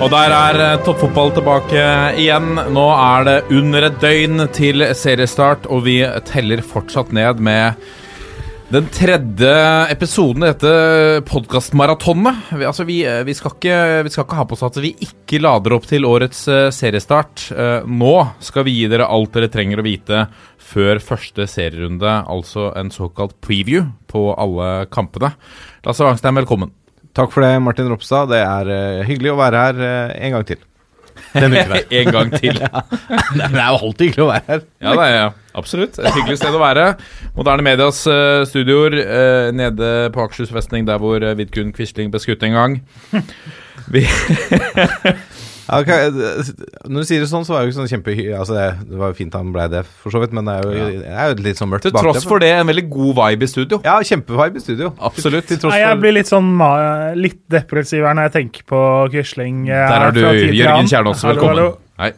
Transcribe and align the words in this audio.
Og 0.00 0.08
der 0.08 0.32
er 0.32 0.58
eh, 0.64 0.78
toppfotball 0.86 1.32
tilbake 1.36 1.80
igjen. 2.22 2.54
Nå 2.72 2.84
er 2.96 3.26
det 3.28 3.34
under 3.52 3.84
et 3.90 3.98
døgn 4.00 4.46
til 4.56 4.84
seriestart, 4.96 5.66
og 5.68 5.82
vi 5.84 5.98
teller 6.28 6.62
fortsatt 6.64 7.12
ned 7.16 7.42
med 7.44 7.76
den 8.70 8.86
tredje 8.94 9.50
episoden 9.90 10.44
i 10.46 10.52
dette 10.52 10.72
podkastmaratonet. 11.28 12.52
Vi, 12.54 12.64
altså 12.70 12.86
vi, 12.88 13.00
eh, 13.04 13.20
vi, 13.28 13.34
skal 13.36 13.52
ikke- 13.58 14.02
vi 14.06 14.14
skal 14.14 14.24
ikke 14.24 14.38
ha 14.40 14.46
på 14.48 14.56
oss 14.56 14.62
at 14.70 14.80
vi 14.80 14.94
ikke 15.04 15.42
lader 15.42 15.76
opp 15.76 15.84
til 15.90 16.08
årets 16.08 16.46
eh, 16.48 16.70
seriestart. 16.72 17.50
Nå 17.84 18.14
skal 18.40 18.64
vi 18.64 18.78
gi 18.80 18.88
dere 18.88 19.10
alt 19.10 19.32
dere 19.36 19.52
trenger 19.52 19.82
å 19.82 19.84
vite 19.84 20.24
før 20.70 21.02
første 21.02 21.44
serierunde, 21.50 22.08
altså 22.30 22.70
en 22.78 22.88
såkalt 22.94 23.36
preview 23.42 23.90
på 24.08 24.30
alle 24.38 24.86
kampene. 24.86 25.34
Lasse 25.84 26.06
Wangstein, 26.06 26.38
velkommen. 26.40 26.70
Takk 27.16 27.32
for 27.34 27.42
det, 27.42 27.54
Martin 27.62 27.90
Ropstad. 27.90 28.30
Det 28.30 28.40
er 28.40 28.74
eh, 28.74 29.06
hyggelig 29.08 29.32
å 29.32 29.38
være 29.40 29.62
her 29.64 29.80
eh, 29.86 30.18
en 30.26 30.36
gang 30.36 30.44
til. 30.46 30.60
Denne 31.34 31.62
uken 31.62 31.74
her. 31.74 31.84
en 32.00 32.12
gang 32.14 32.32
til. 32.36 32.60
ja. 32.64 32.82
Det 33.34 33.48
er 33.48 33.56
jo 33.58 33.80
alltid 33.80 34.04
hyggelig 34.06 34.24
å 34.24 34.30
være 34.30 34.46
her. 34.46 34.64
Ja, 34.82 34.94
det 34.98 35.08
er 35.08 35.58
absolutt. 35.58 35.98
Et 35.98 36.18
hyggelig 36.18 36.38
sted 36.40 36.56
å 36.56 36.62
være. 36.62 36.86
Moderne 37.36 37.66
Medias 37.66 38.02
uh, 38.10 38.42
studioer 38.48 38.96
uh, 39.00 39.50
nede 39.54 39.90
på 40.14 40.24
Akershus 40.24 40.52
festning, 40.54 40.86
der 40.88 41.02
hvor 41.02 41.22
uh, 41.22 41.34
Vidkun 41.38 41.74
Quisling 41.76 42.10
ble 42.14 42.22
skutt 42.22 42.46
en 42.46 42.56
gang. 42.56 42.78
Vi, 43.90 44.04
Ja, 45.70 45.78
ok, 45.78 45.90
eh, 45.92 46.48
Når 46.90 47.04
du 47.04 47.06
sier 47.06 47.20
det 47.22 47.28
sånn, 47.30 47.44
så 47.46 47.54
var 47.54 47.60
det 47.62 47.68
jo 47.68 47.70
ikke 47.70 47.78
sånn 47.78 47.90
kjempe... 47.92 48.14
Altså, 48.34 48.56
det, 48.56 48.64
det 48.90 48.98
var 48.98 49.12
jo 49.12 49.16
fint 49.20 49.36
han 49.38 49.52
ble 49.54 49.66
det, 49.70 49.82
for 50.02 50.10
så 50.10 50.22
vidt, 50.22 50.32
men 50.34 50.48
det 50.48 50.56
er 50.56 50.66
jo, 50.66 50.88
det 51.04 51.12
er 51.14 51.30
jo 51.30 51.44
litt 51.46 51.60
sånn 51.60 51.70
mørkt 51.70 51.86
til 51.86 51.94
tross 51.94 52.26
for 52.26 52.42
det, 52.42 52.50
en 52.58 52.66
veldig 52.72 52.84
god 52.90 53.12
vibe 53.20 53.46
i 53.46 53.50
studio. 53.52 53.78
Ja, 53.86 53.94
kjempevibe 54.10 54.58
i 54.58 54.64
studio. 54.64 54.90
Absolutt. 54.98 55.46
Til 55.52 55.60
tross 55.62 55.76
Nei, 55.76 55.84
jeg 55.84 56.00
blir 56.02 56.16
litt 56.18 56.30
sånn 56.32 56.50
litt 57.20 57.38
depressiv 57.54 58.08
her 58.08 58.18
når 58.18 58.28
jeg 58.30 58.36
tenker 58.40 58.66
på 58.74 58.82
Quisling. 59.14 59.62
eh, 59.70 59.86
Der 59.94 60.08
er 60.08 60.16
du, 60.16 60.20
Jørgen. 60.58 60.90
Kjernås. 60.90 61.22
Velkommen. 61.28 61.54
hallo. 61.54 61.68
Nei. 62.02 62.10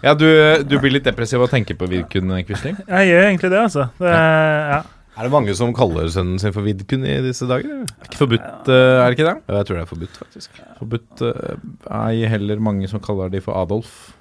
Ja, 0.00 0.14
du, 0.16 0.24
du 0.64 0.78
blir 0.80 0.94
litt 0.96 1.04
depressiv 1.04 1.42
av 1.42 1.50
å 1.50 1.52
tenke 1.52 1.76
på 1.76 1.84
Vidkun 1.90 2.32
Quisling? 2.48 2.78
Jeg 2.88 3.10
gjør 3.12 3.26
egentlig 3.26 3.50
det, 3.52 3.60
altså. 3.66 3.90
Det, 4.00 4.14
ja. 4.16 4.80
Er 5.20 5.26
det 5.28 5.34
mange 5.34 5.52
som 5.52 5.74
kaller 5.76 6.06
sønnen 6.08 6.38
sin 6.40 6.54
for 6.54 6.64
Vidkun 6.64 7.02
i 7.04 7.18
disse 7.20 7.44
dager? 7.44 7.82
Er 7.84 8.06
Ikke 8.08 8.22
forbudt, 8.22 8.70
eh, 8.72 9.00
er 9.02 9.04
det 9.04 9.18
ikke 9.18 9.26
det? 9.26 9.34
Jeg 9.52 9.66
tror 9.68 9.76
det 9.76 9.82
er 9.82 9.90
forbudt, 9.90 10.14
faktisk. 10.16 10.60
Forbudt 10.78 11.24
eh, 11.28 11.58
er 11.92 12.30
heller 12.32 12.62
mange 12.64 12.88
som 12.88 13.02
kaller 13.04 13.28
de 13.28 13.42
for 13.44 13.58
Adolf. 13.60 14.14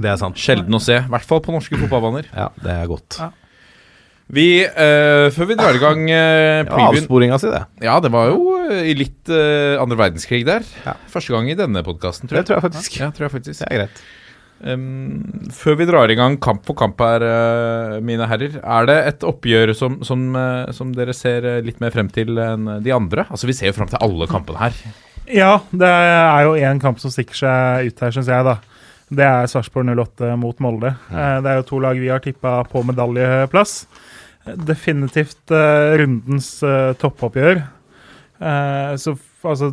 Det 0.00 0.08
er 0.08 0.16
sant. 0.16 0.40
Sjelden 0.40 0.72
å 0.72 0.80
se, 0.80 0.96
i 1.02 1.12
hvert 1.12 1.28
fall 1.28 1.42
på 1.44 1.52
norske 1.52 1.76
fotballbaner. 1.76 2.30
Ja, 2.32 2.48
det 2.64 2.72
er 2.72 2.88
godt. 2.88 3.18
Ja. 3.20 3.28
Vi, 4.32 4.48
eh, 4.64 5.28
før 5.32 5.50
vi 5.52 5.56
drar 5.60 5.76
i 5.76 5.80
gang 5.80 6.02
uh, 6.08 6.64
ja, 6.64 6.80
avsporinga 6.88 7.38
si, 7.40 7.52
det. 7.52 7.62
Ja, 7.84 7.98
det 8.04 8.10
var 8.12 8.32
jo 8.32 8.56
i 8.68 8.96
litt 8.96 9.28
eh, 9.32 9.76
andre 9.80 9.96
verdenskrig 10.00 10.42
der. 10.48 10.64
Ja. 10.84 10.96
Første 11.12 11.36
gang 11.36 11.52
i 11.52 11.56
denne 11.56 11.84
podkasten, 11.84 12.28
tror 12.28 12.40
jeg. 12.40 12.44
Det 12.44 12.50
tror 12.50 12.58
jeg 12.58 12.66
faktisk. 12.70 12.98
Ja, 13.00 13.12
tror 13.12 13.28
jeg 13.28 13.36
faktisk. 13.38 13.60
Det 13.60 13.68
er 13.68 13.82
greit. 13.82 14.02
Um, 14.58 15.50
før 15.54 15.76
vi 15.78 15.86
drar 15.86 16.10
i 16.10 16.16
gang 16.18 16.34
kamp 16.42 16.64
for 16.66 16.74
kamp 16.74 16.98
her, 16.98 17.22
eh, 17.22 17.98
mine 18.02 18.26
herrer, 18.26 18.56
er 18.58 18.88
det 18.90 18.96
et 19.12 19.26
oppgjør 19.28 19.70
som, 19.78 20.00
som, 20.02 20.24
eh, 20.34 20.72
som 20.74 20.90
dere 20.96 21.14
ser 21.14 21.44
eh, 21.46 21.60
litt 21.62 21.78
mer 21.80 21.94
frem 21.94 22.08
til 22.10 22.34
enn 22.42 22.66
de 22.82 22.90
andre? 22.94 23.28
Altså, 23.30 23.46
Vi 23.46 23.54
ser 23.54 23.70
jo 23.70 23.76
frem 23.76 23.90
til 23.92 24.02
alle 24.02 24.26
kampene 24.26 24.58
her. 24.58 24.80
ja, 25.30 25.52
det 25.70 25.86
er 25.92 26.42
jo 26.48 26.56
én 26.58 26.80
kamp 26.82 26.98
som 26.98 27.12
stikker 27.14 27.38
seg 27.38 27.92
ut 27.92 28.02
her, 28.02 28.10
syns 28.16 28.26
jeg, 28.32 28.44
da. 28.48 28.56
Det 29.08 29.24
er 29.24 29.46
Sarpsborg 29.48 29.88
08 29.94 30.34
mot 30.36 30.58
Molde. 30.60 30.90
Eh, 31.12 31.38
Det 31.40 31.52
er 31.52 31.60
jo 31.62 31.68
to 31.70 31.78
lag 31.84 31.96
vi 32.02 32.10
har 32.10 32.20
tippa 32.24 32.64
på 32.68 32.82
medaljeplass. 32.84 33.84
Definitivt 34.48 35.52
rundens 36.00 36.50
toppoppgjør. 36.98 37.62
Eh, 38.40 38.96
så 38.96 39.14
altså 39.42 39.70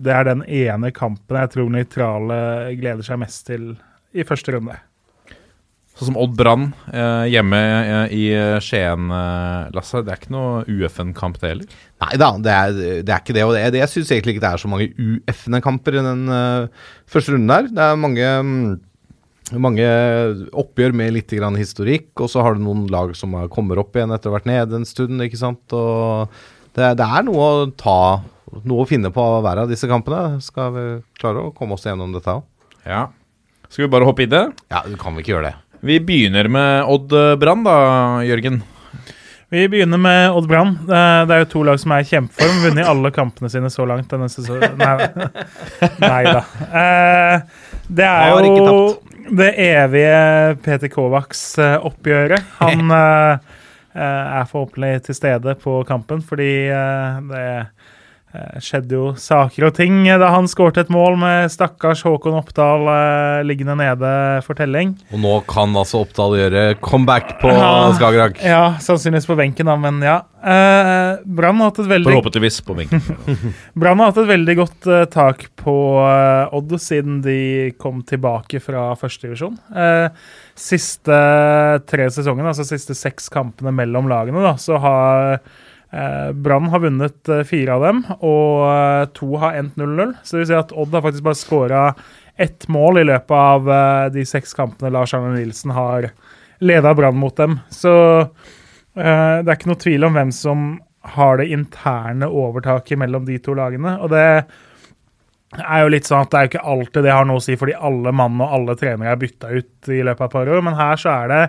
Det 0.00 0.12
er 0.12 0.24
den 0.28 0.42
ene 0.48 0.90
kampen 0.92 1.38
jeg 1.38 1.50
tror 1.54 1.70
nøytrale 1.72 2.38
gleder 2.80 3.04
seg 3.06 3.20
mest 3.22 3.46
til 3.48 3.72
i 4.14 4.24
første 4.28 4.54
runde. 4.54 4.78
Sånn 5.92 6.08
som 6.08 6.16
Odd 6.18 6.32
Brann 6.38 6.70
eh, 6.88 7.26
hjemme 7.34 7.58
eh, 7.60 8.12
i 8.16 8.22
Skien, 8.64 9.10
eh, 9.12 9.72
Lasse. 9.76 10.00
Det 10.02 10.14
er 10.14 10.20
ikke 10.22 10.32
noe 10.32 10.62
UFN-kamp, 10.64 11.36
det 11.42 11.50
heller. 11.50 11.74
Nei 12.02 12.16
da, 12.20 12.30
det 12.40 12.54
er, 12.54 12.78
det 13.04 13.12
er 13.12 13.20
ikke 13.20 13.36
det. 13.36 13.44
Og 13.44 13.52
det, 13.54 13.66
det, 13.74 13.82
jeg 13.82 13.92
syns 13.92 14.14
egentlig 14.14 14.38
ikke 14.38 14.44
det 14.46 14.52
er 14.54 14.62
så 14.62 14.70
mange 14.72 14.88
UFN-kamper 14.96 15.98
i 16.00 16.06
den 16.06 16.24
uh, 16.32 16.88
første 17.12 17.34
runden 17.36 17.52
der. 17.52 17.68
Det 17.76 17.84
er 17.84 18.00
mange, 18.00 18.32
mm, 18.48 19.60
mange 19.68 19.86
oppgjør 20.64 20.96
med 20.96 21.12
litt 21.18 21.36
grann 21.36 21.60
historikk, 21.60 22.08
og 22.24 22.32
så 22.32 22.42
har 22.46 22.56
du 22.56 22.64
noen 22.64 22.86
lag 22.90 23.12
som 23.18 23.36
er- 23.38 23.52
kommer 23.52 23.84
opp 23.84 23.94
igjen 23.94 24.16
etter 24.16 24.32
å 24.32 24.34
ha 24.34 24.40
vært 24.40 24.48
nede 24.50 24.80
en 24.80 24.88
stund, 24.88 25.20
ikke 25.28 25.42
sant. 25.44 25.76
Og 25.76 26.32
det, 26.72 26.94
det 26.98 27.06
er 27.06 27.28
noe 27.28 27.48
å 27.52 27.66
ta 27.76 27.98
Noe 28.68 28.82
å 28.84 28.84
finne 28.84 29.08
på 29.08 29.22
hver 29.40 29.62
av 29.62 29.70
disse 29.70 29.88
kampene. 29.88 30.36
Skal 30.44 30.72
vi 30.74 30.82
klare 31.16 31.40
å 31.46 31.52
komme 31.56 31.72
oss 31.72 31.86
gjennom 31.88 32.10
dette 32.12 32.34
òg? 32.34 32.42
Ja. 32.84 33.06
Skal 33.72 33.86
vi 33.86 33.88
bare 33.92 34.04
hoppe 34.04 34.26
i 34.26 34.28
det? 34.28 34.42
Ja, 34.68 34.82
du 34.84 34.98
kan 35.00 35.14
vel 35.16 35.22
ikke 35.24 35.32
gjøre 35.32 35.48
det. 35.48 35.54
Vi 35.82 35.96
begynner 36.04 36.48
med 36.52 36.84
Odd 36.92 37.14
eh, 37.16 37.30
Brann, 37.40 37.62
da, 37.64 37.76
Jørgen. 38.28 38.58
Vi 39.52 39.62
begynner 39.72 40.00
med 40.00 40.36
Odd 40.36 40.46
Brann. 40.50 40.74
Det 40.88 40.96
er- 40.96 41.32
er 41.32 41.38
jo 41.42 41.48
to 41.54 41.62
lag 41.64 41.80
som 41.80 41.92
er 41.96 42.04
i 42.04 42.08
kjempeform. 42.08 42.60
Vunnet 42.66 42.86
alle 42.88 43.10
kampene 43.10 43.50
sine 43.52 43.70
så 43.72 43.86
langt 43.88 44.08
denne 44.12 44.28
sesongen. 44.32 44.76
Nei, 44.76 46.22
da. 46.36 46.44
Eh, 46.82 47.40
det 47.88 48.06
er 48.10 48.30
jo 48.36 49.00
det 49.32 49.48
evige 49.64 50.56
Peter 50.64 50.88
Kovacs-oppgjøret. 50.92 52.44
Han 52.60 52.90
eh, 53.00 53.38
eh, 53.96 54.38
er 54.40 54.48
forhåpentlig 54.52 55.02
til 55.08 55.16
stede 55.16 55.56
på 55.64 55.80
kampen, 55.88 56.20
fordi 56.20 56.52
det 56.68 57.42
eh, 57.42 57.64
skjedde 58.64 58.96
jo 58.96 59.06
saker 59.20 59.66
og 59.68 59.74
ting 59.76 60.06
da 60.06 60.30
han 60.32 60.48
skårte 60.48 60.86
et 60.86 60.92
mål 60.92 61.18
med 61.20 61.52
stakkars 61.52 62.00
Håkon 62.06 62.38
Oppdal 62.38 62.86
eh, 62.88 63.42
liggende 63.44 63.76
nede 63.76 64.12
for 64.46 64.56
telling. 64.58 64.94
Og 65.12 65.20
nå 65.20 65.34
kan 65.50 65.74
altså 65.76 66.00
Oppdal 66.06 66.38
gjøre 66.40 66.66
comeback 66.80 67.36
på 67.42 67.52
Ja. 67.52 67.72
Skagerrak. 67.96 68.40
Ja, 68.44 68.62
sannsynligvis 68.80 69.28
på 69.28 69.36
benken, 69.38 69.68
da, 69.68 69.76
men 69.80 70.00
ja. 70.04 70.22
Eh, 70.42 71.20
Brann 71.22 71.60
har 71.60 71.70
hatt 71.70 71.82
et 71.84 71.90
veldig 71.90 72.08
Forhåpentligvis 72.08 72.60
på 72.66 72.74
benken. 72.74 73.02
Brann 73.78 74.00
har 74.02 74.10
hatt 74.10 74.22
et 74.24 74.30
veldig 74.32 74.56
godt 74.58 74.88
eh, 74.90 75.04
tak 75.12 75.44
på 75.60 75.76
eh, 76.02 76.56
Odd 76.56 76.72
siden 76.82 77.20
de 77.22 77.40
kom 77.78 78.00
tilbake 78.08 78.62
fra 78.64 78.88
førstedivisjon. 78.98 79.54
Uh, 79.76 80.08
siste 80.58 81.18
tre 81.88 82.08
sesongene, 82.12 82.50
altså 82.50 82.66
siste 82.66 82.96
seks 82.98 83.28
kampene 83.32 83.72
mellom 83.76 84.10
lagene, 84.10 84.42
da, 84.44 84.56
så 84.60 84.80
har 84.82 85.38
Brann 86.32 86.70
har 86.72 86.80
vunnet 86.80 87.28
eh, 87.28 87.42
fire 87.44 87.76
av 87.76 87.82
dem, 87.84 88.02
og 88.24 88.62
eh, 88.64 89.06
to 89.16 89.34
har 89.42 89.58
endt 89.58 89.76
0-0. 89.80 90.14
Så 90.22 90.36
det 90.36 90.42
vil 90.42 90.50
si 90.52 90.56
at 90.56 90.72
Odd 90.72 90.94
har 90.96 91.04
faktisk 91.04 91.26
bare 91.26 91.40
skåra 91.40 91.82
ett 92.40 92.68
mål 92.72 93.02
i 93.02 93.04
løpet 93.10 93.34
av 93.36 93.68
eh, 93.70 94.06
de 94.14 94.24
seks 94.28 94.56
kampene 94.56 94.92
Lars 94.94 95.12
Arne 95.14 95.34
Nilsen 95.36 95.74
har 95.76 96.08
leda 96.64 96.94
Brann 96.96 97.20
mot 97.20 97.36
dem. 97.36 97.58
Så 97.70 97.92
eh, 98.20 99.36
det 99.42 99.46
er 99.46 99.54
ikke 99.56 99.72
noe 99.72 99.84
tvil 99.84 100.08
om 100.08 100.16
hvem 100.16 100.32
som 100.34 100.66
har 101.12 101.40
det 101.40 101.50
interne 101.52 102.28
overtaket 102.30 103.00
mellom 103.00 103.26
de 103.26 103.36
to 103.42 103.56
lagene. 103.58 103.96
Og 104.00 104.12
det 104.14 104.26
er 105.60 105.82
jo 105.82 105.90
litt 105.92 106.08
sånn 106.08 106.24
at 106.24 106.32
det 106.32 106.38
er 106.38 106.46
jo 106.46 106.52
ikke 106.52 106.68
alltid 106.72 107.04
det 107.04 107.12
har 107.12 107.26
noe 107.28 107.40
å 107.40 107.44
si, 107.44 107.56
fordi 107.60 107.74
alle 107.76 108.12
mann 108.16 108.40
og 108.40 108.54
alle 108.56 108.76
trenere 108.80 109.12
er 109.12 109.20
bytta 109.20 109.50
ut 109.52 109.90
i 109.92 110.00
løpet 110.06 110.22
av 110.24 110.30
et 110.30 110.36
par 110.38 110.52
år. 110.54 110.62
Men 110.64 110.78
her 110.78 111.00
så 111.02 111.12
er 111.12 111.32
det 111.32 111.42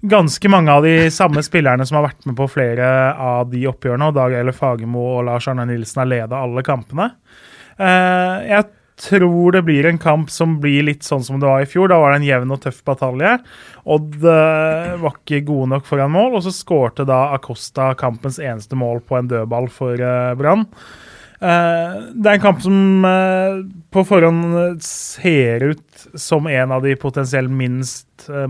ganske 0.00 0.48
mange 0.48 0.72
av 0.72 0.82
de 0.82 1.10
samme 1.12 1.42
spillerne 1.44 1.84
som 1.86 1.98
har 1.98 2.08
vært 2.08 2.26
med 2.28 2.36
på 2.38 2.48
flere 2.50 2.88
av 3.12 3.50
de 3.52 3.66
oppgjørene. 3.68 4.10
Og 4.10 4.16
Dag 4.16 4.36
Eile 4.36 4.54
Fagermo 4.56 5.06
og 5.16 5.24
Lars 5.28 5.48
Arne 5.50 5.66
Nilsen 5.68 6.04
har 6.04 6.10
leda 6.10 6.44
alle 6.44 6.64
kampene. 6.66 7.10
Eh, 7.76 8.36
jeg 8.48 8.68
tror 9.00 9.54
det 9.56 9.64
blir 9.64 9.88
en 9.88 10.00
kamp 10.00 10.32
som 10.32 10.58
blir 10.60 10.84
litt 10.88 11.04
sånn 11.06 11.24
som 11.24 11.40
det 11.40 11.48
var 11.48 11.64
i 11.64 11.68
fjor. 11.68 11.90
Da 11.92 12.00
var 12.00 12.12
det 12.12 12.20
en 12.20 12.28
jevn 12.28 12.56
og 12.56 12.62
tøff 12.64 12.80
batalje. 12.88 13.36
Odd 13.92 14.24
eh, 14.24 14.96
var 15.00 15.20
ikke 15.20 15.44
gode 15.48 15.74
nok 15.74 15.86
foran 15.88 16.12
mål, 16.16 16.38
og 16.38 16.44
så 16.44 16.54
skårte 16.54 17.08
da 17.08 17.30
Acosta 17.36 17.92
kampens 18.00 18.40
eneste 18.40 18.78
mål 18.80 19.04
på 19.04 19.20
en 19.20 19.30
dødball 19.30 19.70
for 19.72 20.00
eh, 20.00 20.34
Brann. 20.40 20.66
Det 21.40 21.48
er 22.28 22.34
en 22.34 22.42
kamp 22.42 22.58
som 22.60 22.74
på 23.88 24.02
forhånd 24.04 24.82
ser 24.84 25.62
ut 25.70 26.02
som 26.12 26.44
en 26.44 26.74
av 26.76 26.84
de 26.84 26.92
potensielt 27.00 27.48
minst 27.48 28.26
uh, 28.28 28.44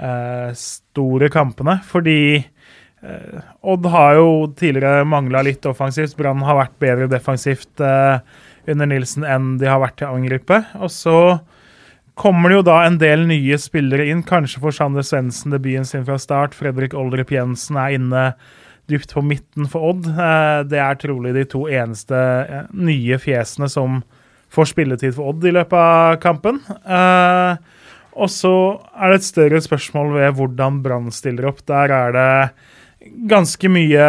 eh, 0.00 0.50
store 0.56 1.28
kampene. 1.32 1.78
Fordi 1.86 2.18
eh, 2.40 3.40
Odd 3.62 3.86
har 3.92 4.16
jo 4.18 4.28
tidligere 4.58 5.06
mangla 5.08 5.44
litt 5.46 5.66
offensivt. 5.68 6.16
Brann 6.18 6.42
har 6.46 6.58
vært 6.58 6.78
bedre 6.82 7.08
defensivt 7.12 7.80
eh, 7.84 8.18
under 8.70 8.90
Nilsen 8.90 9.24
enn 9.24 9.54
de 9.60 9.68
har 9.70 9.80
vært 9.82 10.00
til 10.00 10.10
å 10.10 10.16
angripe. 10.18 10.62
Og 10.80 10.90
så 10.92 11.16
kommer 12.20 12.50
det 12.52 12.58
jo 12.58 12.66
da 12.68 12.80
en 12.84 12.98
del 13.00 13.22
nye 13.28 13.56
spillere 13.60 14.08
inn. 14.12 14.24
Kanskje 14.26 14.60
får 14.64 14.76
Sander 14.76 15.06
Svendsen 15.06 15.54
debuten 15.54 15.86
sin 15.88 16.04
fra 16.08 16.18
start. 16.20 16.56
Fredrik 16.58 16.96
Oldrup 16.98 17.32
Jensen 17.32 17.78
er 17.80 17.96
inne 17.96 18.24
dypt 18.90 19.14
på 19.14 19.22
midten 19.24 19.68
for 19.70 19.92
Odd. 19.92 20.08
Eh, 20.10 20.62
Det 20.68 20.80
er 20.82 20.98
trolig 21.00 21.34
de 21.36 21.44
to 21.48 21.66
eneste 21.70 22.18
nye 22.74 23.20
fjesene 23.22 23.68
som 23.70 24.00
får 24.50 24.72
spilletid 24.72 25.14
for 25.14 25.30
Odd 25.30 25.46
i 25.46 25.52
løpet 25.54 25.78
av 25.78 26.16
kampen. 26.22 26.58
Og 28.20 28.28
så 28.28 28.52
er 28.92 29.12
det 29.12 29.20
et 29.20 29.30
større 29.30 29.62
spørsmål 29.64 30.12
ved 30.18 30.36
hvordan 30.36 30.82
Brann 30.84 31.08
stiller 31.14 31.48
opp. 31.50 31.62
Der 31.68 31.92
er 31.94 32.14
det 32.16 33.10
ganske 33.30 33.70
mye 33.72 34.06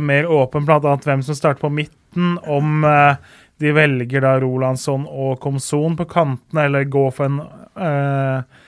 mer 0.00 0.28
åpen, 0.32 0.64
bl.a. 0.64 0.96
hvem 1.04 1.24
som 1.24 1.36
starter 1.36 1.60
på 1.60 1.72
midten. 1.72 2.38
Om 2.48 2.86
eh, 2.88 3.20
de 3.60 3.72
velger 3.76 4.24
da 4.24 4.38
Rolandsson 4.40 5.04
og 5.06 5.38
Komson 5.42 5.98
på 5.98 6.08
kantene, 6.10 6.66
eller 6.66 6.88
går 6.88 7.10
for 7.14 7.28
en 7.28 7.40
eh, 7.76 8.62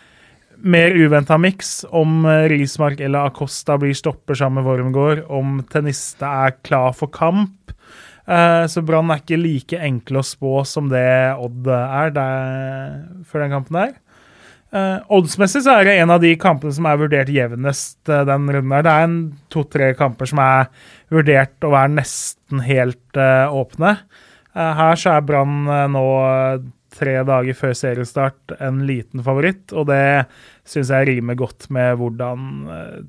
mer 0.64 0.96
uventa 1.00 1.38
miks. 1.40 1.76
Om 1.88 2.24
eh, 2.28 2.46
Rismark 2.52 3.00
eller 3.00 3.30
Acosta 3.30 3.78
blir 3.80 3.96
stopper 3.96 4.36
sammen 4.38 4.62
med 4.62 4.68
Wormgård. 4.68 5.24
Om 5.32 5.62
Tenniste 5.72 6.28
er 6.28 6.58
klar 6.60 6.92
for 6.96 7.12
kamp. 7.14 7.72
Eh, 8.24 8.64
så 8.68 8.84
Brann 8.84 9.12
er 9.12 9.24
ikke 9.24 9.40
like 9.40 9.80
enkle 9.80 10.20
å 10.20 10.28
spå 10.28 10.60
som 10.68 10.92
det 10.92 11.08
Odd 11.40 11.68
er 11.72 12.14
der, 12.14 13.02
før 13.28 13.44
den 13.44 13.56
kampen 13.56 13.80
der. 13.80 13.94
Eh, 14.74 15.00
oddsmessig 15.14 15.62
så 15.62 15.76
er 15.78 15.86
det 15.86 15.96
en 16.02 16.10
av 16.10 16.22
de 16.22 16.32
kampene 16.40 16.74
som 16.74 16.86
er 16.90 16.98
vurdert 16.98 17.30
jevnest 17.30 18.10
uh, 18.10 18.24
den 18.26 18.48
runden 18.50 18.72
her. 18.74 18.82
Det 18.82 18.94
er 18.94 19.06
en 19.06 19.18
to-tre 19.54 19.90
kamper 19.98 20.30
som 20.30 20.40
er 20.42 20.70
vurdert 21.14 21.66
å 21.66 21.70
være 21.76 21.92
nesten 22.00 22.62
helt 22.66 23.20
uh, 23.20 23.46
åpne. 23.54 23.96
Her 24.54 24.98
så 24.98 25.16
er 25.16 25.24
Brann 25.26 25.64
nå 25.90 26.02
tre 26.94 27.14
dager 27.26 27.56
før 27.58 27.72
seriestart 27.74 28.52
en 28.62 28.84
liten 28.86 29.18
favoritt, 29.26 29.72
og 29.74 29.88
det 29.88 30.28
syns 30.62 30.92
jeg 30.94 31.08
rimer 31.08 31.34
godt 31.40 31.66
med 31.74 31.98
hvordan 31.98 32.44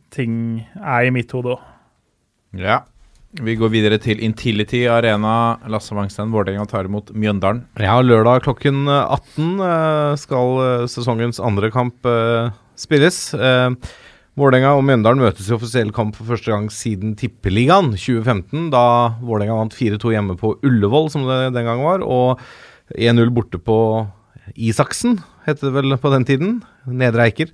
ting 0.10 0.64
er 0.74 1.06
i 1.06 1.14
mitt 1.14 1.36
hode 1.38 1.54
òg. 1.54 1.68
Ja. 2.58 2.80
Vi 3.44 3.56
går 3.60 3.72
videre 3.74 3.98
til 4.00 4.22
Intility 4.24 4.86
Arena. 4.88 5.58
Lasse 5.72 5.96
Wangsten, 5.96 6.32
Vålerenga 6.32 6.64
tar 6.72 6.88
imot 6.88 7.10
Mjøndalen. 7.12 7.66
Ja, 7.82 7.98
lørdag 8.00 8.46
klokken 8.46 8.86
18 8.88 9.50
eh, 9.66 10.12
skal 10.22 10.60
eh, 10.64 10.84
sesongens 10.92 11.42
andre 11.44 11.68
kamp 11.74 12.08
eh, 12.08 12.54
spilles. 12.80 13.18
Eh, 13.36 13.74
Vålerenga 14.40 14.72
og 14.78 14.86
Mjøndalen 14.88 15.24
møtes 15.24 15.50
i 15.50 15.56
offisiell 15.56 15.92
kamp 15.96 16.16
for 16.16 16.32
første 16.32 16.52
gang 16.54 16.70
siden 16.72 17.16
Tippeligaen 17.20 17.92
2015, 17.96 18.70
da 18.72 18.86
Vålerenga 19.20 19.58
vant 19.60 19.76
4-2 19.76 20.14
hjemme 20.16 20.38
på 20.40 20.54
Ullevål, 20.64 21.10
som 21.12 21.28
det 21.28 21.42
den 21.56 21.68
gang 21.68 21.84
var, 21.84 22.04
og 22.04 22.40
1-0 22.96 23.34
borte 23.36 23.60
på 23.60 23.78
Isaksen, 24.56 25.18
het 25.48 25.64
det 25.64 25.74
vel 25.76 25.98
på 26.00 26.12
den 26.14 26.28
tiden. 26.28 26.56
Nedre 26.88 27.28
Eiker. 27.28 27.52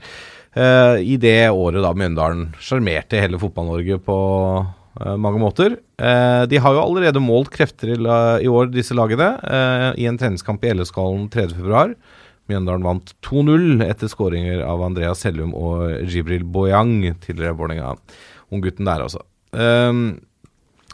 Eh, 0.51 0.99
I 1.13 1.17
det 1.21 1.49
året 1.49 1.81
da 1.81 1.93
Mjøndalen 1.95 2.49
sjarmerte 2.61 3.21
hele 3.21 3.39
Fotball-Norge 3.41 3.97
på 4.03 4.17
eh, 4.59 4.71
mange 4.99 5.39
måter. 5.39 5.77
Eh, 5.97 6.43
de 6.51 6.59
har 6.59 6.75
jo 6.75 6.81
allerede 6.83 7.21
målt 7.23 7.51
krefter 7.53 7.93
i, 7.93 8.47
år, 8.47 8.71
disse 8.73 8.95
lagene, 8.97 9.33
eh, 9.43 9.87
i 10.03 10.07
en 10.09 10.17
treningskamp 10.19 10.63
i 10.65 10.73
LSK-hallen 10.73 11.29
3.2. 11.31 11.93
Mjøndalen 12.51 12.83
vant 12.83 13.13
2-0 13.23 13.85
etter 13.85 14.11
skåringer 14.11 14.65
av 14.67 14.83
Andreas 14.83 15.23
Hellum 15.23 15.53
og 15.55 16.03
Jibril 16.09 16.43
Boyang, 16.43 16.97
tidligere 17.23 17.55
Vålerenga. 17.55 17.95
Unggutten 18.51 18.89
der, 18.89 19.05
altså. 19.05 19.23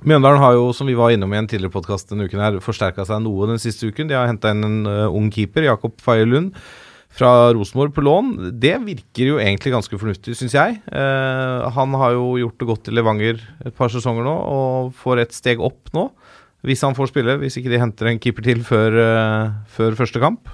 Mjøndalen 0.05 0.41
har 0.43 0.53
jo, 0.53 0.67
som 0.77 0.85
vi 0.89 0.93
var 0.97 1.09
innom 1.09 1.31
i 1.33 1.39
en 1.39 1.47
tidligere 1.49 1.73
podkast 1.73 2.11
denne 2.11 2.27
uken, 2.29 2.41
her, 2.43 2.59
forsterka 2.61 3.05
seg 3.07 3.23
noe 3.25 3.47
den 3.49 3.61
siste 3.61 3.89
uken. 3.89 4.09
De 4.11 4.13
har 4.17 4.27
henta 4.29 4.51
inn 4.53 4.61
en 4.67 4.77
eh, 4.85 5.07
ung 5.09 5.31
keeper, 5.33 5.65
Jakob 5.65 5.95
Faye 6.03 6.27
Lund, 6.27 6.53
fra 7.17 7.51
Rosenborg 7.55 7.95
på 7.95 8.03
lån. 8.05 8.33
Det 8.61 8.75
virker 8.85 9.31
jo 9.31 9.39
egentlig 9.41 9.73
ganske 9.73 9.99
fornuftig, 9.99 10.35
syns 10.37 10.55
jeg. 10.57 10.79
Eh, 10.85 11.67
han 11.73 11.95
har 11.97 12.13
jo 12.13 12.35
gjort 12.43 12.61
det 12.61 12.69
godt 12.69 12.91
i 12.91 12.95
Levanger 12.95 13.41
et 13.65 13.75
par 13.77 13.91
sesonger 13.93 14.27
nå, 14.27 14.35
og 14.35 14.93
får 15.01 15.23
et 15.23 15.35
steg 15.35 15.63
opp 15.63 15.89
nå. 15.97 16.09
Hvis 16.67 16.83
han 16.85 16.97
får 16.97 17.11
spille, 17.11 17.37
hvis 17.41 17.57
ikke 17.59 17.73
de 17.73 17.81
henter 17.81 18.11
en 18.11 18.21
keeper 18.21 18.45
til 18.45 18.63
før, 18.65 18.97
eh, 19.01 19.51
før 19.73 19.97
første 19.97 20.21
kamp. 20.21 20.49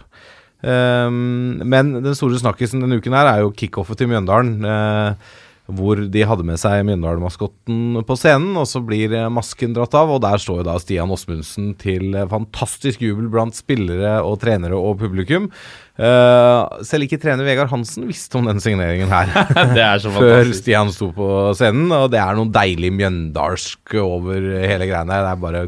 Eh, 0.63 1.09
men 1.11 1.95
den 1.99 2.15
store 2.15 2.39
snakkisen 2.39 2.83
denne 2.83 2.99
uken 3.03 3.15
her 3.17 3.31
er 3.33 3.43
jo 3.43 3.55
kickoffet 3.55 3.99
til 3.99 4.11
Mjøndalen. 4.11 4.61
eh, 4.63 5.39
hvor 5.71 5.95
de 6.11 6.23
hadde 6.27 6.43
med 6.43 6.59
seg 6.59 6.81
Mjøndalen-maskotten 6.87 8.01
på 8.03 8.17
scenen, 8.19 8.51
og 8.59 8.67
så 8.67 8.81
blir 8.83 9.13
eh, 9.15 9.29
masken 9.31 9.75
dratt 9.75 9.95
av. 9.95 10.11
Og 10.11 10.19
der 10.23 10.41
står 10.41 10.59
jo 10.59 10.67
da 10.67 10.75
Stian 10.81 11.13
Åsmundsen 11.13 11.71
til 11.79 12.11
eh, 12.17 12.27
fantastisk 12.31 13.03
jubel 13.03 13.29
blant 13.31 13.55
spillere 13.55 14.17
og 14.27 14.41
trenere 14.43 14.75
og 14.75 14.99
publikum. 14.99 15.47
Eh, 15.93 16.79
selv 16.89 17.05
ikke 17.05 17.19
trener 17.21 17.45
Vegard 17.45 17.69
Hansen 17.69 18.07
visste 18.09 18.39
om 18.39 18.47
den 18.49 18.61
signeringen 18.63 19.11
her. 19.13 19.29
Det 19.77 19.83
er 19.83 20.01
så 20.01 20.13
Før. 20.15 20.49
Stian 20.57 20.89
sto 20.93 21.11
på 21.13 21.27
scenen, 21.57 21.91
og 21.93 22.07
det 22.13 22.21
er 22.21 22.37
noe 22.37 22.49
deilig 22.53 22.89
mjøndalsk 22.97 23.93
over 24.01 24.47
hele 24.63 24.87
greiene. 24.89 25.19
Det 25.21 25.33
er 25.33 25.43
bare 25.43 25.65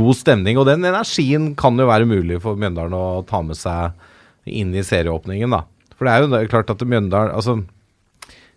god 0.00 0.18
stemning, 0.20 0.60
og 0.60 0.68
den 0.68 0.84
energien 0.84 1.52
kan 1.56 1.80
jo 1.80 1.88
være 1.88 2.08
mulig 2.08 2.42
for 2.44 2.60
Mjøndalen 2.60 2.96
å 2.98 3.22
ta 3.28 3.40
med 3.46 3.56
seg 3.56 3.96
inn 4.44 4.74
i 4.76 4.84
serieåpningen, 4.84 5.56
da. 5.56 5.62
For 5.96 6.04
det 6.04 6.18
er 6.18 6.44
jo 6.44 6.52
klart 6.52 6.72
at 6.74 6.84
Mjøndalen 6.84 7.32
Altså, 7.32 7.56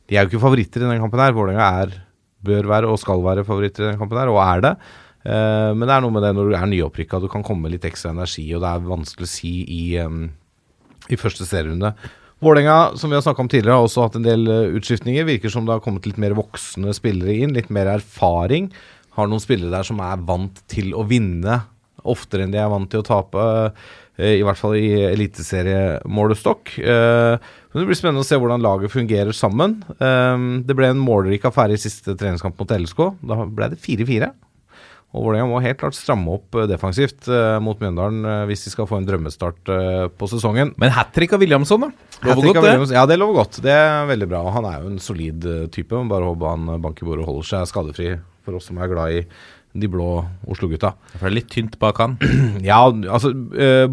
de 0.08 0.16
er 0.16 0.26
jo 0.26 0.32
ikke 0.34 0.44
favoritter 0.44 0.84
i 0.84 0.90
den 0.90 1.02
kampen 1.04 1.22
her. 1.24 1.36
Vålerenga 1.36 1.68
er, 1.84 1.98
bør 2.48 2.68
være 2.72 2.92
og 2.92 3.00
skal 3.00 3.24
være 3.24 3.48
favoritter 3.48 3.86
i 3.86 3.92
den 3.94 4.00
kampen 4.02 4.20
her, 4.20 4.32
og 4.34 4.42
er 4.44 4.64
det. 4.66 4.74
Eh, 5.28 5.72
men 5.72 5.88
det 5.88 5.96
er 5.96 6.04
noe 6.04 6.16
med 6.16 6.24
det 6.24 6.34
når 6.36 6.52
du 6.52 6.58
er 6.60 6.70
nyopprykka, 6.72 7.24
du 7.24 7.32
kan 7.32 7.44
komme 7.48 7.68
med 7.68 7.78
litt 7.78 7.88
ekstra 7.88 8.12
energi, 8.12 8.46
og 8.56 8.64
det 8.64 8.74
er 8.74 8.92
vanskelig 8.92 9.28
å 9.28 9.32
si 9.32 9.54
i, 9.64 9.82
i 11.10 11.18
første 11.20 11.46
serierunde. 11.48 11.94
Vålerenga, 12.44 12.96
som 13.02 13.10
vi 13.10 13.16
har 13.18 13.24
snakka 13.26 13.42
om 13.42 13.48
tidligere, 13.50 13.80
har 13.80 13.88
også 13.88 14.04
hatt 14.06 14.18
en 14.20 14.26
del 14.28 14.44
eh, 14.52 14.76
utskiftninger. 14.78 15.26
Virker 15.26 15.50
som 15.50 15.66
det 15.66 15.74
har 15.74 15.82
kommet 15.82 16.06
litt 16.06 16.20
mer 16.22 16.36
voksne 16.38 16.94
spillere 16.94 17.34
inn, 17.34 17.56
litt 17.58 17.72
mer 17.74 17.90
erfaring. 17.96 18.70
Har 19.18 19.30
noen 19.32 19.42
spillere 19.42 19.74
der 19.74 19.88
som 19.88 19.98
er 20.06 20.20
vant 20.28 20.60
til 20.70 20.92
å 20.94 21.02
vinne 21.10 21.64
oftere 22.08 22.46
enn 22.46 22.54
de 22.54 22.60
er 22.62 22.70
vant 22.70 22.86
til 22.94 23.02
å 23.02 23.08
tape. 23.08 23.48
eh, 24.22 24.36
I 24.38 24.44
hvert 24.46 24.58
fall 24.62 24.76
i 24.78 24.86
eliteseriemålestokk. 25.10 26.78
Eh, 26.80 27.38
Men 27.74 27.82
det 27.84 27.88
blir 27.90 27.98
spennende 28.00 28.24
å 28.24 28.26
se 28.26 28.38
hvordan 28.40 28.64
laget 28.64 28.90
fungerer 28.94 29.34
sammen. 29.36 29.76
Det 30.66 30.74
ble 30.74 30.88
en 30.90 30.98
målrik 31.04 31.44
affære 31.46 31.76
i 31.76 31.82
siste 31.82 32.16
treningskamp 32.18 32.58
mot 32.58 32.72
LSK. 32.74 33.02
Da 33.22 33.36
ble 33.46 33.68
det 33.70 33.78
4-4. 33.84 34.32
Og 35.16 35.24
Vålerenga 35.24 35.48
må 35.48 35.62
helt 35.64 35.80
klart 35.80 35.96
stramme 35.96 36.34
opp 36.36 36.56
eh, 36.58 36.68
defensivt 36.68 37.30
eh, 37.32 37.58
mot 37.64 37.80
Mjøndalen 37.80 38.28
eh, 38.28 38.44
hvis 38.50 38.66
de 38.66 38.74
skal 38.74 38.90
få 38.90 39.00
en 39.00 39.08
drømmestart 39.08 39.72
på 40.20 40.30
sesongen. 40.30 40.74
Men 40.82 40.94
hat 40.96 41.14
trick 41.16 41.36
av 41.36 41.44
Williamson, 41.44 41.88
da. 41.88 41.92
Lover 42.28 42.52
godt, 42.52 42.66
det. 42.66 42.96
Ja, 42.98 43.06
det 43.08 43.20
lover 43.20 43.42
godt. 43.42 43.62
Det 43.64 43.74
er 43.74 44.08
veldig 44.10 44.28
bra. 44.30 44.44
Og 44.48 44.56
Han 44.58 44.68
er 44.68 44.82
jo 44.82 44.92
en 44.92 45.04
solid 45.04 45.46
type. 45.74 46.02
Bare 46.12 46.28
håper 46.28 46.52
han 46.52 46.82
banker 46.84 47.08
bordet 47.08 47.24
og 47.24 47.32
holder 47.32 47.52
seg 47.54 47.70
skadefri 47.72 48.10
for 48.44 48.58
oss 48.58 48.68
som 48.70 48.80
er 48.82 48.92
glad 48.92 49.16
i 49.16 49.22
de 49.78 49.90
blå 49.92 50.08
Oslo-gutta. 50.50 50.94
For 51.14 51.28
det 51.28 51.30
er 51.30 51.36
litt 51.36 51.52
tynt 51.54 51.78
bak 51.80 52.02
han. 52.02 52.18
Ja, 52.66 52.80
altså 52.90 53.32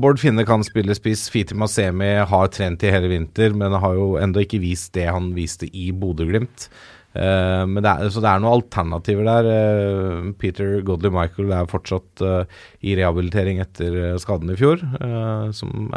Bård 0.00 0.22
Finne 0.22 0.46
kan 0.48 0.64
spille 0.66 0.96
spiss. 0.96 1.26
Fiti 1.30 1.54
Masemi 1.58 2.14
har 2.26 2.50
trent 2.54 2.82
i 2.82 2.90
hele 2.94 3.10
vinter, 3.12 3.54
men 3.54 3.76
har 3.82 3.98
jo 3.98 4.14
ennå 4.18 4.46
ikke 4.46 4.62
vist 4.64 4.94
det 4.96 5.06
han 5.10 5.30
viste 5.36 5.68
i 5.70 5.90
Bodø-Glimt. 5.92 6.70
Eh, 7.14 7.62
men 7.70 7.78
det 7.84 7.90
er, 7.90 8.10
så 8.10 8.22
det 8.22 8.30
er 8.30 8.42
noen 8.42 8.58
alternativer 8.58 9.26
der. 9.28 9.48
Eh, 9.50 10.30
Peter 10.40 10.80
Godley 10.86 11.14
Michael 11.14 11.52
er 11.54 11.70
fortsatt 11.70 12.22
eh, 12.26 12.62
i 12.82 12.96
rehabilitering 12.98 13.60
etter 13.62 14.18
skaden 14.22 14.50
i 14.50 14.58
fjor. 14.58 14.82
som 15.54 15.90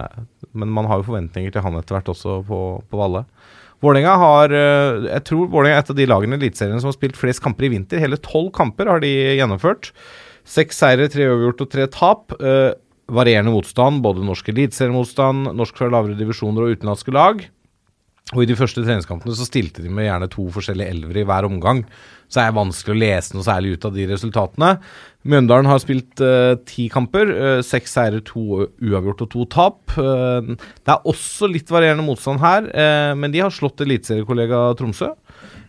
men 0.57 0.69
man 0.74 0.88
har 0.89 1.01
jo 1.01 1.07
forventninger 1.09 1.53
til 1.53 1.63
han 1.63 1.77
etter 1.77 1.97
hvert 1.97 2.12
også 2.13 2.41
på, 2.47 2.59
på 2.89 3.00
Valle. 3.00 3.25
Vålerenga 3.83 4.13
har 4.17 4.53
Jeg 4.53 5.24
tror 5.27 5.50
Vålerenga 5.53 5.77
er 5.77 5.83
et 5.83 5.91
av 5.93 5.97
de 6.00 6.07
lagene 6.09 6.38
i 6.38 6.39
Eliteserien 6.39 6.79
som 6.81 6.89
har 6.89 6.95
spilt 6.95 7.19
flest 7.19 7.43
kamper 7.43 7.67
i 7.67 7.74
vinter. 7.75 8.01
Hele 8.01 8.17
tolv 8.17 8.50
kamper 8.55 8.89
har 8.89 9.03
de 9.03 9.12
gjennomført. 9.38 9.91
Seks 10.47 10.79
seire, 10.81 11.09
tre 11.13 11.27
overgjort 11.29 11.62
og 11.65 11.71
tre 11.74 11.86
tap. 11.93 12.33
Varierende 13.07 13.53
motstand, 13.53 14.01
både 14.03 14.25
norsk 14.25 14.50
eliteseriemotstand, 14.51 15.53
norsk 15.55 15.77
fra 15.77 15.91
lavere 15.93 16.17
divisjoner 16.17 16.65
og 16.65 16.77
utenlandske 16.77 17.13
lag. 17.15 17.45
Og 18.36 18.43
i 18.43 18.48
de 18.50 18.57
første 18.60 18.81
treningskampene 18.84 19.31
så 19.38 19.46
stilte 19.48 19.84
de 19.84 19.89
med 19.93 20.10
gjerne 20.10 20.27
to 20.31 20.50
forskjellige 20.51 20.91
elvere 20.91 21.22
i 21.22 21.27
hver 21.27 21.46
omgang. 21.48 21.86
Så 22.27 22.41
er 22.41 22.50
det 22.50 22.57
vanskelig 22.57 22.91
å 22.91 23.00
lese 23.00 23.36
noe 23.38 23.46
særlig 23.48 23.77
ut 23.77 23.86
av 23.88 23.93
de 23.96 24.07
resultatene. 24.10 24.72
Mjøndalen 25.31 25.69
har 25.72 25.79
spilt 25.79 26.19
uh, 26.19 26.57
ti 26.67 26.89
kamper. 26.91 27.31
Uh, 27.31 27.60
seks 27.63 27.96
seire, 27.96 28.19
to 28.27 28.65
uavgjort 28.84 29.24
og 29.24 29.29
to 29.31 29.46
tap. 29.53 29.79
Uh, 29.96 30.57
det 30.60 30.91
er 30.91 31.07
også 31.07 31.48
litt 31.48 31.72
varierende 31.72 32.03
motstand 32.03 32.43
her, 32.43 32.67
men 33.15 33.31
de 33.31 33.46
har 33.46 33.53
slått 33.53 33.86
eliteseriekollega 33.86 34.60
Tromsø. 34.79 35.13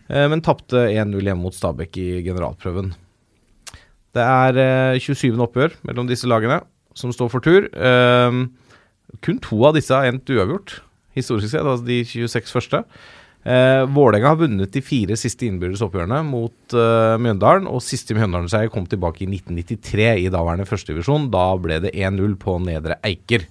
men 0.09 0.41
tapte 0.41 0.87
1-0 0.89 1.21
hjemme 1.21 1.45
mot 1.45 1.55
Stabæk 1.55 1.97
i 2.01 2.09
generalprøven. 2.25 2.91
Det 4.17 4.25
er 4.25 4.57
eh, 4.57 4.99
27. 4.99 5.37
oppgjør 5.45 5.75
mellom 5.85 6.07
disse 6.09 6.27
lagene 6.27 6.63
som 6.97 7.13
står 7.13 7.29
for 7.29 7.45
tur. 7.45 7.67
Kun 9.21 9.41
to 9.45 9.59
av 9.67 9.77
disse 9.77 9.93
har 9.93 10.09
endt 10.09 10.31
uavgjort, 10.33 10.79
historisk 11.17 11.51
sett, 11.53 11.65
altså 11.65 11.85
de 11.87 12.01
26 12.07 12.53
første. 12.53 12.83
Eh, 13.47 13.85
Vålerenga 13.95 14.33
har 14.33 14.39
vunnet 14.41 14.73
de 14.73 14.81
fire 14.83 15.15
siste 15.17 15.47
innbyrdes 15.47 15.81
oppgjørene 15.85 16.19
mot 16.27 16.75
eh, 16.75 17.15
Mjøndalen, 17.23 17.69
og 17.71 17.83
siste 17.85 18.17
Mjøndalen-seier 18.17 18.71
kom 18.73 18.87
tilbake 18.89 19.23
i 19.23 19.29
1993 19.31 20.09
i 20.25 20.29
daværende 20.33 20.67
førstedivisjon. 20.67 21.29
Da 21.31 21.47
ble 21.61 21.79
det 21.85 21.95
1-0 21.95 22.35
på 22.41 22.57
Nedre 22.65 22.99
Eiker. 23.07 23.47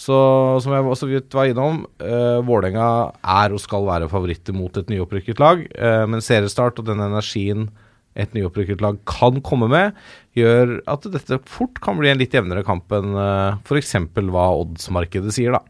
Så 0.00 0.16
som 0.64 0.72
jeg 0.72 0.96
så 0.96 1.08
vidt 1.10 1.36
var 1.36 1.50
innom, 1.50 1.82
eh, 2.00 2.40
Vålerenga 2.48 3.12
er 3.20 3.52
og 3.52 3.60
skal 3.60 3.84
være 3.84 4.08
favoritter 4.08 4.56
mot 4.56 4.72
et 4.80 4.88
nyopprykket 4.88 5.42
lag. 5.42 5.66
eh, 5.76 6.06
men 6.06 6.24
seriestart 6.24 6.78
og 6.80 6.86
den 6.88 7.04
energien 7.04 7.68
et 8.16 8.32
nyopprykket 8.34 8.80
lag 8.80 8.96
kan 9.06 9.40
komme 9.44 9.68
med, 9.70 9.92
gjør 10.34 10.80
at 10.90 11.04
dette 11.12 11.38
fort 11.46 11.78
kan 11.80 11.98
bli 12.00 12.08
en 12.10 12.18
litt 12.18 12.32
jevnere 12.32 12.64
kamp 12.66 12.90
enn 12.90 13.12
eh, 13.14 13.60
f.eks. 13.62 13.94
hva 14.16 14.46
oddsmarkedet 14.64 15.34
sier, 15.36 15.52
da. 15.52 15.60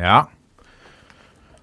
Ja. 0.00 0.20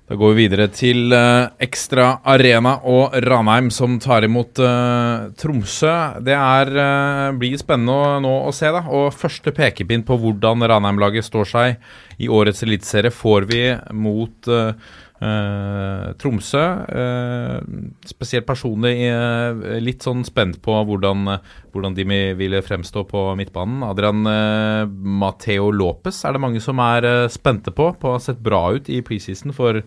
Da 0.07 0.15
går 0.15 0.37
vi 0.37 0.45
videre 0.45 0.69
til 0.71 1.11
uh, 1.11 1.49
Ekstra 1.59 2.21
Arena 2.31 2.77
og 2.87 3.11
Ranheim, 3.25 3.67
som 3.75 3.97
tar 3.99 4.23
imot 4.23 4.61
uh, 4.63 5.27
Tromsø. 5.35 5.95
Det 6.23 6.31
er, 6.31 6.71
uh, 6.71 7.35
blir 7.35 7.59
spennende 7.59 8.21
nå 8.23 8.31
å 8.47 8.53
se, 8.55 8.71
da. 8.71 8.85
Og 8.87 9.09
første 9.11 9.51
pekepinn 9.51 10.05
på 10.07 10.15
hvordan 10.21 10.63
Ranheim-laget 10.71 11.27
står 11.27 11.51
seg 11.51 12.23
i 12.23 12.29
årets 12.31 12.63
eliteserie, 12.63 13.11
får 13.11 13.49
vi 13.51 13.59
mot 13.93 14.47
eh, 14.49 14.71
eh, 14.71 14.95
Tromsø. 15.17 16.63
Eh, 16.93 17.61
spesielt 18.05 18.45
personlig 18.45 19.07
eh, 19.09 19.79
litt 19.81 20.05
sånn 20.05 20.21
spent 20.27 20.59
på 20.61 20.75
hvordan, 20.87 21.25
hvordan 21.73 21.97
de 21.97 22.05
ville 22.37 22.61
fremstå 22.61 23.05
på 23.09 23.23
midtbanen. 23.39 23.81
Adrian 23.87 24.29
eh, 24.29 24.83
Mateo 25.23 25.71
Lopez 25.73 26.21
er 26.25 26.37
det 26.37 26.43
mange 26.43 26.61
som 26.63 26.81
er 26.83 27.07
eh, 27.07 27.31
spente 27.33 27.73
på. 27.73 27.89
På 27.97 28.13
å 28.13 28.19
ha 28.19 28.21
sett 28.23 28.43
bra 28.43 28.67
ut 28.77 28.91
i 28.93 29.01
preseason 29.05 29.55
for, 29.57 29.81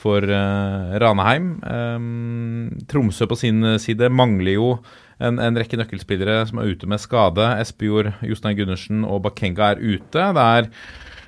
for 0.00 0.24
eh, 0.24 0.96
Ranheim. 1.02 1.52
Eh, 1.60 2.08
Tromsø 2.88 3.28
på 3.28 3.38
sin 3.40 3.76
side 3.82 4.08
mangler 4.08 4.56
jo 4.56 4.72
en, 5.20 5.36
en 5.36 5.60
rekke 5.60 5.76
nøkkelspillere 5.76 6.40
som 6.48 6.62
er 6.62 6.72
ute 6.72 6.88
med 6.88 7.02
skade. 7.02 7.52
Espejord, 7.60 8.14
Jostein 8.24 8.56
Gundersen 8.56 9.04
og 9.04 9.26
Bakenga 9.28 9.74
er 9.74 9.84
ute. 9.84 10.24
Det 10.32 10.48
er 10.48 10.72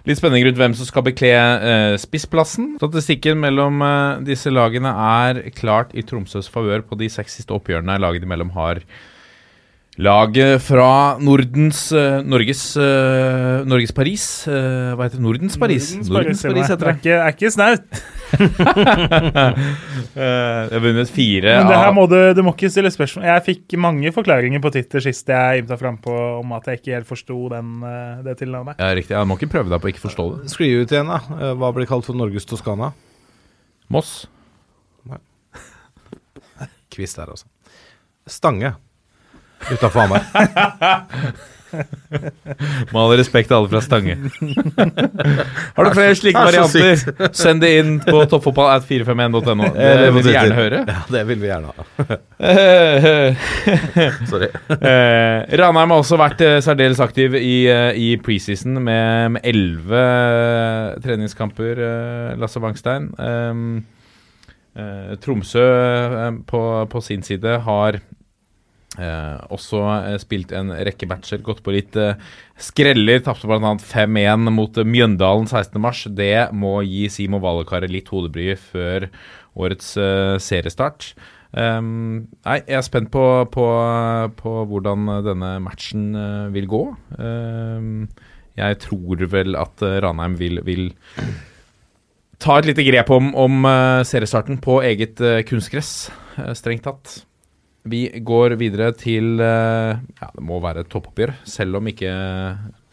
Litt 0.02 0.18
spenning 0.18 0.42
rundt 0.42 0.59
hvem 0.59 0.73
som 0.75 0.87
skal 0.88 1.04
bekle 1.06 1.30
eh, 1.30 1.92
spissplassen. 2.00 2.73
Statistikken 2.80 3.38
mellom 3.38 3.78
eh, 3.87 4.23
disse 4.26 4.50
lagene 4.50 4.90
er 4.90 5.38
klart 5.54 5.92
i 5.94 6.02
Tromsøs 6.02 6.49
favør 6.50 6.82
på 6.88 6.99
de 6.99 7.06
seks 7.12 7.38
siste 7.38 7.54
oppgjørene 7.54 8.00
laget 8.02 8.26
imellom 8.26 8.50
har. 8.56 8.82
Laget 10.00 10.62
fra 10.64 11.18
Nordens 11.20 11.90
eh, 11.92 12.22
Norges 12.25 12.62
eh, 12.80 13.61
Norges 13.68 13.90
Paris 13.92 14.22
eh, 14.49 14.94
Hva 14.96 15.04
heter 15.04 15.18
det? 15.18 15.25
Nordens 15.26 15.58
Paris? 15.61 15.90
Nordens 16.08 16.40
og 16.46 16.54
Paris 16.54 16.70
heter 16.72 16.88
det. 16.88 16.92
er 17.12 17.26
ikke, 17.28 17.44
ikke 17.44 17.50
snaut. 17.52 17.84
jeg 20.16 20.72
har 20.72 20.80
vunnet 20.80 21.12
fire 21.12 21.56
Men 21.58 21.68
det 21.68 21.80
her 21.82 21.92
må 21.92 22.06
du, 22.08 22.16
du 22.32 22.40
må 22.46 22.54
ikke 22.56 22.70
stille 22.72 22.88
spørsmål. 22.94 23.26
Jeg 23.28 23.44
fikk 23.50 23.76
mange 23.84 24.12
forklaringer 24.16 24.62
på 24.64 24.72
Twitter 24.72 25.04
sist 25.04 25.28
jeg 25.28 25.61
ymta 25.61 25.76
frampå 25.76 26.14
om 26.38 26.54
at 26.56 26.70
jeg 26.70 26.80
ikke 26.80 26.94
helt 26.96 27.11
forsto 27.11 27.37
den, 27.52 27.75
det 28.25 28.38
tilnavnet. 28.40 28.80
Ja, 28.80 28.94
riktig. 28.96 29.12
Jeg 29.12 29.28
må 29.28 29.37
ikke 29.37 29.50
prøve 29.58 29.68
deg 29.75 29.82
på 29.82 29.90
å 29.90 29.92
ikke 29.92 30.06
forstå 30.06 30.26
det. 30.30 30.52
Skli 30.54 30.70
ut 30.78 30.94
igjen, 30.94 31.12
da. 31.12 31.52
Hva 31.61 31.68
blir 31.76 31.90
kalt 31.90 32.08
for 32.08 32.16
Norges 32.16 32.49
Toskana? 32.49 32.94
Moss. 33.92 34.22
Kvist 36.92 37.20
der, 37.20 37.28
altså. 37.37 37.44
Stange. 38.28 38.72
Utafor 39.71 40.00
Hamar. 40.00 40.23
Med 41.73 42.99
all 43.00 43.14
respekt 43.16 43.49
til 43.49 43.57
alle 43.57 43.71
fra 43.73 43.81
Stange. 43.81 44.16
Har 45.76 45.87
du 45.87 45.90
flere 45.95 46.16
slike 46.19 46.42
Det 46.45 46.59
er 46.59 46.66
så 46.69 46.81
varianter, 46.83 47.31
send 47.37 47.62
det 47.64 47.71
inn 47.81 47.95
på 48.04 48.25
toppfotball.451.no. 48.28 49.71
Det 49.73 49.87
Eh, 49.87 50.02
det 50.02 50.11
vil 50.12 50.26
vi 50.26 50.35
gjerne 50.35 50.59
høre. 50.59 50.83
Ja, 50.88 50.99
det 51.14 51.23
vil 51.31 51.40
vi 51.40 51.49
gjerne 51.49 51.73
ha. 51.73 52.19
Sorry. 54.33 54.50
Eh, 54.76 55.38
Ranheim 55.62 55.95
har 55.95 56.02
også 56.02 56.19
vært 56.21 56.45
eh, 56.45 56.59
særdeles 56.64 57.00
aktiv 57.02 57.37
i, 57.38 57.57
eh, 57.73 57.97
i 57.97 58.11
preseason 58.23 58.76
med 58.85 59.40
elleve 59.42 60.04
treningskamper, 61.04 61.81
Lasse 62.40 62.61
Wangstein. 62.62 63.11
Tromsø 65.23 65.64
på, 66.49 66.61
på 66.88 67.00
sin 67.04 67.25
side 67.26 67.59
har 67.66 68.00
eh, 69.00 69.37
også 69.52 69.82
eh, 69.94 70.16
spilt 70.20 70.52
en 70.56 70.72
rekke 70.72 71.08
matcher, 71.11 71.42
gått 71.44 71.62
på 71.64 71.75
litt 71.75 71.96
eh, 71.99 72.18
skreller. 72.61 73.22
Tapte 73.25 73.49
bl.a. 73.49 73.75
5-1 73.80 74.50
mot 74.54 74.80
eh, 74.80 74.88
Mjøndalen 74.88 75.49
16.3. 75.49 76.12
Det 76.18 76.34
må 76.56 76.78
gi 76.87 77.06
Simo 77.12 77.40
Valekaret 77.42 77.92
litt 77.92 78.11
hodebry 78.12 78.52
før 78.61 79.08
årets 79.58 79.94
eh, 80.00 80.37
seriestart. 80.42 81.12
Um, 81.52 82.30
nei, 82.46 82.62
jeg 82.64 82.78
er 82.78 82.84
spent 82.87 83.11
på, 83.12 83.22
på, 83.52 83.64
på 84.38 84.52
hvordan 84.70 85.11
denne 85.26 85.54
matchen 85.61 86.12
eh, 86.16 86.52
vil 86.54 86.68
gå. 86.70 86.84
Um, 87.18 88.06
jeg 88.56 88.78
tror 88.84 89.26
vel 89.32 89.56
at 89.56 89.80
Ranheim 90.04 90.37
vil, 90.40 90.61
vil 90.64 90.90
ta 92.40 92.58
et 92.61 92.68
lite 92.68 92.84
grep 92.84 93.08
om, 93.12 93.30
om 93.32 93.64
seriestarten 94.04 94.58
på 94.61 94.82
eget 94.84 95.22
kunstgress, 95.49 96.11
strengt 96.58 96.84
tatt. 96.84 97.22
Vi 97.84 98.04
går 98.22 98.54
videre 98.60 98.92
til 98.94 99.40
eh, 99.42 99.96
Ja, 100.20 100.28
det 100.36 100.42
må 100.46 100.60
være 100.62 100.84
et 100.84 100.90
toppoppgjør, 100.92 101.32
selv 101.48 101.80
om 101.80 101.88
ikke, 101.90 102.12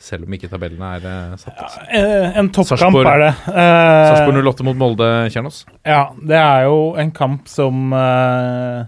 selv 0.02 0.26
om 0.26 0.34
ikke 0.34 0.50
tabellene 0.50 0.94
er 0.98 1.04
eh, 1.06 1.36
satt. 1.38 1.60
Altså. 1.62 1.84
Ja, 1.94 2.32
En 2.42 2.50
toppkamp 2.56 2.98
er 3.04 3.22
det. 3.22 3.34
Eh, 3.52 4.06
Sarpsborg 4.10 4.40
08 4.50 4.66
mot 4.66 4.80
Molde, 4.82 5.10
Kjernås. 5.34 5.60
Ja, 5.86 6.08
det 6.18 6.40
er 6.40 6.64
jo 6.66 6.80
en 6.98 7.12
kamp 7.14 7.46
som 7.52 7.94
eh, 7.94 8.80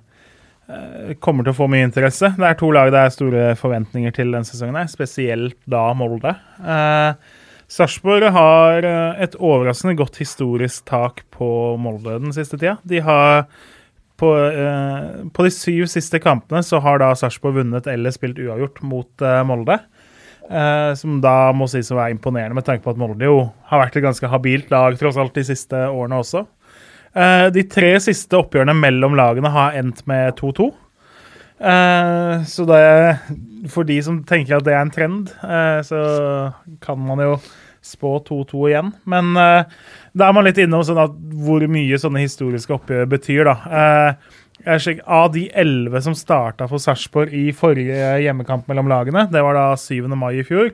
eh, 0.73 1.11
kommer 1.21 1.45
til 1.45 1.53
å 1.53 1.59
få 1.59 1.67
mye 1.69 1.85
interesse. 1.85 2.31
Det 2.33 2.49
er 2.49 2.57
to 2.57 2.71
lag 2.73 2.89
det 2.95 3.03
er 3.05 3.13
store 3.13 3.45
forventninger 3.59 4.15
til 4.17 4.33
denne 4.33 4.47
sesongen, 4.49 4.79
her, 4.81 4.89
spesielt 4.89 5.59
da 5.69 5.83
Molde. 5.97 6.33
Eh, 6.65 7.37
Sarpsborg 7.71 8.25
har 8.35 8.83
eh, 8.89 9.21
et 9.27 9.37
overraskende 9.37 9.93
godt 10.01 10.17
historisk 10.19 10.89
tak 10.89 11.21
på 11.37 11.51
Molde 11.79 12.17
den 12.25 12.33
siste 12.35 12.57
tida. 12.57 12.79
De 12.89 13.05
har 13.05 13.45
på, 14.21 14.29
eh, 14.37 15.25
på 15.33 15.47
de 15.47 15.51
syv 15.53 15.89
siste 15.91 16.21
kampene 16.21 16.61
så 16.65 16.79
har 16.83 17.01
da 17.01 17.11
Sarpsborg 17.17 17.57
vunnet 17.61 17.89
eller 17.89 18.13
spilt 18.13 18.39
uavgjort 18.41 18.81
mot 18.85 19.25
eh, 19.25 19.41
Molde. 19.49 19.79
Eh, 20.51 20.93
som 20.99 21.19
da 21.23 21.51
må 21.55 21.67
sies 21.71 21.91
å 21.93 21.97
være 21.97 22.15
imponerende, 22.15 22.57
med 22.57 22.67
tanke 22.67 22.85
på 22.85 22.93
at 22.93 22.99
Molde 23.01 23.27
jo 23.27 23.45
har 23.71 23.85
vært 23.85 23.97
et 23.97 24.05
ganske 24.05 24.31
habilt 24.31 24.71
lag 24.73 24.97
tross 24.99 25.19
alt 25.21 25.37
de 25.37 25.45
siste 25.47 25.85
årene 25.89 26.21
også. 26.21 26.45
Eh, 27.11 27.47
de 27.55 27.65
tre 27.67 27.91
siste 28.03 28.37
oppgjørene 28.39 28.75
mellom 28.77 29.17
lagene 29.19 29.51
har 29.51 29.75
endt 29.79 30.05
med 30.09 30.35
2-2. 30.39 30.69
Eh, 31.61 32.35
så 32.49 32.65
det 32.65 32.85
For 33.69 33.85
de 33.85 33.99
som 34.01 34.23
tenker 34.25 34.57
at 34.57 34.65
det 34.65 34.73
er 34.73 34.81
en 34.81 34.93
trend, 34.93 35.33
eh, 35.45 35.81
så 35.85 35.99
kan 36.81 36.97
man 37.05 37.21
jo 37.21 37.35
spå 37.81 38.17
2-2 38.27 38.67
igjen. 38.69 38.91
Men 39.09 39.33
uh, 39.37 39.63
da 40.13 40.27
er 40.27 40.37
man 40.37 40.47
litt 40.47 40.61
innom 40.61 40.83
sånn 40.85 41.01
at 41.01 41.17
hvor 41.41 41.65
mye 41.71 41.99
sånne 42.01 42.23
historiske 42.23 42.75
oppgjør 42.77 43.09
betyr, 43.11 43.49
da. 43.49 43.55
Uh, 43.65 44.39
jeg 44.61 44.75
er 44.75 44.83
sikker- 44.83 45.07
av 45.09 45.31
de 45.33 45.47
elleve 45.57 46.01
som 46.05 46.13
starta 46.13 46.67
for 46.69 46.81
Sarpsborg 46.81 47.33
i 47.33 47.47
forrige 47.57 48.11
hjemmekamp 48.21 48.67
mellom 48.69 48.91
lagene, 48.91 49.25
det 49.33 49.41
var 49.41 49.57
da 49.57 49.63
7. 49.73 50.05
mai 50.13 50.35
i 50.37 50.45
fjor, 50.45 50.69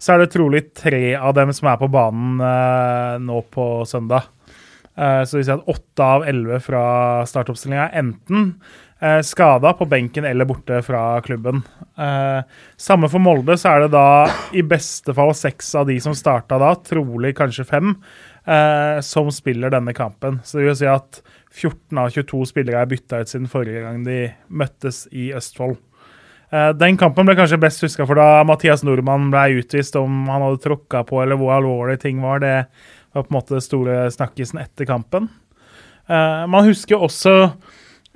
så 0.00 0.14
er 0.14 0.22
det 0.22 0.30
trolig 0.32 0.62
tre 0.72 1.12
av 1.18 1.34
dem 1.36 1.52
som 1.52 1.68
er 1.68 1.76
på 1.82 1.90
banen 1.92 2.40
uh, 2.40 3.20
nå 3.20 3.42
på 3.52 3.84
søndag. 3.88 4.32
Eh, 4.96 5.22
så 5.28 5.36
vi 5.36 5.44
ser 5.44 5.58
at 5.58 5.68
åtte 5.68 6.04
av 6.04 6.22
elleve 6.24 6.56
fra 6.64 6.82
startoppstillinga 7.28 7.90
enten 8.00 8.46
eh, 8.46 8.84
skada 9.22 9.72
på 9.76 9.84
benken 9.84 10.24
eller 10.24 10.48
borte 10.48 10.78
fra 10.82 11.20
klubben. 11.20 11.62
Eh, 11.98 12.42
samme 12.76 13.08
for 13.12 13.20
Molde, 13.20 13.56
så 13.60 13.74
er 13.74 13.84
det 13.84 13.90
da 13.94 14.26
i 14.56 14.62
beste 14.64 15.12
fall 15.16 15.34
seks 15.36 15.74
av 15.76 15.86
de 15.90 15.98
som 16.00 16.14
starta 16.16 16.58
da, 16.60 16.74
trolig 16.80 17.34
kanskje 17.36 17.66
fem, 17.68 17.94
eh, 18.44 19.00
som 19.04 19.30
spiller 19.32 19.72
denne 19.72 19.92
kampen. 19.96 20.40
Så 20.44 20.58
det 20.60 20.68
vil 20.68 20.78
si 20.80 20.88
at 20.88 21.20
14 21.56 22.00
av 22.00 22.10
22 22.12 22.42
spillere 22.52 22.82
er 22.82 22.90
bytta 22.90 23.20
ut 23.20 23.32
siden 23.32 23.48
forrige 23.52 23.84
gang 23.84 24.02
de 24.04 24.18
møttes 24.48 25.04
i 25.12 25.30
Østfold. 25.36 25.78
Eh, 26.52 26.72
Den 26.72 26.96
kampen 26.96 27.26
ble 27.26 27.36
kanskje 27.36 27.60
best 27.60 27.82
huska 27.84 28.06
for 28.06 28.18
da 28.18 28.44
Mathias 28.44 28.84
Nordmann 28.84 29.30
ble 29.32 29.62
utvist 29.62 29.96
om 29.96 30.26
han 30.28 30.44
hadde 30.44 30.62
tråkka 30.64 31.04
på, 31.08 31.22
eller 31.22 31.36
hvor 31.40 31.56
alvorlige 31.56 32.04
ting 32.04 32.20
var. 32.24 32.40
Det 32.40 32.66
var 33.14 33.24
på 33.24 33.32
en 33.32 33.40
måte 33.40 33.60
store 33.64 34.06
snakkisen 34.12 34.60
etter 34.60 34.88
kampen. 34.88 35.28
Eh, 36.08 36.44
man 36.46 36.64
husker 36.68 37.00
også 37.02 37.36
eh, 37.44 37.56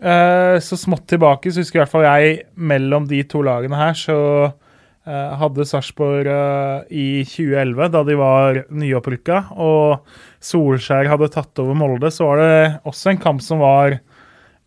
så 0.01 0.77
smått 0.81 1.07
tilbake, 1.13 1.51
så 1.53 1.61
husker 1.61 1.77
i 1.77 1.83
hvert 1.83 1.93
fall 1.93 2.07
jeg 2.07 2.37
mellom 2.57 3.05
de 3.11 3.21
to 3.29 3.43
lagene 3.45 3.77
her, 3.77 3.97
så 3.99 4.17
eh, 4.49 5.33
hadde 5.41 5.67
Sarpsborg 5.69 6.31
eh, 6.33 6.87
i 6.89 7.07
2011, 7.29 7.91
da 7.93 8.03
de 8.09 8.17
var 8.19 8.63
nyopprykka, 8.73 9.43
og 9.61 10.07
Solskjær 10.45 11.11
hadde 11.11 11.31
tatt 11.35 11.61
over 11.63 11.77
Molde, 11.77 12.13
så 12.15 12.31
var 12.31 12.41
det 12.41 12.55
også 12.89 13.13
en 13.13 13.23
kamp 13.23 13.45
som 13.45 13.61
var 13.61 13.99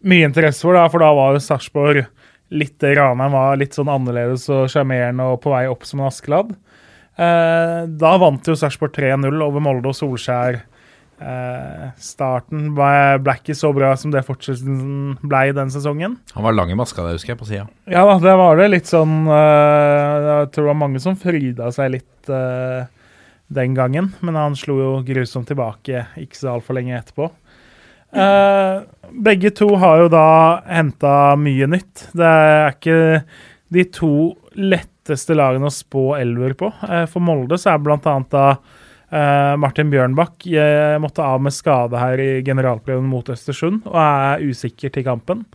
mye 0.04 0.28
interesse 0.28 0.62
for, 0.66 0.76
da, 0.78 0.86
for 0.92 1.04
da 1.04 1.14
var 1.16 1.38
jo 1.38 1.44
Sarpsborg 1.44 2.04
litt 2.54 2.84
Ranheim 2.84 3.34
var 3.34 3.58
litt 3.58 3.74
sånn 3.74 3.90
annerledes 3.90 4.46
og 4.54 4.68
sjarmerende 4.70 5.26
og 5.32 5.40
på 5.42 5.54
vei 5.54 5.64
opp 5.72 5.88
som 5.88 6.04
en 6.04 6.10
Askeladd. 6.12 6.52
Eh, 7.14 7.80
da 7.90 8.14
vant 8.22 8.50
jo 8.50 8.58
Sarpsborg 8.58 8.94
3-0 8.98 9.42
over 9.42 9.64
Molde, 9.64 9.90
og 9.90 9.98
Solskjær 9.98 10.60
eh, 10.60 10.68
starten 12.02 12.72
ble 12.76 13.36
ikke 13.38 13.56
så 13.58 13.70
bra 13.76 13.94
som 14.00 14.12
det 14.14 14.26
fortsettelsen 14.28 15.20
ble 15.22 15.44
i 15.50 15.54
den 15.56 15.72
sesongen. 15.74 16.18
Han 16.36 16.46
var 16.48 16.56
lang 16.58 16.74
i 16.74 16.78
maska, 16.78 17.06
det 17.06 17.18
husker 17.18 17.34
jeg, 17.34 17.40
på 17.40 17.48
sida. 17.50 17.68
Ja 17.92 18.04
da, 18.10 18.18
det 18.24 18.34
var 18.40 18.60
det 18.60 18.72
litt 18.74 18.90
sånn 18.90 19.24
eh, 19.28 20.28
Jeg 20.28 20.52
tror 20.52 20.66
det 20.66 20.72
var 20.72 20.82
mange 20.82 21.04
som 21.04 21.20
fryda 21.20 21.70
seg 21.76 21.96
litt 21.98 22.34
eh, 22.34 22.90
den 23.54 23.78
gangen, 23.78 24.12
men 24.26 24.40
han 24.40 24.58
slo 24.58 24.78
jo 24.80 24.92
grusomt 25.06 25.50
tilbake 25.52 26.08
ikke 26.20 26.40
så 26.40 26.56
altfor 26.56 26.78
lenge 26.80 26.98
etterpå. 26.98 27.30
Eh, 28.14 28.82
begge 29.26 29.50
to 29.58 29.70
har 29.82 30.04
jo 30.04 30.12
da 30.14 30.28
henta 30.68 31.34
mye 31.40 31.68
nytt. 31.70 32.08
Det 32.14 32.30
er 32.30 32.74
ikke 32.76 33.00
de 33.74 33.86
to 33.94 34.14
letteste 34.54 35.36
lagene 35.38 35.70
å 35.70 35.74
spå 35.74 36.14
elver 36.20 36.54
på. 36.58 36.70
Eh, 36.88 37.06
for 37.10 37.26
Molde 37.26 37.58
så 37.62 37.74
er 37.74 37.84
blant 37.84 38.06
annet 38.10 38.30
da 38.34 38.48
eh, 39.14 39.54
Martin 39.62 39.94
Bjørnbakk 39.94 40.48
måtte 41.04 41.24
av 41.26 41.46
med 41.46 41.56
skade 41.56 42.02
her 42.02 42.20
i 42.20 42.32
generalprøven 42.46 43.06
mot 43.08 43.30
Østersund 43.30 43.86
og 43.86 44.00
er 44.02 44.44
usikker 44.50 44.94
til 44.94 45.06
kampen. 45.08 45.46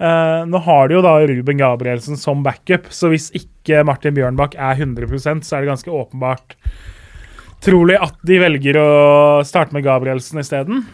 Uh, 0.00 0.46
nå 0.48 0.56
har 0.64 0.88
de 0.88 0.96
jo 0.96 1.02
da 1.04 1.18
Ruben 1.28 1.58
Gabrielsen 1.60 2.16
som 2.16 2.40
backup, 2.40 2.86
så 2.88 3.10
hvis 3.12 3.26
ikke 3.36 3.82
Martin 3.84 4.14
Bjørnbakk 4.16 4.54
er 4.56 4.78
100% 4.80 5.44
så 5.44 5.58
er 5.58 5.60
det 5.60 5.68
ganske 5.74 5.92
åpenbart 5.92 6.56
trolig 7.60 7.98
at 8.00 8.16
de 8.24 8.38
velger 8.40 8.78
å 8.80 8.90
starte 9.44 9.76
med 9.76 9.84
Gabrielsen 9.84 10.40
isteden. 10.40 10.86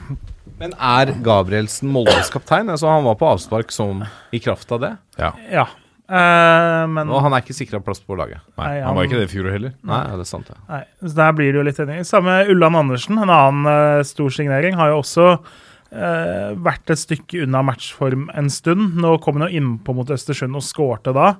Men 0.58 0.74
er 0.74 1.12
Gabrielsen 1.22 1.92
Moldes 1.92 2.32
kaptein? 2.34 2.66
Altså, 2.72 2.88
han 2.90 3.06
var 3.06 3.18
på 3.20 3.28
avspark 3.30 3.70
som 3.74 4.02
i 4.34 4.40
kraft 4.42 4.74
av 4.74 4.82
det. 4.82 4.92
Ja. 5.20 5.30
Ja. 5.52 5.68
Eh, 6.06 6.84
men 6.86 7.10
Og 7.10 7.22
han 7.24 7.34
er 7.34 7.42
ikke 7.42 7.56
sikra 7.56 7.80
plass 7.82 8.00
på 8.04 8.16
laget. 8.18 8.42
Nei, 8.54 8.66
Nei, 8.68 8.82
han 8.84 8.96
var 8.96 9.08
ikke 9.08 9.18
det 9.18 9.26
i 9.26 9.32
fjor 9.32 9.50
heller. 9.50 9.74
Nei, 9.82 10.00
nei 10.06 10.18
det 10.18 10.26
er 10.26 10.30
sant, 10.30 10.50
ja. 10.52 10.58
Nei, 10.70 10.82
så 11.02 11.14
der 11.18 11.36
blir 11.38 11.50
det 11.50 11.58
jo 11.58 11.66
litt 11.66 11.80
enig. 11.82 12.00
Samme 12.06 12.40
Ulland 12.52 12.80
Andersen, 12.82 13.18
en 13.18 13.32
annen 13.32 13.70
uh, 13.70 14.02
stor 14.06 14.34
signering, 14.34 14.76
har 14.78 14.92
jo 14.92 15.00
også 15.00 15.26
uh, 15.34 16.50
vært 16.68 16.94
et 16.94 17.02
stykke 17.02 17.42
unna 17.42 17.64
matchform 17.66 18.28
en 18.38 18.50
stund. 18.54 18.94
Nå 19.02 19.16
kom 19.24 19.40
han 19.40 19.48
jo 19.48 19.62
innpå 19.62 19.96
mot 19.98 20.12
Østersund 20.14 20.58
og 20.58 20.64
skårte 20.66 21.14
da. 21.16 21.32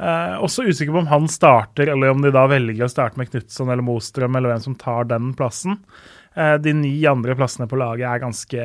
Uh, 0.00 0.40
også 0.44 0.64
usikker 0.64 0.96
på 0.96 1.02
om 1.04 1.10
han 1.12 1.28
starter, 1.32 1.92
eller 1.92 2.14
om 2.14 2.24
de 2.24 2.32
da 2.32 2.46
velger 2.48 2.88
å 2.88 2.92
starte 2.92 3.20
med 3.20 3.28
Knutson 3.32 3.68
eller 3.68 3.84
Mostrøm, 3.84 4.38
eller 4.38 4.54
hvem 4.54 4.64
som 4.70 4.78
tar 4.80 5.10
den 5.12 5.34
plassen. 5.36 5.82
De 6.36 6.72
ni 6.76 6.98
andre 7.08 7.32
plassene 7.32 7.64
på 7.64 7.78
laget 7.80 8.04
er 8.04 8.20
ganske 8.20 8.64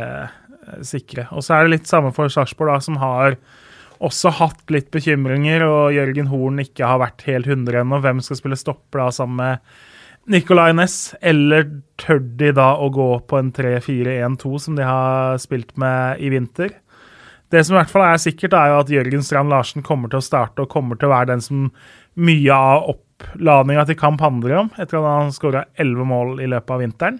sikre. 0.84 1.24
Og 1.31 1.39
så 1.39 1.55
er 1.55 1.63
det 1.63 1.72
litt 1.77 1.88
samme 1.88 2.10
for 2.12 2.27
Sarpsborg, 2.27 2.81
som 2.84 2.98
har 3.00 3.38
også 4.01 4.34
hatt 4.39 4.74
litt 4.74 4.89
bekymringer, 4.93 5.63
og 5.67 5.96
Jørgen 5.96 6.29
Horn 6.31 6.62
ikke 6.63 6.88
har 6.88 7.01
vært 7.01 7.25
helt 7.27 7.50
100 7.50 7.84
ennå. 7.84 8.01
Hvem 8.03 8.22
skal 8.25 8.39
spille 8.39 8.60
stopper 8.60 9.03
da 9.03 9.10
sammen 9.15 9.41
med 9.41 10.34
Nicolay 10.34 10.74
Næss? 10.77 11.13
Eller 11.22 11.67
tør 12.01 12.22
de 12.39 12.51
da 12.58 12.74
å 12.81 12.89
gå 12.93 13.10
på 13.29 13.39
en 13.39 13.51
3-4-1-2 13.55 14.53
som 14.65 14.79
de 14.79 14.88
har 14.88 15.38
spilt 15.43 15.75
med 15.81 16.24
i 16.24 16.31
vinter? 16.34 16.74
Det 17.51 17.65
som 17.67 17.75
i 17.75 17.81
hvert 17.81 17.91
fall 17.91 18.08
er 18.08 18.22
sikkert, 18.22 18.55
er 18.55 18.72
jo 18.72 18.81
at 18.81 18.91
Jørgen 18.93 19.25
Strand 19.27 19.51
Larsen 19.51 19.84
kommer 19.84 20.12
til 20.12 20.22
å 20.22 20.25
starte 20.25 20.63
og 20.63 20.72
kommer 20.72 20.98
til 20.98 21.10
å 21.10 21.15
være 21.15 21.34
den 21.34 21.43
som 21.43 21.65
mye 22.22 22.55
av 22.55 22.91
oppladninga 22.93 23.84
til 23.89 23.98
kamp 24.00 24.24
handler 24.24 24.55
om, 24.63 24.70
etter 24.79 25.00
at 25.00 25.10
han 25.10 25.34
skåra 25.36 25.65
elleve 25.79 26.08
mål 26.08 26.39
i 26.43 26.48
løpet 26.51 26.75
av 26.75 26.81
vinteren. 26.84 27.20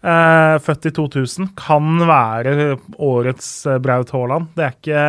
Eh, 0.00 0.56
født 0.64 0.88
i 0.88 0.92
2000. 0.96 1.52
Kan 1.60 2.04
være 2.08 2.74
årets 2.96 3.48
eh, 3.68 3.80
Braut 3.84 4.12
Haaland. 4.14 4.52
Det 4.56 4.66
er 4.66 4.76
ikke 4.76 5.06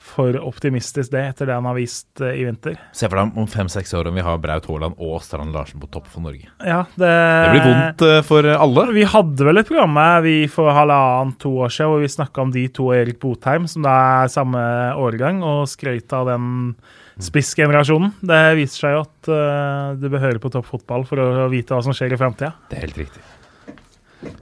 for 0.00 0.34
optimistisk, 0.40 1.12
det, 1.12 1.22
etter 1.34 1.50
det 1.50 1.56
han 1.58 1.66
har 1.68 1.76
vist 1.76 2.22
eh, 2.24 2.38
i 2.40 2.46
vinter. 2.48 2.78
Se 2.96 3.08
for 3.08 3.20
deg 3.20 3.36
om 3.38 3.48
fem-seks 3.50 3.92
år 3.98 4.08
om 4.08 4.16
vi 4.16 4.24
har 4.24 4.40
Braut 4.40 4.66
Haaland 4.70 4.96
og 4.96 5.18
Strand 5.24 5.52
Larsen 5.54 5.82
på 5.82 5.90
topp 5.92 6.08
for 6.10 6.24
Norge. 6.24 6.48
Ja, 6.64 6.82
det, 6.96 7.10
Det 7.10 7.50
blir 7.52 7.66
vondt 7.66 8.04
eh, 8.08 8.22
for 8.26 8.48
alle. 8.54 8.86
Vi 8.96 9.04
hadde 9.12 9.48
vel 9.50 9.60
et 9.60 9.68
program 9.68 9.98
vi 10.24 10.34
for 10.50 10.72
halvannet, 10.74 11.36
to 11.42 11.52
år 11.66 11.74
siden 11.74 11.92
hvor 11.92 12.02
vi 12.02 12.12
snakka 12.16 12.46
om 12.46 12.54
de 12.54 12.64
to 12.72 12.88
og 12.88 12.96
Erik 12.96 13.20
Botheim, 13.22 13.68
som 13.70 13.84
da 13.84 13.98
er 14.24 14.32
samme 14.32 14.62
årgang, 14.98 15.44
og 15.44 15.68
skrøt 15.70 16.16
av 16.16 16.32
den 16.32 16.48
spissgenerasjonen. 17.20 18.14
Det 18.24 18.40
viser 18.58 18.86
seg 18.86 18.96
jo 18.96 19.02
at 19.04 19.30
eh, 19.36 19.98
du 20.00 20.08
bør 20.08 20.24
høre 20.24 20.42
på 20.42 20.52
toppfotball 20.56 21.04
for 21.08 21.20
å 21.20 21.50
vite 21.52 21.76
hva 21.76 21.84
som 21.84 21.96
skjer 21.96 22.16
i 22.16 22.20
framtida. 22.20 22.54
Det 22.70 22.80
er 22.80 22.88
helt 22.88 23.04
riktig. 23.04 23.26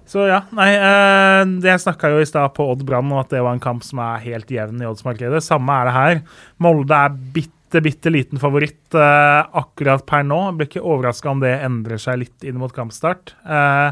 Så 0.09 0.25
ja, 0.27 0.41
nei 0.57 0.71
eh, 0.75 1.43
Jeg 1.69 1.83
snakka 1.83 2.11
jo 2.13 2.23
i 2.23 2.29
stad 2.29 2.55
på 2.57 2.67
Odd 2.73 2.85
Brann 2.89 3.13
og 3.13 3.23
at 3.25 3.35
det 3.35 3.43
var 3.45 3.55
en 3.57 3.63
kamp 3.63 3.85
som 3.87 4.01
er 4.03 4.25
helt 4.25 4.51
jevn 4.51 4.83
i 4.83 4.89
oddsmarkedet. 4.89 5.43
Samme 5.45 5.77
er 5.77 5.89
det 5.89 5.95
her. 5.97 6.23
Molde 6.65 6.99
er 6.99 7.19
bitte, 7.37 7.83
bitte 7.85 8.13
liten 8.13 8.41
favoritt 8.43 8.97
eh, 8.97 9.43
akkurat 9.61 10.07
per 10.09 10.25
nå. 10.27 10.41
Jeg 10.49 10.59
blir 10.59 10.71
ikke 10.71 10.87
overraska 10.87 11.31
om 11.31 11.45
det 11.45 11.55
endrer 11.67 12.03
seg 12.03 12.23
litt 12.25 12.49
inn 12.49 12.59
mot 12.61 12.75
kampstart. 12.75 13.37
Eh, 13.47 13.91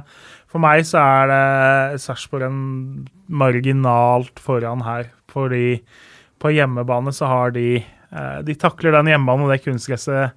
for 0.51 0.63
meg 0.65 0.87
så 0.89 1.03
er 1.03 1.33
det 1.33 2.03
Sarpsborg 2.03 2.49
en 2.49 2.61
marginalt 3.29 4.43
foran 4.43 4.85
her. 4.87 5.13
Fordi 5.31 5.81
på 6.43 6.53
hjemmebane 6.55 7.13
så 7.15 7.29
har 7.31 7.55
de 7.55 7.69
eh, 7.79 8.39
De 8.47 8.59
takler 8.59 8.97
den 8.97 9.13
hjemmebanen 9.13 9.47
og 9.47 9.55
det 9.55 9.63
kunstgresset 9.65 10.35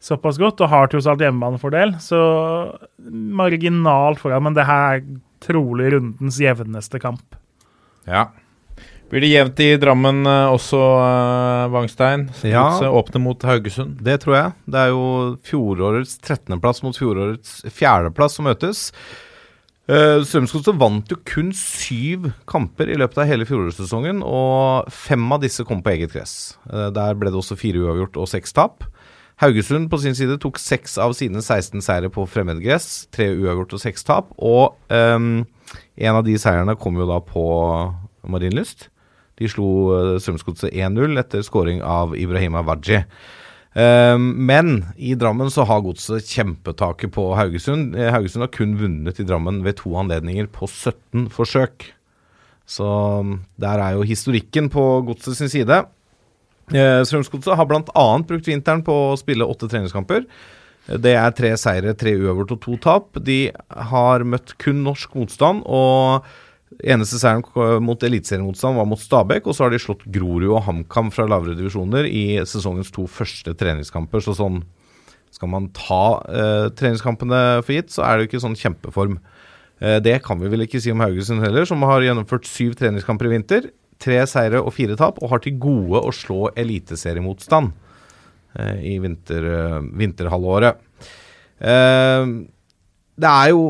såpass 0.00 0.38
godt, 0.40 0.62
og 0.64 0.72
har 0.72 0.90
tross 0.90 1.08
alt 1.10 1.22
hjemmebanefordel. 1.24 1.96
Så 2.02 2.20
marginalt 3.10 4.20
foran, 4.22 4.46
men 4.48 4.56
det 4.56 4.68
her 4.68 5.00
er 5.00 5.08
trolig 5.44 5.92
rundens 5.94 6.40
jevneste 6.40 7.00
kamp. 7.02 7.36
Ja. 8.08 8.28
Blir 9.10 9.24
det 9.24 9.32
jevnt 9.32 9.60
i 9.64 9.72
Drammen 9.82 10.22
eh, 10.28 10.52
også, 10.54 10.78
eh, 10.78 11.64
Wangstein? 11.72 12.28
Ja. 12.46 12.68
Åpne 12.86 13.22
mot 13.24 13.42
Haugesund. 13.42 13.98
Det 14.06 14.20
tror 14.22 14.36
jeg. 14.36 14.52
Det 14.70 14.84
er 14.84 14.92
jo 14.92 15.02
fjorårets 15.46 16.14
13.-plass 16.22 16.84
mot 16.86 16.96
fjorårets 16.96 17.58
4.-plass 17.66 18.38
som 18.38 18.46
møtes. 18.46 18.86
Uh, 19.90 20.22
Strømsgodset 20.22 20.76
vant 20.78 21.10
jo 21.10 21.16
kun 21.26 21.48
syv 21.56 22.28
kamper 22.46 22.92
i 22.92 22.98
løpet 23.00 23.18
av 23.18 23.26
hele 23.26 23.46
fjorårssesongen, 23.48 24.20
og 24.22 24.86
fem 24.94 25.24
av 25.34 25.40
disse 25.42 25.64
kom 25.66 25.80
på 25.82 25.90
eget 25.96 26.14
gress. 26.14 26.34
Uh, 26.70 26.92
der 26.94 27.18
ble 27.18 27.32
det 27.32 27.40
også 27.40 27.58
fire 27.58 27.82
uavgjort 27.82 28.20
og 28.22 28.30
seks 28.30 28.54
tap. 28.54 28.86
Haugesund 29.40 29.88
på 29.88 29.96
sin 30.02 30.16
side 30.16 30.36
tok 30.42 30.58
seks 30.60 30.98
av 31.00 31.14
sine 31.16 31.40
16 31.40 31.80
seire 31.84 32.10
på 32.12 32.26
fremmedgress. 32.28 33.06
Tre 33.14 33.30
uavgjort 33.32 33.76
og 33.78 33.80
seks 33.80 34.04
tap. 34.04 34.34
Og 34.36 34.76
um, 34.92 35.46
en 35.96 36.18
av 36.18 36.26
de 36.26 36.34
seierne 36.40 36.76
kom 36.80 36.98
jo 37.00 37.06
da 37.08 37.16
på 37.24 37.44
Marienlyst. 38.28 38.90
De 39.40 39.48
slo 39.48 39.68
uh, 39.94 40.16
Strømsgodset 40.20 40.74
1-0 40.76 41.16
etter 41.22 41.44
scoring 41.46 41.80
av 41.80 42.12
Ibrahima 42.20 42.60
Waji. 42.68 43.00
Um, 43.72 44.26
men 44.44 44.90
i 45.00 45.14
Drammen 45.16 45.48
så 45.48 45.64
har 45.64 45.86
godset 45.86 46.28
kjempetaket 46.28 47.14
på 47.14 47.30
Haugesund. 47.38 47.94
Eh, 47.96 48.10
Haugesund 48.12 48.44
har 48.44 48.52
kun 48.52 48.74
vunnet 48.76 49.22
i 49.22 49.24
Drammen 49.24 49.62
ved 49.64 49.78
to 49.80 49.94
anledninger 49.96 50.50
på 50.52 50.68
17 50.68 51.30
forsøk. 51.32 51.88
Så 52.68 52.84
um, 53.24 53.38
der 53.56 53.80
er 53.80 53.96
jo 53.96 54.04
historikken 54.04 54.68
på 54.68 54.84
godset 55.08 55.40
sin 55.40 55.48
side. 55.48 55.80
Eh, 56.70 57.02
Strømsgodset 57.06 57.56
har 57.58 57.66
bl.a. 57.66 58.06
brukt 58.26 58.48
vinteren 58.48 58.84
på 58.86 58.94
å 59.10 59.18
spille 59.18 59.46
åtte 59.46 59.68
treningskamper. 59.70 60.26
Det 61.00 61.12
er 61.14 61.34
tre 61.36 61.52
seire, 61.60 61.94
tre 61.98 62.14
uavgjort 62.18 62.54
og 62.56 62.62
to 62.64 62.76
tap. 62.82 63.18
De 63.26 63.40
har 63.90 64.24
møtt 64.26 64.56
kun 64.62 64.80
norsk 64.86 65.12
motstand, 65.18 65.62
og 65.66 66.26
eneste 66.86 67.18
seieren 67.20 67.82
mot 67.84 68.02
eliteseriemotstand 68.06 68.78
var 68.78 68.88
mot 68.88 69.02
Stabæk. 69.02 69.46
Og 69.46 69.56
så 69.56 69.66
har 69.66 69.74
de 69.74 69.82
slått 69.82 70.06
Grorud 70.10 70.48
og 70.50 70.64
HamKam 70.66 71.12
fra 71.14 71.28
lavere 71.30 71.58
divisjoner 71.58 72.08
i 72.08 72.24
sesongens 72.48 72.92
to 72.94 73.06
første 73.10 73.54
treningskamper. 73.58 74.24
Så 74.24 74.36
sånn 74.38 74.62
skal 75.34 75.50
man 75.52 75.68
ta 75.76 76.04
eh, 76.26 76.68
treningskampene 76.74 77.60
for 77.62 77.76
gitt, 77.76 77.92
så 77.94 78.02
er 78.06 78.16
det 78.16 78.24
jo 78.24 78.30
ikke 78.32 78.44
sånn 78.46 78.58
kjempeform. 78.58 79.20
Eh, 79.80 79.98
det 80.02 80.16
kan 80.24 80.40
vi 80.40 80.50
vel 80.50 80.66
ikke 80.66 80.80
si 80.82 80.90
om 80.90 81.02
Haugesund 81.04 81.44
heller, 81.44 81.68
som 81.68 81.82
har 81.86 82.02
gjennomført 82.04 82.48
syv 82.50 82.74
treningskamper 82.80 83.28
i 83.28 83.34
vinter. 83.36 83.70
Tre 84.00 84.20
seire 84.30 84.62
og 84.64 84.72
fire 84.76 84.96
tap, 84.96 85.18
og 85.20 85.34
har 85.34 85.42
til 85.44 85.58
gode 85.60 86.00
å 86.00 86.14
slå 86.14 86.48
eliteseriemotstand 86.58 87.74
eh, 88.56 88.78
i 88.94 88.96
vinter, 89.02 89.50
eh, 89.56 89.76
vinterhalvåret. 90.00 90.80
Eh, 91.60 92.32
det 93.20 93.28
er 93.28 93.50
jo 93.52 93.64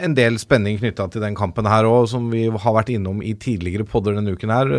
en 0.00 0.14
del 0.16 0.38
spenning 0.40 0.78
knytta 0.80 1.04
til 1.12 1.20
den 1.20 1.34
kampen 1.36 1.66
her 1.68 1.84
òg, 1.84 2.06
som 2.08 2.30
vi 2.32 2.46
har 2.48 2.72
vært 2.72 2.88
innom 2.94 3.18
i 3.20 3.34
tidligere 3.36 3.84
podder 3.84 4.16
denne 4.16 4.32
uken 4.32 4.52
her. 4.54 4.70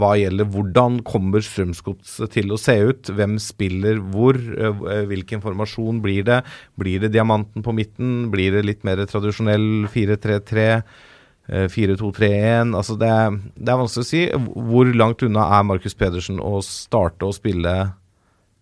Hva 0.00 0.14
gjelder 0.16 0.48
hvordan 0.54 1.02
kommer 1.04 1.44
Strømsgodset 1.44 2.32
til 2.38 2.54
å 2.54 2.58
se 2.60 2.78
ut? 2.88 3.10
Hvem 3.12 3.36
spiller 3.42 4.00
hvor? 4.14 4.38
eh, 4.40 5.02
Hvilken 5.10 5.44
formasjon 5.44 6.00
blir 6.00 6.24
det? 6.24 6.40
Blir 6.80 7.04
det 7.04 7.12
diamanten 7.12 7.66
på 7.66 7.76
midten? 7.76 8.30
Blir 8.32 8.56
det 8.56 8.64
litt 8.64 8.88
mer 8.88 9.04
tradisjonell 9.04 9.90
4-3-3? 9.92 10.80
Eh, 11.48 11.66
4-2-3-1 11.72 12.74
Altså 12.76 12.96
det, 13.00 13.12
det 13.54 13.72
er 13.72 13.80
vanskelig 13.80 14.04
å 14.04 14.08
si. 14.08 14.24
Hvor 14.70 14.90
langt 14.96 15.24
unna 15.26 15.46
er 15.58 15.68
Markus 15.68 15.96
Pedersen 15.98 16.42
å 16.42 16.58
starte 16.64 17.28
å 17.28 17.34
spille 17.36 17.76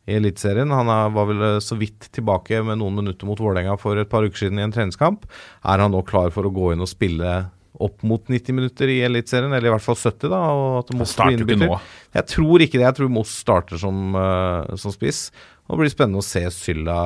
i 0.05 0.19
Eliteserien. 0.19 0.73
Han 0.75 0.91
er, 0.93 1.11
var 1.17 1.29
vel 1.31 1.43
eh, 1.49 1.59
så 1.65 1.79
vidt 1.81 2.11
tilbake 2.15 2.63
med 2.67 2.81
noen 2.83 3.01
minutter 3.01 3.29
mot 3.29 3.41
Vålerenga 3.41 3.77
for 3.81 4.01
et 4.01 4.11
par 4.13 4.27
uker 4.27 4.47
siden 4.47 4.61
i 4.61 4.67
en 4.67 4.75
treningskamp. 4.75 5.29
Er 5.65 5.85
han 5.85 5.95
nå 5.95 6.05
klar 6.09 6.35
for 6.35 6.47
å 6.47 6.55
gå 6.55 6.73
inn 6.75 6.85
og 6.85 6.91
spille 6.91 7.45
opp 7.85 8.05
mot 8.07 8.29
90 8.31 8.55
minutter 8.55 8.91
i 8.93 9.01
Eliteserien, 9.03 9.51
eller 9.51 9.67
i 9.67 9.73
hvert 9.73 9.83
fall 9.83 9.99
70, 9.99 10.29
da? 10.31 10.43
Og 10.55 10.77
at 10.85 10.93
Moss 10.95 11.17
blir 11.19 11.41
innbytter? 11.41 11.89
Jeg 12.15 12.31
tror 12.31 12.63
ikke 12.63 12.79
det. 12.79 12.87
Jeg 12.87 12.99
tror 13.01 13.11
Moss 13.11 13.33
starter 13.43 13.81
som, 13.83 14.15
uh, 14.15 14.77
som 14.79 14.95
spiss. 14.95 15.25
Og 15.67 15.75
det 15.75 15.81
blir 15.81 15.95
spennende 15.97 16.23
å 16.23 16.27
se 16.27 16.45
Sylla 16.55 17.01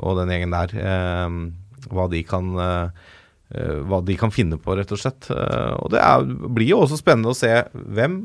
og 0.00 0.16
den 0.22 0.32
gjengen 0.32 0.56
der. 0.56 0.72
uh, 0.80 1.66
hva 1.92 2.08
de 2.10 2.22
kan 2.26 2.50
eh, 2.58 2.68
eh, 2.68 3.06
hva 3.48 4.02
de 4.04 4.16
kan 4.20 4.32
finne 4.34 4.58
på, 4.60 4.74
rett 4.76 4.90
og 4.92 5.00
slett. 5.00 5.30
Eh, 5.32 5.72
og 5.78 5.92
det 5.94 6.02
er, 6.04 6.26
blir 6.52 6.74
jo 6.74 6.82
også 6.84 6.98
spennende 7.00 7.32
å 7.32 7.38
se 7.38 7.52
hvem 7.72 8.20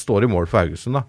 står 0.00 0.24
i 0.24 0.30
mål 0.32 0.48
for 0.48 0.62
Haugesund, 0.62 1.00
da. 1.00 1.04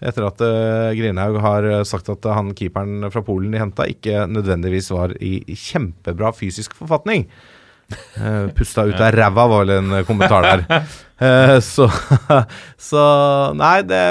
Etter 0.00 0.24
at 0.24 0.40
uh, 0.40 0.90
Grinhaug 0.96 1.34
har 1.44 1.66
sagt 1.84 2.06
at 2.08 2.24
han 2.32 2.54
keeperen 2.56 3.04
fra 3.12 3.20
Polen 3.24 3.52
de 3.52 3.60
henta, 3.60 3.84
ikke 3.84 4.24
nødvendigvis 4.32 4.88
var 4.94 5.12
i 5.20 5.42
kjempebra 5.52 6.30
fysisk 6.32 6.72
forfatning. 6.78 7.26
Uh, 8.16 8.48
pusta 8.56 8.86
ut 8.88 8.96
av 8.96 9.12
ræva, 9.12 9.44
var 9.50 9.66
vel 9.66 9.74
en 9.76 9.98
kommentar 10.08 10.46
der. 10.48 10.86
Uh, 11.20 11.56
så, 11.64 11.90
så 12.90 13.02
Nei, 13.60 13.80
det 13.84 14.04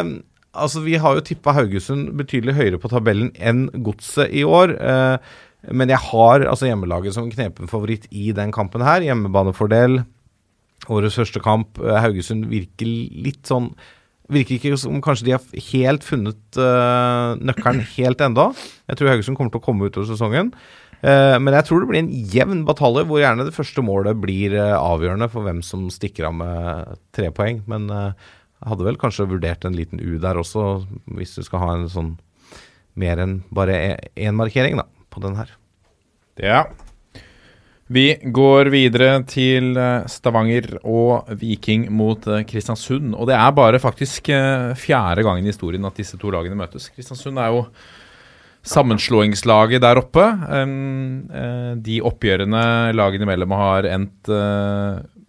Altså, 0.60 0.82
vi 0.82 0.98
har 1.00 1.14
jo 1.16 1.22
tippa 1.24 1.54
Haugesund 1.54 2.10
betydelig 2.18 2.56
høyere 2.58 2.80
på 2.82 2.90
tabellen 2.92 3.30
enn 3.38 3.68
Godset 3.86 4.34
i 4.34 4.42
år. 4.44 4.74
Uh, 4.82 5.38
men 5.68 5.92
jeg 5.92 6.00
har 6.08 6.46
altså 6.48 6.70
hjemmelaget 6.70 7.16
som 7.16 7.30
knepen 7.32 7.68
favoritt 7.72 8.08
i 8.16 8.32
den 8.36 8.54
kampen 8.56 8.84
her. 8.86 9.04
Hjemmebanefordel. 9.04 10.02
Årets 10.88 11.18
første 11.20 11.42
kamp. 11.44 11.80
Haugesund 11.84 12.48
virker 12.52 12.88
litt 12.88 13.50
sånn 13.50 13.74
Virker 14.30 14.60
ikke 14.60 14.78
som 14.78 15.00
kanskje 15.02 15.26
de 15.26 15.32
har 15.34 15.62
helt 15.72 16.04
funnet 16.06 16.58
uh, 16.62 17.34
nøkkelen 17.42 17.80
helt 17.96 18.20
enda. 18.22 18.44
Jeg 18.86 19.00
tror 19.00 19.10
Haugesund 19.10 19.40
kommer 19.40 19.50
til 19.50 19.58
å 19.58 19.66
komme 19.66 19.88
utover 19.90 20.06
sesongen. 20.06 20.52
Uh, 21.02 21.42
men 21.42 21.56
jeg 21.58 21.66
tror 21.66 21.82
det 21.82 21.88
blir 21.90 22.04
en 22.04 22.12
jevn 22.36 22.62
batalje, 22.68 23.08
hvor 23.10 23.24
gjerne 23.24 23.48
det 23.48 23.56
første 23.56 23.82
målet 23.82 24.20
blir 24.22 24.54
uh, 24.54 24.76
avgjørende 24.78 25.32
for 25.34 25.48
hvem 25.48 25.64
som 25.66 25.88
stikker 25.90 26.30
av 26.30 26.38
med 26.44 27.02
tre 27.18 27.32
poeng. 27.34 27.64
Men 27.66 27.90
jeg 27.90 28.70
hadde 28.70 28.86
vel 28.92 29.02
kanskje 29.02 29.32
vurdert 29.34 29.66
en 29.66 29.80
liten 29.80 29.98
U 29.98 30.22
der 30.22 30.38
også, 30.38 30.84
hvis 31.18 31.34
du 31.34 31.42
skal 31.50 31.66
ha 31.66 31.74
en 31.80 31.90
sånn 31.90 32.14
mer 33.02 33.26
enn 33.26 33.40
bare 33.50 33.98
én 34.14 34.38
markering 34.38 34.78
da, 34.78 34.86
på 35.10 35.24
den 35.24 35.36
her. 35.40 35.52
Ja. 36.40 36.64
Vi 37.90 38.12
går 38.22 38.70
videre 38.70 39.16
til 39.26 39.74
eh, 39.74 40.06
Stavanger 40.06 40.76
og 40.86 41.32
Viking 41.42 41.88
mot 41.90 42.28
eh, 42.30 42.44
Kristiansund. 42.46 43.16
Og 43.18 43.26
det 43.32 43.34
er 43.34 43.56
bare 43.58 43.82
faktisk 43.82 44.30
eh, 44.30 44.76
fjerde 44.78 45.26
gangen 45.26 45.48
i 45.48 45.50
historien 45.50 45.88
at 45.90 45.98
disse 45.98 46.20
to 46.22 46.30
lagene 46.30 46.58
møtes. 46.60 46.92
Kristiansund 46.94 47.42
er 47.42 47.56
jo 47.56 47.64
sammenslåingslaget 48.70 49.82
der 49.82 49.98
oppe. 50.04 50.26
De 51.80 51.96
oppgjørene 52.06 52.64
lagene 52.92 53.26
imellom 53.26 53.54
har 53.56 53.88
endt 53.88 54.30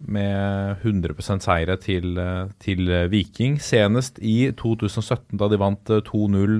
med 0.07 0.81
100% 0.83 1.43
seire 1.43 1.77
til, 1.81 2.17
til, 2.63 2.89
Viking. 3.11 3.59
Senest 3.61 4.19
i 4.23 4.51
2017, 4.57 5.37
da 5.39 5.49
de 5.51 5.59
vant 5.61 5.91
2-0 6.07 6.57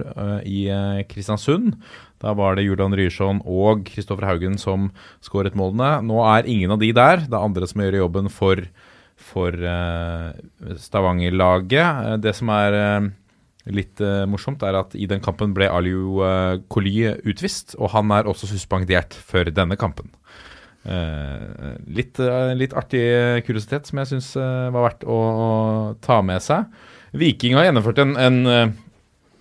i 0.47 0.61
Kristiansund. 1.09 1.75
Da 2.21 2.35
var 2.37 2.55
det 2.55 2.67
Julian 2.67 2.93
Ryerson 2.97 3.41
og 3.49 3.85
Kristoffer 3.87 4.27
Haugen 4.29 4.59
som 4.61 4.91
skåret 5.25 5.57
målene. 5.57 6.01
Nå 6.05 6.21
er 6.29 6.49
ingen 6.49 6.73
av 6.75 6.81
de 6.81 6.91
der. 6.93 7.25
Det 7.25 7.33
er 7.33 7.47
andre 7.47 7.69
som 7.69 7.81
gjør 7.81 8.03
jobben 8.03 8.29
for, 8.33 8.61
for 9.17 9.57
Stavanger-laget. 10.85 11.81
Eh, 12.11 12.19
det 12.21 12.35
som 12.37 12.53
er 12.53 12.77
litt 13.69 14.01
morsomt, 14.29 14.63
er 14.65 14.79
at 14.79 14.95
i 14.97 15.05
den 15.09 15.21
kampen 15.21 15.51
ble 15.53 15.67
Aliou 15.69 16.23
uh, 16.25 16.57
Koli 16.73 17.03
utvist, 17.29 17.75
og 17.77 17.91
han 17.93 18.09
er 18.15 18.25
også 18.29 18.49
suspendert 18.49 19.13
før 19.13 19.51
denne 19.53 19.77
kampen. 19.77 20.09
Litt, 20.81 22.17
litt, 22.57 22.71
artig 22.73 23.03
kuriositet 23.45 23.85
som 23.85 23.99
jeg 24.01 24.09
syns 24.09 24.31
var 24.35 24.87
verdt 24.87 25.03
å, 25.05 25.17
å, 25.17 25.49
ta 26.01 26.21
med 26.25 26.41
seg. 26.41 26.65
Viking 27.13 27.53
har 27.53 27.67
gjennomført 27.67 28.01
en, 28.01 28.15
en 28.17 28.39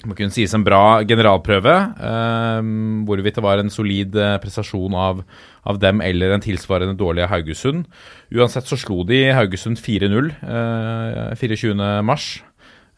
må 0.08 0.16
kunne 0.16 0.32
sies 0.32 0.52
en 0.56 0.64
bra 0.64 1.00
generalprøve. 1.04 1.74
Um, 2.00 3.02
hvorvidt 3.08 3.36
det 3.36 3.44
var 3.44 3.60
en 3.60 3.72
solid 3.72 4.16
prestasjon 4.42 4.96
av, 4.96 5.24
av, 5.68 5.80
dem 5.80 6.00
eller 6.04 6.34
en 6.34 6.44
tilsvarende 6.44 6.96
dårlig 7.00 7.28
Haugesund. 7.28 7.84
Uansett 8.32 8.68
så 8.68 8.78
slo 8.80 9.02
de 9.08 9.26
Haugesund 9.36 9.80
4-0 9.80 10.30
uh, 10.44 11.34
24.3. 11.40 12.46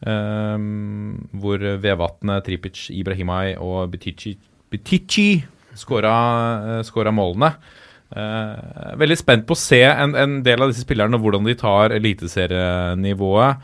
Um, 0.03 1.29
hvor 1.39 1.61
Vevatnet, 1.79 2.43
Tripic, 2.43 2.89
Ibrahimai 2.91 3.53
og 3.55 3.93
Betici, 3.93 4.33
Betici 4.71 5.37
skåra, 5.79 6.15
uh, 6.59 6.81
skåra 6.83 7.13
målene. 7.15 7.53
Uh, 8.13 8.93
veldig 9.01 9.17
spent 9.17 9.47
på 9.49 9.55
å 9.55 9.57
se 9.57 9.81
en, 9.89 10.13
en 10.13 10.37
del 10.45 10.61
av 10.61 10.69
disse 10.69 10.83
spillerne 10.85 11.17
og 11.17 11.25
hvordan 11.25 11.47
de 11.49 11.57
tar 11.57 11.95
eliteserienivået. 11.95 13.63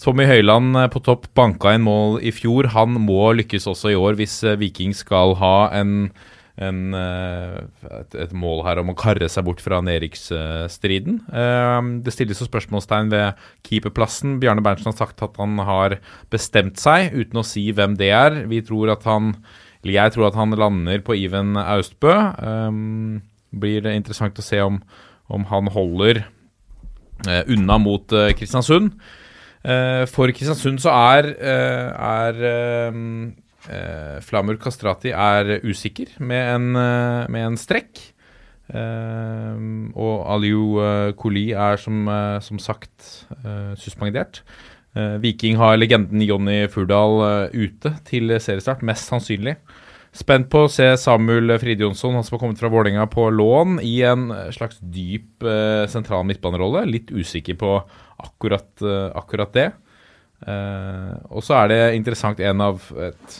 Tommy 0.00 0.24
Høiland 0.24 0.78
eh, 0.80 0.88
på 0.88 1.02
topp 1.04 1.26
banka 1.36 1.74
inn 1.76 1.84
mål 1.84 2.20
i 2.24 2.32
fjor. 2.32 2.70
Han 2.72 2.96
må 3.04 3.32
lykkes 3.36 3.66
også 3.68 3.92
i 3.92 3.98
år 3.98 4.16
hvis 4.16 4.38
eh, 4.48 4.56
Viking 4.60 4.94
skal 4.96 5.34
ha 5.36 5.68
en, 5.76 6.08
en, 6.56 6.78
et, 6.96 8.16
et, 8.16 8.32
mål 8.32 8.62
her 8.64 8.80
om 8.80 8.94
å 8.94 8.96
karre 8.96 9.28
seg 9.28 9.44
bort 9.44 9.60
fra 9.60 9.82
nedrykksstriden. 9.84 11.20
Det 12.06 12.14
stilles 12.16 12.40
jo 12.40 12.48
spørsmålstegn 12.48 13.12
ved 13.12 13.44
keeperplassen. 13.68 14.38
Bjarne 14.40 14.64
Berntsen 14.64 14.88
har 14.88 14.96
sagt 15.02 15.20
at 15.26 15.36
han 15.40 15.60
har 15.68 15.98
bestemt 16.32 16.80
seg, 16.80 17.12
uten 17.12 17.42
å 17.42 17.44
si 17.44 17.66
hvem 17.76 17.98
det 18.00 18.12
er. 18.16 18.44
Vi 18.48 18.62
tror 18.64 18.94
at 18.96 19.04
han, 19.08 19.34
eller 19.82 19.98
Jeg 19.98 20.16
tror 20.16 20.30
at 20.30 20.40
han 20.40 20.56
lander 20.56 21.04
på 21.04 21.18
Iven 21.26 21.60
Austbø. 21.60 22.16
Blir 23.50 23.82
det 23.82 23.96
interessant 23.98 24.38
å 24.38 24.44
se 24.44 24.60
om, 24.62 24.78
om 25.28 25.44
han 25.50 25.70
holder 25.74 26.24
unna 27.50 27.76
mot 27.76 28.14
Kristiansund. 28.38 28.94
Eh, 29.60 30.06
for 30.08 30.32
Kristiansund 30.32 30.80
så 30.80 30.92
er, 31.12 31.26
uh, 31.36 31.90
er 32.00 32.94
uh, 32.94 34.20
Flamur 34.24 34.56
Kastrati 34.60 35.12
er 35.12 35.58
usikker 35.66 36.14
med 36.24 36.54
en, 36.54 36.72
med 37.28 37.44
en 37.44 37.60
strekk. 37.60 38.00
og 38.70 40.18
Aliou 40.30 41.12
Koli 41.18 41.50
er 41.52 41.76
som, 41.76 42.06
som 42.40 42.58
sagt 42.58 43.26
suspendert. 43.76 44.40
Viking 45.20 45.58
har 45.58 45.76
legenden 45.76 46.22
Jonny 46.22 46.68
Furdal 46.70 47.50
ute 47.52 47.92
til 48.06 48.32
seriestart, 48.40 48.82
mest 48.86 49.10
sannsynlig. 49.10 49.56
Spent 50.10 50.48
på 50.50 50.64
å 50.66 50.70
se 50.70 50.88
Samuel 50.98 51.54
Fridjonsson, 51.62 52.16
han 52.18 52.24
som 52.26 52.34
har 52.34 52.40
kommet 52.42 52.58
fra 52.58 52.70
Vålerenga 52.72 53.04
på 53.12 53.28
lån, 53.30 53.78
i 53.86 54.00
en 54.02 54.30
slags 54.50 54.80
dyp 54.82 55.44
sentral 55.92 56.24
midtbanerolle. 56.26 56.82
Litt 56.90 57.12
usikker 57.14 57.54
på 57.60 57.76
akkurat, 58.24 58.70
uh, 58.82 59.10
akkurat 59.16 59.52
det. 59.54 59.68
Uh, 60.40 61.14
og 61.28 61.44
så 61.44 61.58
er 61.60 61.70
det 61.72 61.80
interessant 61.98 62.40
en 62.40 62.64
av 62.64 62.84
et 62.96 63.38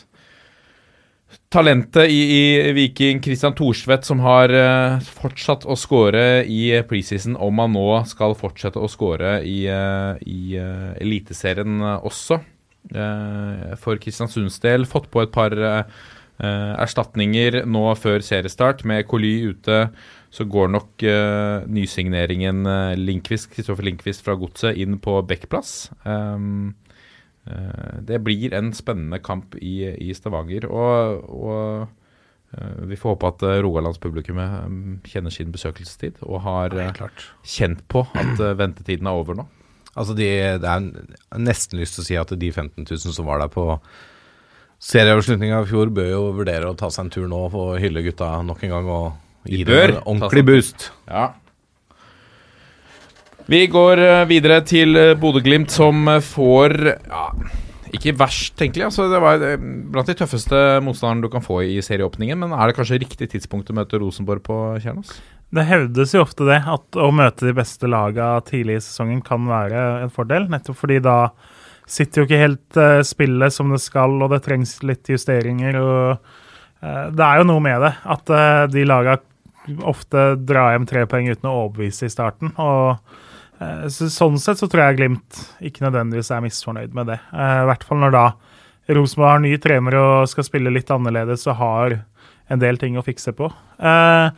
talentet 1.51 2.11
i, 2.11 2.21
i 2.37 2.73
Viking, 2.77 3.23
Christian 3.25 3.55
Thorsvedt, 3.57 4.07
som 4.07 4.23
har 4.25 4.53
uh, 4.53 5.01
fortsatt 5.21 5.67
å 5.67 5.79
skåre 5.79 6.45
i 6.45 6.63
preseason, 6.89 7.39
om 7.41 7.63
han 7.63 7.75
nå 7.77 7.89
skal 8.11 8.37
fortsette 8.39 8.81
å 8.81 8.91
skåre 8.91 9.39
i, 9.47 9.63
i 9.67 10.41
Eliteserien 11.01 11.81
også. 12.01 12.41
for 13.77 14.01
Kristiansunds 14.01 14.57
del 14.63 14.87
fått 14.89 15.11
på 15.13 15.21
et 15.21 15.33
par 15.33 15.53
erstatninger 16.41 17.63
nå 17.69 17.83
før 18.01 18.23
seriestart, 18.25 18.87
med 18.89 19.05
Coly 19.11 19.35
ute 19.53 19.83
så 20.31 20.47
går 20.47 20.71
nok 20.71 21.05
uh, 21.11 21.67
nysigneringen 21.71 22.63
uh, 22.67 22.95
Linkvist, 22.99 23.51
Kristoffer 23.51 23.87
Linkvist 23.87 24.23
fra 24.27 24.37
Godset 24.39 24.79
inn 24.79 25.01
på 25.03 25.19
backplass. 25.27 25.91
Uh, 26.07 26.71
det 28.07 28.21
blir 28.23 28.53
en 28.55 28.69
spennende 28.77 29.19
kamp 29.25 29.57
i, 29.59 29.89
i 29.91 30.13
Stavanger. 30.15 30.69
Og, 30.71 31.25
og 31.35 32.85
vi 32.87 32.99
får 32.99 33.15
håpe 33.15 33.31
at 33.31 33.43
Rogalandspublikummet 33.65 34.69
um, 34.69 34.99
kjenner 35.09 35.35
sin 35.35 35.51
besøkelsestid 35.55 36.21
og 36.27 36.45
har 36.45 36.77
kjent 37.43 37.83
på 37.91 38.05
at 38.19 38.43
ventetiden 38.61 39.09
er 39.09 39.19
over 39.19 39.41
nå. 39.41 39.49
Altså 39.99 40.15
de, 40.15 40.29
Det 40.63 40.69
er 40.69 41.41
nesten 41.41 41.81
lyst 41.81 41.97
til 41.97 42.05
å 42.05 42.07
si 42.07 42.21
at 42.21 42.37
de 42.39 42.53
15 42.53 42.85
000 42.85 43.17
som 43.17 43.27
var 43.27 43.43
der 43.43 43.51
på 43.51 43.65
serieavslutninga 44.81 45.61
i 45.61 45.69
fjor, 45.69 45.91
bør 45.93 46.09
jo 46.09 46.23
vurdere 46.41 46.71
å 46.71 46.77
ta 46.79 46.89
seg 46.93 47.07
en 47.07 47.13
tur 47.13 47.29
nå 47.31 47.43
og 47.51 47.75
hylle 47.83 48.05
gutta 48.07 48.39
nok 48.47 48.65
en 48.65 48.75
gang. 48.77 48.89
og 48.89 49.49
Gi 49.49 49.65
dem 49.65 49.97
en 49.97 50.03
ordentlig 50.05 50.45
boost. 50.45 50.91
Ja. 51.09 51.31
Vi 53.51 53.65
går 53.73 53.99
eh, 54.05 54.29
videre 54.31 54.61
til 54.63 54.95
eh, 55.01 55.17
Bodø-Glimt, 55.19 55.73
som 55.75 56.05
eh, 56.13 56.21
får 56.23 56.75
ja, 56.93 57.25
ikke 57.97 58.15
verst, 58.21 58.53
tenkelig. 58.61 58.85
Altså, 58.91 59.09
det 59.11 59.21
var 59.25 59.43
blant 59.91 60.13
de 60.13 60.17
tøffeste 60.21 60.61
motstanderne 60.85 61.25
du 61.25 61.33
kan 61.33 61.43
få 61.45 61.63
i 61.67 61.81
serieåpningen. 61.83 62.39
Men 62.45 62.55
er 62.55 62.71
det 62.71 62.77
kanskje 62.79 63.01
riktig 63.03 63.31
tidspunkt 63.33 63.73
å 63.73 63.77
møte 63.81 63.99
Rosenborg 63.99 64.45
på, 64.47 64.59
Kjernos? 64.85 65.17
Det 65.51 65.65
hevdes 65.67 66.15
jo 66.15 66.23
ofte 66.23 66.47
det, 66.47 66.61
at 66.63 67.01
å 67.01 67.09
møte 67.11 67.49
de 67.49 67.57
beste 67.57 67.91
lagene 67.91 68.45
tidlig 68.47 68.79
i 68.79 68.85
sesongen 68.85 69.25
kan 69.27 69.49
være 69.51 70.05
en 70.05 70.15
fordel. 70.15 70.47
Nettopp 70.53 70.79
fordi 70.85 71.01
da 71.03 71.17
sitter 71.91 72.23
jo 72.23 72.29
ikke 72.29 72.43
helt 72.45 72.79
uh, 72.79 73.01
spillet 73.07 73.55
som 73.55 73.73
det 73.75 73.81
skal, 73.83 74.15
og 74.23 74.31
det 74.33 74.43
trengs 74.45 74.77
litt 74.87 75.11
justeringer. 75.11 75.81
og 75.81 76.21
uh, 76.85 77.09
Det 77.11 77.27
er 77.27 77.41
jo 77.41 77.49
noe 77.51 77.65
med 77.65 77.83
det, 77.85 77.95
at 78.17 78.33
uh, 78.35 78.67
de 78.71 78.87
laga 78.87 79.19
ofte 79.87 80.35
drar 80.49 80.75
hjem 80.75 80.87
tre 80.89 81.05
poeng 81.11 81.29
uten 81.31 81.51
å 81.51 81.57
overbevise 81.67 82.09
i 82.09 82.13
starten. 82.13 82.55
og 82.57 82.97
så, 83.93 84.07
Sånn 84.09 84.39
sett 84.41 84.57
så 84.57 84.71
tror 84.73 84.87
jeg 84.87 84.97
Glimt 84.97 85.41
ikke 85.61 85.85
nødvendigvis 85.85 86.31
er 86.33 86.41
misfornøyd 86.41 86.95
med 86.97 87.11
det. 87.13 87.19
I 87.29 87.67
hvert 87.69 87.85
fall 87.85 88.01
når 88.01 88.15
da 88.15 88.23
Rosenborg 88.89 89.35
har 89.35 89.43
ny 89.45 89.53
trener 89.61 89.97
og 90.01 90.31
skal 90.31 90.47
spille 90.47 90.73
litt 90.73 90.91
annerledes 90.91 91.45
og 91.51 91.59
har 91.61 91.99
en 92.51 92.63
del 92.63 92.81
ting 92.81 92.99
å 92.99 93.05
fikse 93.07 93.35
på. 93.37 93.51
Eh, 93.79 94.31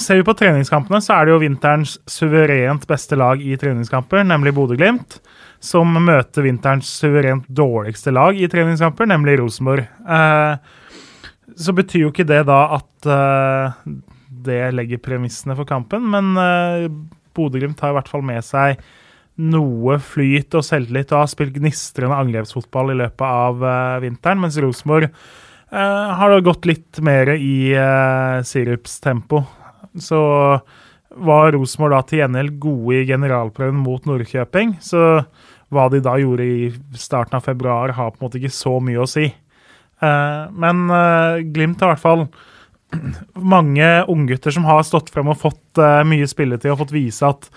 ser 0.00 0.20
vi 0.20 0.24
på 0.26 0.34
treningskampene, 0.38 1.00
så 1.04 1.16
er 1.16 1.26
det 1.26 1.34
jo 1.34 1.42
vinterens 1.42 1.96
suverent 2.08 2.86
beste 2.88 3.18
lag 3.18 3.42
i 3.42 3.56
treningskamper, 3.60 4.24
nemlig 4.24 4.54
Bodø-Glimt, 4.56 5.18
som 5.62 5.92
møter 6.04 6.46
vinterens 6.46 6.88
suverent 7.02 7.44
dårligste 7.48 8.14
lag 8.14 8.38
i 8.38 8.48
treningskamper, 8.50 9.08
nemlig 9.10 9.38
Rosenborg. 9.40 9.84
Eh, 9.86 10.56
så 11.58 11.74
betyr 11.76 12.06
jo 12.06 12.12
ikke 12.12 12.28
det 12.28 12.40
da 12.48 12.62
at 12.78 13.10
eh, 13.12 13.92
det 14.46 14.62
legger 14.74 15.02
premissene 15.04 15.56
for 15.58 15.68
kampen, 15.68 16.08
men 16.14 16.32
eh, 16.40 16.88
Bodø-Glimt 17.36 17.80
har 17.84 17.92
i 17.92 17.98
hvert 18.00 18.10
fall 18.10 18.24
med 18.26 18.42
seg 18.46 18.80
noe 19.42 19.96
flyt 20.02 20.52
og 20.58 20.64
selvtillit 20.66 21.12
og 21.14 21.22
har 21.22 21.30
spilt 21.30 21.54
gnistrende 21.56 22.18
angrepsfotball 22.20 22.92
i 22.92 22.98
løpet 23.00 23.24
av 23.28 23.64
eh, 23.64 24.02
vinteren, 24.04 24.42
mens 24.42 24.58
Rosenborg 24.60 25.08
eh, 25.08 26.12
har 26.18 26.32
da 26.32 26.44
gått 26.44 26.68
litt 26.68 27.00
mer 27.04 27.34
i 27.36 27.72
uh, 27.76 28.42
sirupstempo. 28.46 29.44
Så 30.00 30.20
var 31.12 31.52
Rosenborg 31.52 31.96
da 31.96 32.02
til 32.08 32.22
gjengjeld 32.22 32.58
gode 32.62 33.00
i 33.00 33.08
generalprøven 33.08 33.80
mot 33.82 34.06
Nordkjøping. 34.08 34.78
Så 34.84 35.24
hva 35.72 35.88
de 35.92 36.02
da 36.04 36.16
gjorde 36.20 36.46
i 36.46 36.70
starten 36.98 37.38
av 37.38 37.46
februar, 37.46 37.94
har 37.96 38.12
på 38.12 38.20
en 38.20 38.26
måte 38.26 38.40
ikke 38.40 38.54
så 38.54 38.76
mye 38.84 39.02
å 39.02 39.08
si. 39.08 39.26
Eh, 40.02 40.40
men 40.52 40.88
eh, 40.90 41.44
Glimt 41.54 41.82
har 41.82 41.92
i 41.92 41.94
hvert 41.94 42.02
fall 42.02 42.26
mange 43.54 43.90
unggutter 44.12 44.54
som 44.54 44.66
har 44.68 44.82
stått 44.86 45.12
frem 45.14 45.30
og 45.32 45.40
fått 45.40 45.80
eh, 45.80 46.02
mye 46.08 46.28
spilletid 46.28 46.74
og 46.74 46.82
fått 46.84 46.96
vise 46.96 47.28
at 47.28 47.48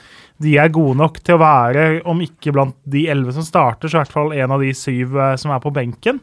de 0.44 0.58
er 0.60 0.72
gode 0.76 0.98
nok 1.00 1.22
til 1.24 1.38
å 1.38 1.44
være, 1.44 1.84
om 2.12 2.20
ikke 2.24 2.52
blant 2.56 2.76
de 2.92 3.06
elleve 3.12 3.32
som 3.38 3.46
starter, 3.48 3.88
så 3.88 3.98
i 3.98 4.02
hvert 4.02 4.16
fall 4.16 4.34
en 4.36 4.52
av 4.52 4.64
de 4.64 4.74
syv 4.76 5.16
som 5.40 5.54
er 5.56 5.62
på 5.64 5.72
benken. 5.76 6.20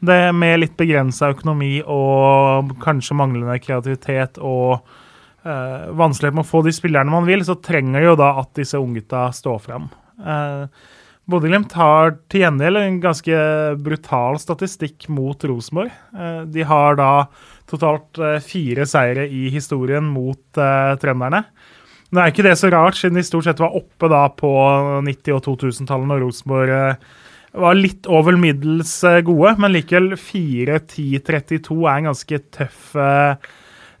Det 0.00 0.30
Med 0.32 0.62
litt 0.62 0.78
begrensa 0.80 1.28
økonomi 1.34 1.82
og 1.84 2.72
kanskje 2.80 3.18
manglende 3.20 3.58
kreativitet 3.60 4.40
og 4.40 4.80
eh, 5.44 5.90
vanskelighet 5.96 6.38
med 6.38 6.46
å 6.46 6.50
få 6.50 6.62
de 6.66 6.74
spillerne 6.74 7.12
man 7.12 7.28
vil, 7.28 7.44
så 7.46 7.58
trenger 7.62 8.10
jo 8.10 8.16
da 8.20 8.32
at 8.42 8.52
disse 8.58 8.80
unggutta 8.80 9.28
står 9.36 9.60
frem. 9.64 9.88
Uh, 10.20 10.66
Bodø-Glimt 11.30 11.72
har 11.78 12.16
til 12.32 12.42
gjengjeld 12.42 12.80
en 12.80 13.00
ganske 13.00 13.42
brutal 13.80 14.40
statistikk 14.42 15.06
mot 15.12 15.44
Rosenborg. 15.46 15.92
Uh, 16.16 16.42
de 16.50 16.66
har 16.66 16.98
da 17.00 17.12
totalt 17.70 18.18
eh, 18.18 18.40
fire 18.42 18.86
seire 18.88 19.28
i 19.30 19.48
historien 19.54 20.08
mot 20.10 20.42
uh, 20.58 20.96
trønderne. 21.00 21.44
Det 22.10 22.18
er 22.18 22.32
ikke 22.32 22.42
det 22.42 22.56
så 22.58 22.70
rart, 22.74 22.98
siden 22.98 23.20
de 23.20 23.22
stort 23.22 23.46
sett 23.46 23.60
var 23.62 23.76
oppe 23.78 24.08
da 24.10 24.24
på 24.34 24.50
90- 25.06 25.36
og 25.36 25.44
2000-tallet 25.46 26.10
når 26.10 26.24
Rosenborg 26.24 26.72
eh, 26.74 27.10
var 27.62 27.78
litt 27.78 28.08
over 28.10 28.38
middels 28.38 28.96
eh, 29.06 29.20
gode, 29.26 29.54
men 29.62 29.76
likevel 29.76 30.16
4-10-32 30.18 31.76
er 31.84 31.92
en 31.94 32.10
ganske 32.10 32.40
tøff 32.56 32.96
eh, 32.98 33.52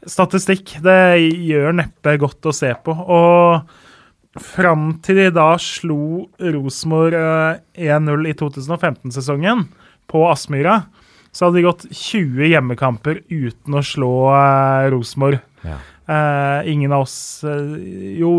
statistikk. 0.08 0.76
Det 0.84 1.00
gjør 1.20 1.76
neppe 1.82 2.16
godt 2.20 2.50
å 2.50 2.54
se 2.56 2.72
på. 2.84 2.94
Og 2.94 4.40
fram 4.40 4.94
til 5.04 5.18
de 5.18 5.28
da 5.34 5.52
slo 5.60 6.30
Rosenborg 6.38 7.18
eh, 7.18 7.90
1-0 7.90 8.30
i 8.30 8.34
2015-sesongen 8.38 9.66
på 10.10 10.24
Aspmyra, 10.30 10.82
så 11.30 11.46
hadde 11.46 11.60
de 11.60 11.66
gått 11.66 11.86
20 11.90 12.50
hjemmekamper 12.52 13.22
uten 13.30 13.78
å 13.78 13.84
slå 13.86 14.14
eh, 14.34 14.90
Rosenborg. 14.94 15.40
Ja. 15.66 15.78
Uh, 16.10 16.66
ingen 16.66 16.90
av 16.90 17.04
oss 17.04 17.44
uh, 17.46 17.76
Jo, 18.18 18.30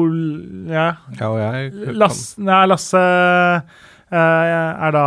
ja. 0.67 0.87
Ja, 1.15 1.27
og 1.29 1.37
jeg 1.39 1.93
Lass, 1.93 1.93
Lasse, 2.01 2.41
nei, 2.43 2.57
Lasse 2.67 3.03
uh, 4.11 4.17
er 4.17 4.91
da 4.91 5.05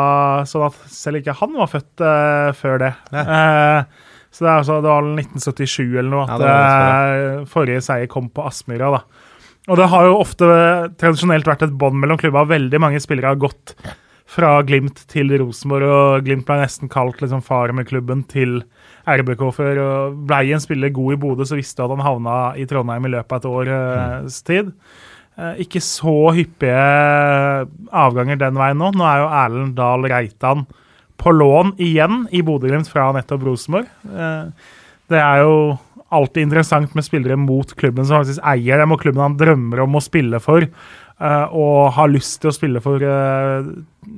sånn 0.49 0.65
at 0.71 0.79
selv 0.89 1.21
ikke 1.21 1.35
han 1.43 1.59
var 1.59 1.69
født 1.69 2.05
eh, 2.05 2.51
før 2.57 2.81
det. 2.81 2.93
Eh, 4.35 4.39
så 4.39 4.45
det, 4.45 4.51
er 4.51 4.59
altså, 4.59 4.81
det 4.83 4.91
var 4.91 5.11
1977 5.15 5.99
eller 5.99 6.11
noe 6.11 6.25
Ja, 6.27 6.35
at 6.35 6.43
det 6.43 7.19
eh, 7.41 7.45
forrige 7.51 7.85
seier 7.87 8.11
kom 8.11 8.31
på 8.35 8.47
Aspmyra. 8.49 8.91
da. 8.99 9.05
Og 9.71 9.79
det 9.81 9.89
har 9.89 10.09
jo 10.09 10.17
ofte 10.21 10.47
tradisjonelt 11.01 11.47
vært 11.49 11.63
et 11.65 11.77
bånd 11.81 11.97
mellom 12.01 12.19
klubba. 12.21 12.45
Veldig 12.51 12.81
mange 12.83 13.01
spillere 13.01 13.33
har 13.33 13.41
gått 13.41 13.77
fra 14.35 14.59
Glimt 14.67 15.05
til 15.09 15.31
Rosenborg, 15.39 15.87
og 15.87 16.27
Glimt 16.27 16.47
ble 16.49 16.59
nesten 16.59 16.91
kalt 16.93 17.21
liksom 17.23 17.43
far 17.45 17.73
med 17.77 17.87
klubben 17.89 18.25
til 18.29 18.63
RBK 19.07 19.47
før. 19.55 19.81
og 19.81 20.21
Blei 20.29 20.51
en 20.53 20.61
spiller 20.61 20.93
god 20.93 21.15
i 21.15 21.19
Bodø, 21.21 21.47
så 21.49 21.57
visste 21.57 21.81
du 21.81 21.87
at 21.87 21.97
han 21.97 22.05
havna 22.05 22.39
i 22.59 22.67
Trondheim 22.69 23.07
i 23.07 23.15
løpet 23.15 23.33
av 23.33 23.41
et 23.41 23.51
års 23.55 24.41
tid. 24.45 24.73
Eh, 25.39 25.65
ikke 25.65 25.81
så 25.83 26.17
hyppige 26.37 26.75
avganger 27.95 28.39
den 28.41 28.59
veien 28.59 28.81
nå. 28.81 28.91
Nå 28.95 29.07
er 29.09 29.23
jo 29.23 29.31
Erlend 29.31 29.77
Dahl 29.79 30.09
Reitan 30.11 30.67
på 31.21 31.33
lån 31.33 31.75
igjen 31.83 32.25
i 32.35 32.43
Bodø-Glimt 32.45 32.91
fra 32.91 33.09
nettopp 33.15 33.47
Rosenborg. 33.47 33.89
Eh, 34.09 34.73
det 35.13 35.21
er 35.21 35.43
jo 35.45 35.55
alltid 36.15 36.47
interessant 36.47 36.95
med 36.95 37.07
spillere 37.07 37.37
mot 37.41 37.71
klubben 37.79 38.07
som 38.07 38.21
faktisk 38.21 38.43
eier 38.47 38.81
dem, 38.81 38.93
og 38.95 39.03
klubben 39.03 39.25
han 39.25 39.39
drømmer 39.39 39.85
om 39.85 39.99
å 39.99 40.05
spille 40.05 40.41
for, 40.43 40.65
eh, 40.65 41.47
og 41.51 41.95
har 41.97 42.13
lyst 42.13 42.41
til 42.43 42.53
å 42.53 42.57
spille 42.57 42.83
for 42.85 43.03
eh, 43.03 43.71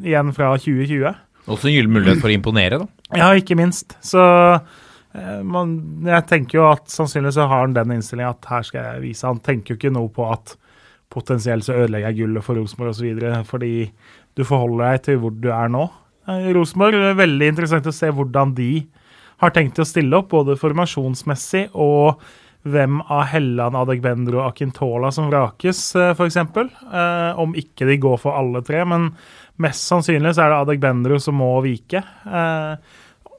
igjen 0.02 0.34
fra 0.36 0.52
2020. 0.58 1.22
Også 1.46 1.70
en 1.70 1.76
gyllen 1.76 1.94
mulighet 1.94 2.22
for 2.22 2.32
å 2.32 2.36
imponere, 2.36 2.82
da. 2.82 2.90
Ja, 3.14 3.30
ikke 3.38 3.58
minst. 3.58 3.94
Så 4.02 4.20
man, 5.46 5.70
jeg 6.04 6.26
tenker 6.28 6.58
jo 6.58 6.64
at 6.68 6.90
sannsynligvis 6.92 7.38
så 7.38 7.46
har 7.48 7.62
han 7.62 7.72
den 7.72 7.94
innstillinga 7.94 8.34
at 8.34 8.48
her 8.50 8.66
skal 8.66 8.82
jeg 8.82 9.04
vise. 9.06 9.24
Han 9.24 9.38
tenker 9.40 9.72
jo 9.72 9.78
ikke 9.78 9.92
noe 9.94 10.10
på 10.12 10.26
at 10.28 10.56
potensielt 11.08 11.64
så 11.64 11.76
ødelegger 11.78 12.10
jeg 12.10 12.18
gullet 12.18 12.44
for 12.44 12.58
Rosenborg 12.58 12.92
osv. 12.92 13.22
fordi 13.48 13.70
du 14.36 14.42
forholder 14.44 14.90
deg 14.90 15.06
til 15.06 15.22
hvor 15.22 15.32
du 15.32 15.48
er 15.54 15.70
nå. 15.72 15.86
Eh, 16.28 16.50
Rosenborg 16.56 17.14
veldig 17.18 17.52
interessant 17.52 17.86
å 17.86 17.94
se 17.94 18.10
hvordan 18.12 18.54
de 18.56 18.70
har 19.42 19.52
tenkt 19.52 19.78
å 19.78 19.86
stille 19.86 20.16
opp, 20.16 20.30
både 20.32 20.56
formasjonsmessig 20.58 21.68
og 21.74 22.22
hvem 22.66 22.98
av 23.12 23.28
Helland, 23.30 23.78
Adegbendro 23.78 24.40
og 24.40 24.48
Akintola 24.48 25.12
som 25.14 25.28
vrakes, 25.30 25.80
f.eks. 26.16 26.38
Eh, 26.42 27.38
om 27.38 27.54
ikke 27.58 27.86
de 27.86 27.98
går 28.02 28.18
for 28.22 28.38
alle 28.38 28.62
tre. 28.66 28.82
Men 28.88 29.12
mest 29.62 29.86
sannsynlig 29.86 30.34
så 30.34 30.46
er 30.46 30.52
det 30.52 30.62
Adegbendro 30.64 31.20
som 31.22 31.38
må 31.38 31.52
vike. 31.64 32.02
Eh, 32.26 32.96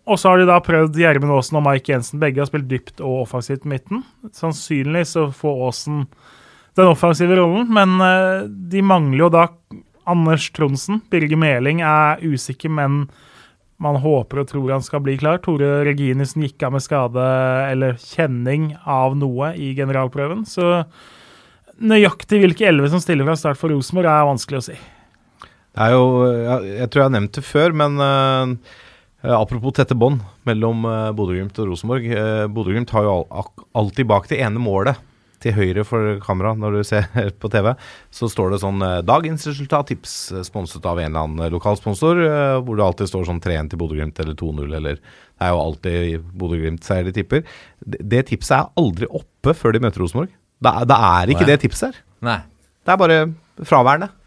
og 0.08 0.16
så 0.16 0.32
har 0.32 0.40
de 0.40 0.48
da 0.48 0.62
prøvd 0.64 0.96
Gjermund 1.02 1.36
Aasen 1.36 1.60
og 1.60 1.66
Mike 1.66 1.92
Jensen. 1.92 2.22
Begge 2.22 2.40
har 2.40 2.48
spilt 2.48 2.70
dypt 2.72 3.04
og 3.04 3.26
offensivt 3.26 3.68
i 3.68 3.74
midten. 3.74 4.06
Sannsynlig 4.36 5.04
så 5.10 5.28
får 5.36 5.64
Aasen 5.68 6.06
den 6.78 6.92
offensive 6.94 7.36
rollen, 7.40 7.68
men 7.74 7.98
eh, 8.06 8.46
de 8.48 8.84
mangler 8.86 9.26
jo 9.26 9.32
da 9.34 9.48
Anders 10.08 10.50
Tronsen. 10.56 11.02
Birger 11.12 11.40
Meling 11.40 11.84
er 11.86 12.24
usikker, 12.24 12.72
men 12.74 13.06
man 13.82 14.00
håper 14.02 14.42
og 14.42 14.50
tror 14.50 14.74
han 14.74 14.86
skal 14.86 15.04
bli 15.06 15.18
klar. 15.22 15.42
Tore 15.44 15.84
Reginussen 15.86 16.46
gikk 16.48 16.66
av 16.66 16.74
med 16.74 16.86
skade 16.86 17.26
eller 17.70 17.98
kjenning 18.02 18.72
av 18.90 19.18
noe 19.20 19.54
i 19.54 19.74
generalprøven. 19.78 20.46
Så 20.50 20.82
nøyaktig 21.78 22.42
hvilke 22.42 22.68
elleve 22.70 22.90
som 22.92 23.02
stiller 23.04 23.28
fra 23.28 23.38
start 23.38 23.60
for 23.60 23.74
Rosenborg, 23.74 24.10
er 24.10 24.30
vanskelig 24.32 24.62
å 24.62 24.68
si. 24.72 24.78
Det 25.78 25.86
er 25.86 25.94
jo 25.94 26.06
Jeg 26.66 26.90
tror 26.90 27.04
jeg 27.04 27.06
har 27.06 27.14
nevnt 27.14 27.38
det 27.38 27.46
før, 27.46 27.76
men 27.84 28.02
eh, 28.02 29.36
apropos 29.38 29.76
tette 29.78 29.98
bånd 29.98 30.24
mellom 30.48 30.88
uh, 30.88 31.12
Bodø-Glimt 31.14 31.60
og 31.62 31.70
Rosenborg. 31.70 32.08
Uh, 32.10 32.48
Bodø-Glimt 32.50 32.94
har 32.96 33.06
jo 33.06 33.14
al 33.30 33.52
alltid 33.78 34.10
bak 34.10 34.26
det 34.32 34.42
ene 34.42 34.62
målet 34.62 34.98
til 35.44 35.54
høyre 35.54 35.84
for 35.86 36.18
kamera 36.24 36.54
når 36.58 36.78
du 36.80 36.84
ser 36.88 37.06
på 37.42 37.50
TV, 37.54 37.72
så 38.14 38.30
står 38.32 38.54
det 38.56 38.60
sånn 38.64 38.82
eh, 38.82 39.00
'Dagens 39.06 39.46
resultattips', 39.50 40.16
tips 40.34 40.50
sponset 40.50 40.86
av 40.90 41.00
en 41.00 41.10
eller 41.12 41.28
annen 41.28 41.54
lokalsponsor, 41.54 42.22
eh, 42.26 42.58
hvor 42.66 42.78
det 42.80 42.86
alltid 42.88 43.12
står 43.12 43.28
sånn 43.30 43.42
3-1 43.44 43.70
til 43.74 43.82
Bodø-Glimt 43.82 44.20
eller 44.24 44.38
2-0 44.40 44.76
eller 44.82 44.98
Det 44.98 45.46
er 45.46 45.54
jo 45.54 45.62
alltid 45.62 46.30
Bodø-Glimt-seier 46.34 47.06
de 47.06 47.14
tipper. 47.14 47.44
Det, 47.86 48.24
tipset 48.32 48.58
er 48.58 48.72
aldri 48.82 49.06
oppe 49.06 49.54
før 49.54 49.76
de 49.76 49.84
møter 49.86 50.02
Rosenborg. 50.02 50.32
Det, 50.58 50.72
er- 50.74 50.88
det 50.90 50.98
er 50.98 51.34
ikke 51.36 51.46
Nei. 51.46 51.52
det 51.52 51.60
tipset 51.62 51.92
her. 51.92 52.00
Nei. 52.26 52.40
Det 52.88 52.94
er 52.96 52.98
bare 53.04 53.20
fraværende. 53.64 54.10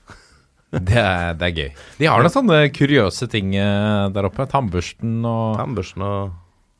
Det 0.70 0.94
er, 0.94 1.33
det 1.35 1.42
er 1.49 1.55
gøy. 1.57 1.70
De 1.99 2.07
har 2.07 2.23
noen 2.23 2.31
sånne 2.31 2.59
kuriøse 2.70 3.27
ting 3.27 3.57
eh, 3.59 4.05
der 4.14 4.29
oppe. 4.29 4.46
Tannbørsten 4.46 5.16
og 5.27 5.57
Tannbørsten 5.59 6.05
og 6.07 6.31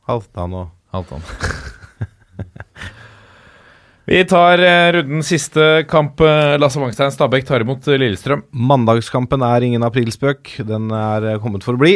Halvdan 0.07 0.55
og 0.55 0.71
annet. 0.95 1.35
Vi 4.11 4.25
tar 4.27 4.59
rundens 4.59 4.95
runden 4.97 5.23
siste 5.23 5.65
kamp. 5.87 6.21
eh, 6.21 6.59
Lasse 6.59 6.81
Wangstein 6.83 7.13
Stabæk 7.15 7.45
tar 7.47 7.63
imot 7.63 7.87
eh, 7.87 7.95
Lillestrøm. 7.95 8.41
Mandagskampen 8.51 9.43
er 9.47 9.63
ingen 9.63 9.85
aprilspøk. 9.87 10.57
Den 10.67 10.89
er 10.91 11.27
eh, 11.31 11.37
kommet 11.39 11.63
for 11.63 11.79
å 11.79 11.79
bli. 11.79 11.93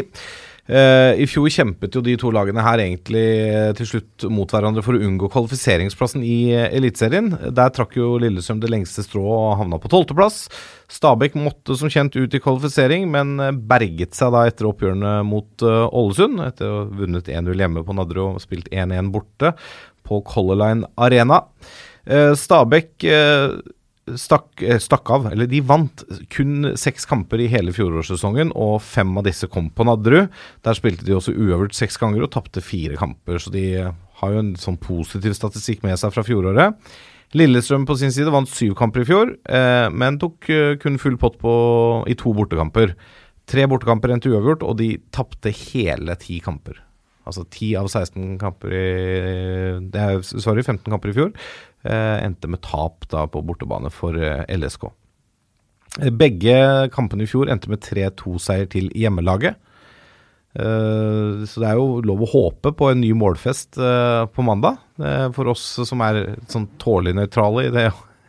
Eh, 0.71 1.19
I 1.19 1.27
fjor 1.27 1.51
kjempet 1.51 1.97
jo 1.99 2.05
de 2.07 2.15
to 2.17 2.31
lagene 2.31 2.63
her 2.63 2.79
egentlig 2.85 3.25
eh, 3.51 3.73
til 3.75 3.89
slutt 3.91 4.27
mot 4.31 4.47
hverandre 4.47 4.85
for 4.87 4.95
å 4.95 5.01
unngå 5.03 5.27
kvalifiseringsplassen 5.33 6.23
i 6.23 6.37
eh, 6.55 6.69
Eliteserien. 6.79 7.33
Der 7.51 7.73
trakk 7.75 7.97
jo 7.99 8.13
Lillestrøm 8.23 8.61
det 8.63 8.71
lengste 8.71 9.03
strået 9.03 9.35
og 9.35 9.59
havna 9.65 9.81
på 9.83 9.91
tolvteplass. 9.91 10.45
Stabæk 10.95 11.35
måtte 11.35 11.75
som 11.81 11.91
kjent 11.91 12.15
ut 12.15 12.31
i 12.39 12.43
kvalifisering, 12.45 13.09
men 13.11 13.41
eh, 13.43 13.51
berget 13.75 14.15
seg 14.15 14.31
da 14.37 14.45
etter 14.47 14.71
oppgjørene 14.71 15.17
mot 15.27 15.67
eh, 15.67 15.89
Ålesund. 15.91 16.39
Etter 16.47 16.71
å 16.71 16.79
ha 16.85 16.87
vunnet 17.03 17.27
1-0 17.27 17.59
hjemme 17.59 17.83
på 17.83 17.99
Nadderud 17.99 18.39
og 18.39 18.47
spilt 18.47 18.71
1-1 18.71 19.11
borte 19.19 19.57
på 20.07 20.23
Color 20.31 20.63
Line 20.63 20.95
Arena. 21.01 21.43
Eh, 22.05 22.35
Stabæk 22.37 23.05
eh, 23.09 23.55
stakk, 24.21 24.61
eh, 24.61 24.79
stakk 24.83 25.09
av, 25.15 25.31
eller 25.33 25.49
de 25.49 25.63
vant 25.65 26.05
kun 26.33 26.75
seks 26.77 27.09
kamper 27.09 27.41
i 27.41 27.49
hele 27.53 27.73
fjorårssesongen, 27.73 28.53
og 28.53 28.83
fem 28.85 29.17
av 29.17 29.25
disse 29.29 29.49
kom 29.49 29.71
på 29.73 29.87
Nadderud. 29.89 30.29
Der 30.67 30.77
spilte 30.77 31.07
de 31.07 31.17
også 31.17 31.33
uavgjort 31.33 31.77
seks 31.77 31.97
ganger 32.01 32.27
og 32.27 32.33
tapte 32.37 32.65
fire 32.65 33.01
kamper, 33.01 33.41
så 33.41 33.53
de 33.55 33.67
har 34.21 34.37
jo 34.37 34.45
en 34.45 34.55
sånn 34.61 34.79
positiv 34.81 35.37
statistikk 35.37 35.85
med 35.87 35.99
seg 36.01 36.13
fra 36.15 36.25
fjoråret. 36.27 36.77
Lillestrøm 37.35 37.89
på 37.89 37.97
sin 37.99 38.13
side 38.15 38.31
vant 38.31 38.47
syv 38.47 38.77
kamper 38.79 39.03
i 39.03 39.09
fjor, 39.09 39.33
men 39.91 40.21
tok 40.23 40.47
kun 40.79 41.01
full 41.03 41.17
pott 41.19 41.35
på, 41.41 41.55
i 42.07 42.15
to 42.15 42.31
bortekamper. 42.37 42.93
Tre 43.51 43.65
bortekamper 43.67 44.15
endte 44.15 44.31
uavgjort, 44.31 44.63
og 44.63 44.79
de 44.79 44.93
tapte 45.11 45.51
hele 45.51 46.15
ti 46.21 46.39
kamper. 46.45 46.79
Altså 47.25 47.45
10 47.47 47.77
av 47.81 47.89
16 47.89 48.37
kamper 48.41 48.75
i 48.77 48.85
Sorry, 50.25 50.63
15 50.63 50.91
kamper 50.93 51.13
i 51.13 51.17
fjor. 51.17 51.33
Eh, 51.85 52.17
endte 52.25 52.49
med 52.49 52.63
tap 52.65 53.05
da 53.13 53.27
på 53.29 53.43
bortebane 53.45 53.91
for 53.93 54.17
eh, 54.17 54.45
LSK. 54.57 54.89
Eh, 56.01 56.11
Begge 56.13 56.57
kampene 56.95 57.27
i 57.27 57.31
fjor 57.31 57.53
endte 57.53 57.73
med 57.73 57.83
3-2-seier 57.85 58.69
til 58.73 58.91
hjemmelaget. 58.97 59.61
Så 60.55 61.59
det 61.59 61.67
er 61.67 61.81
jo 61.81 61.97
lov 62.07 62.21
å 62.23 62.29
håpe 62.31 62.71
på 62.79 62.87
en 62.87 63.01
ny 63.03 63.09
målfest 63.19 63.75
på 63.75 64.43
mandag. 64.47 64.77
for 65.35 65.51
oss 65.51 65.65
som 65.83 66.05
er 66.07 66.37
sånn 66.47 66.69
tålelig 66.79 67.17
nøytrale 67.19 67.65
i 67.67 67.89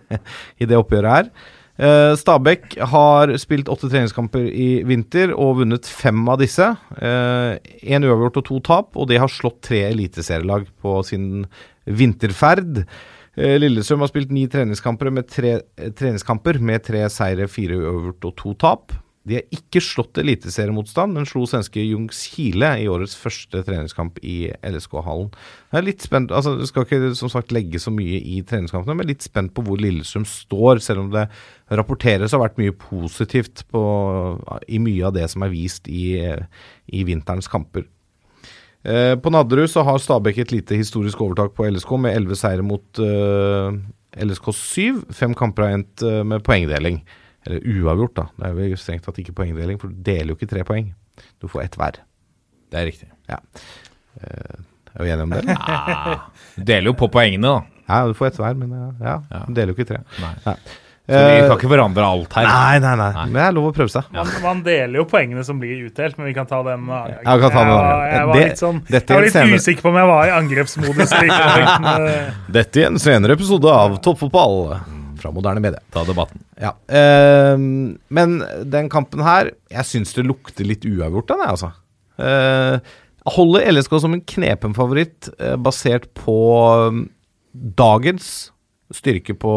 i 0.61 0.65
det 0.65 0.79
oppgjøret 0.79 1.11
her. 1.11 1.29
Eh, 1.75 2.13
Stabæk 2.15 2.77
har 2.91 3.33
spilt 3.41 3.67
åtte 3.71 3.89
treningskamper 3.91 4.45
i 4.47 4.69
vinter 4.87 5.33
og 5.35 5.61
vunnet 5.63 5.89
fem 5.89 6.21
av 6.31 6.39
disse. 6.39 6.69
Én 6.95 8.07
uavgjort 8.07 8.39
og 8.39 8.47
to 8.47 8.61
tap, 8.63 8.95
og 8.95 9.09
de 9.11 9.19
har 9.19 9.31
slått 9.31 9.61
tre 9.67 9.83
eliteserielag 9.89 10.69
på 10.81 11.01
sin 11.07 11.43
vinterferd. 11.85 12.85
Eh, 13.35 13.57
Lillestrøm 13.59 14.03
har 14.03 14.11
spilt 14.11 14.31
ni 14.31 14.45
treningskamper 14.47 15.11
med 15.11 15.27
tre, 15.27 15.59
eh, 15.77 15.91
treningskamper 15.91 16.59
med 16.59 16.83
tre 16.83 17.03
seire, 17.09 17.47
fire 17.47 17.75
uavgjort 17.75 18.29
og 18.29 18.35
to 18.39 18.53
tap. 18.53 18.93
De 19.25 19.39
har 19.39 19.55
ikke 19.57 19.81
slått 19.81 20.19
eliteseriemotstand, 20.21 21.15
men 21.17 21.25
slo 21.25 21.47
svenske 21.49 21.81
Jungs 21.81 22.19
Kile 22.29 22.69
i 22.83 22.85
årets 22.91 23.15
første 23.17 23.63
treningskamp 23.65 24.19
i 24.21 24.51
LSK-hallen. 24.61 25.31
Jeg 25.71 25.79
er 25.79 25.87
litt 25.87 26.05
spent, 26.05 26.33
altså 26.35 26.53
Du 26.59 26.65
skal 26.69 26.85
ikke 26.85 27.09
som 27.17 27.31
sagt 27.33 27.55
legge 27.55 27.81
så 27.81 27.93
mye 27.93 28.19
i 28.21 28.43
treningskampene, 28.45 28.99
men 28.99 29.09
litt 29.09 29.25
spent 29.25 29.55
på 29.55 29.65
hvor 29.65 29.81
Lillestrøm 29.81 30.27
står, 30.29 30.83
selv 30.85 31.07
om 31.07 31.09
det 31.15 31.25
rapporteres 31.73 32.37
har 32.37 32.43
vært 32.43 32.61
mye 32.61 32.77
positivt 32.77 33.65
på, 33.73 33.81
i 34.69 34.77
mye 34.83 35.09
av 35.09 35.17
det 35.17 35.25
som 35.33 35.45
er 35.45 35.53
vist 35.55 35.89
i, 35.89 36.05
i 36.21 37.03
vinterens 37.09 37.49
kamper. 37.49 37.89
Eh, 38.85 39.15
på 39.17 39.33
Nadderud 39.33 39.71
så 39.71 39.81
har 39.87 39.97
Stabæk 39.97 40.43
et 40.43 40.51
lite 40.53 40.77
historisk 40.77 41.21
overtak 41.25 41.55
på 41.57 41.65
LSK 41.65 41.97
med 41.97 42.13
elleve 42.13 42.37
seire 42.37 42.61
mot 42.61 43.01
eh, 43.01 43.77
LSK 44.21 44.51
7. 44.53 45.05
Fem 45.09 45.33
kamper 45.33 45.65
har 45.65 45.79
endt 45.79 46.05
eh, 46.05 46.21
med 46.21 46.45
poengdeling. 46.45 47.01
Eller 47.45 47.61
uavgjort, 47.61 48.15
da. 48.17 48.27
Det 48.41 48.51
er 48.65 48.69
jo 48.71 48.77
strengt 48.81 49.03
tatt 49.05 49.19
ikke 49.21 49.35
poengdeling, 49.37 49.77
for 49.81 49.91
du 49.93 49.99
deler 50.07 50.33
jo 50.33 50.37
ikke 50.39 50.49
tre 50.49 50.63
poeng. 50.65 50.87
Du 51.41 51.47
får 51.51 51.67
ett 51.67 51.75
hver. 51.77 51.99
Det 52.73 52.79
er 52.81 52.87
riktig. 52.89 53.09
Ja. 53.29 53.37
Er 54.95 55.03
vi 55.03 55.11
enige 55.11 55.23
om 55.27 55.35
det? 55.35 55.43
Ah, 55.59 56.25
du 56.55 56.63
deler 56.63 56.89
jo 56.91 56.95
på 56.97 57.09
poengene, 57.11 57.51
da. 57.51 57.61
Ja, 57.85 58.07
du 58.09 58.15
får 58.17 58.31
ett 58.31 58.39
hver, 58.41 58.55
men 58.57 58.71
ja, 58.73 58.87
ja, 59.03 59.15
Ja. 59.29 59.43
du 59.45 59.53
deler 59.53 59.73
jo 59.73 59.77
ikke 59.77 59.89
tre. 59.93 60.01
Nei. 60.23 60.33
Nei. 60.47 60.55
Så 61.05 61.13
vi 61.21 61.33
Eh, 61.37 61.43
kan 61.45 61.59
ikke 61.59 61.69
forandre 61.69 62.01
alt 62.01 62.31
her. 62.33 62.47
Nei, 62.49 62.79
nei, 62.81 62.95
nei, 62.97 63.09
Nei. 63.13 63.25
Men 63.29 63.33
det 63.37 63.41
er 63.45 63.51
lov 63.53 63.67
å 63.69 63.73
prøve 63.77 63.91
seg. 63.93 64.07
Man, 64.15 64.29
man 64.41 64.63
deler 64.65 64.97
jo 64.97 65.03
poengene 65.05 65.43
som 65.45 65.59
blir 65.61 65.83
utdelt, 65.85 66.17
men 66.17 66.25
vi 66.25 66.33
kan 66.33 66.47
ta 66.49 66.63
den. 66.65 66.87
Ja, 66.89 67.03
vi 67.35 67.43
kan 67.43 67.51
ta 67.53 67.61
den 67.61 67.73
Jeg, 67.75 68.15
jeg 68.15 68.25
var 68.31 68.39
litt, 68.41 68.57
sånn, 68.63 68.79
dette 68.87 69.13
jeg 69.13 69.19
var 69.19 69.27
litt 69.27 69.35
senere. 69.35 69.59
usikker 69.61 69.85
på 69.85 69.91
om 69.91 69.99
jeg 70.01 70.09
var 70.09 70.25
i 70.25 70.33
angrepsmodus. 70.39 71.13
eh, 71.21 72.31
Dette 72.57 72.81
i 72.81 72.87
en 72.87 72.97
senere 72.97 73.37
episode 73.37 73.69
av 73.69 73.99
Toppfotball 74.01 74.57
fra 75.19 75.31
moderne 75.35 75.63
media. 75.63 75.81
Ta 75.93 76.05
debatten. 76.07 76.43
Ja. 76.61 76.73
eh, 76.87 77.55
men 77.57 78.37
den 78.63 78.87
kampen 78.89 79.23
her 79.25 79.51
Jeg 79.71 79.85
syns 79.89 80.13
det 80.15 80.25
lukter 80.27 80.67
litt 80.67 80.85
uavgjort, 80.87 81.31
den, 81.31 81.43
jeg, 81.43 81.57
altså. 81.57 81.71
Eh, 82.21 82.95
holder 83.35 83.71
LSK 83.73 83.99
som 84.01 84.15
en 84.15 84.23
knepen 84.35 84.75
favoritt, 84.77 85.29
eh, 85.39 85.55
basert 85.57 86.07
på 86.17 86.37
um, 86.87 87.05
dagens 87.53 88.51
styrke 88.93 89.33
på 89.39 89.53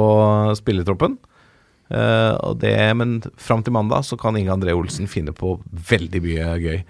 spillertroppen. 0.58 1.18
Eh, 1.88 2.34
og 2.44 2.58
det, 2.62 2.76
men 2.96 3.18
fram 3.40 3.62
til 3.64 3.74
mandag 3.76 4.06
så 4.08 4.18
kan 4.20 4.36
Inge 4.36 4.54
André 4.54 4.74
Olsen 4.76 5.08
finne 5.08 5.34
på 5.36 5.56
veldig 5.90 6.24
mye 6.24 6.50
gøy. 6.64 6.82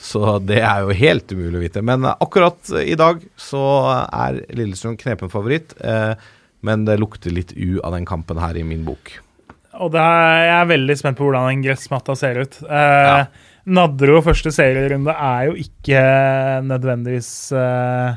Så 0.00 0.38
det 0.42 0.58
er 0.66 0.82
jo 0.82 0.96
helt 0.98 1.32
umulig 1.32 1.58
å 1.58 1.62
vite. 1.62 1.82
Men 1.86 2.04
akkurat 2.10 2.72
i 2.82 2.96
dag 2.98 3.22
så 3.40 3.62
er 4.04 4.42
Lillestrøm 4.52 4.98
knepen 5.00 5.32
favoritt. 5.32 5.76
Eh, 5.80 6.12
men 6.64 6.86
det 6.88 6.96
lukter 7.02 7.34
litt 7.36 7.52
U 7.56 7.78
av 7.84 7.92
den 7.96 8.06
kampen 8.08 8.40
her 8.42 8.56
i 8.56 8.64
min 8.66 8.84
bok. 8.88 9.14
Og 9.74 9.90
det 9.94 10.00
er, 10.00 10.44
jeg 10.48 10.58
er 10.60 10.68
veldig 10.70 10.94
spent 11.00 11.18
på 11.18 11.26
hvordan 11.26 11.48
den 11.50 11.64
gressmatta 11.66 12.14
ser 12.18 12.38
ut. 12.44 12.60
Eh, 12.62 13.24
Nadderud 13.74 14.22
første 14.26 14.52
serierunde 14.54 15.10
er 15.16 15.48
jo 15.48 15.54
ikke 15.58 16.02
nødvendigvis 16.68 17.30
eh, 17.58 18.14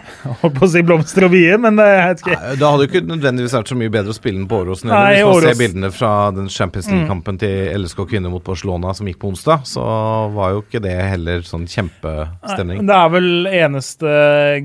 holdt 0.42 0.56
på 0.58 0.66
å 0.66 0.68
si 0.72 0.82
blomster 0.84 1.24
og 1.26 1.32
bier, 1.32 1.56
men 1.62 1.76
det 1.78 1.86
vet 1.88 2.22
ikke. 2.24 2.36
Nei, 2.36 2.54
Det 2.60 2.66
hadde 2.68 2.84
jo 2.84 2.90
ikke 2.90 3.02
nødvendigvis 3.08 3.54
vært 3.56 3.70
så 3.72 3.78
mye 3.80 3.92
bedre 3.96 4.12
å 4.12 4.16
spille 4.16 4.40
den 4.42 4.48
på 4.50 4.60
Åråsen. 4.64 4.90
Hvis 4.92 5.20
man 5.24 5.32
Årås- 5.32 5.46
ser 5.48 5.58
bildene 5.60 5.90
fra 5.94 6.12
den 6.36 6.48
Champions 6.52 6.88
League-kampen 6.92 7.38
til 7.40 7.70
LSK 7.80 8.02
kvinner 8.10 8.32
mot 8.32 8.44
Barcelona 8.46 8.92
som 8.96 9.08
gikk 9.08 9.20
på 9.22 9.30
onsdag, 9.32 9.64
så 9.68 9.84
var 10.36 10.56
jo 10.56 10.64
ikke 10.66 10.82
det 10.84 10.96
heller 11.14 11.44
sånn 11.48 11.64
kjempestemning. 11.70 12.82
Det 12.88 12.96
er 12.98 13.14
vel 13.16 13.30
eneste 13.52 14.16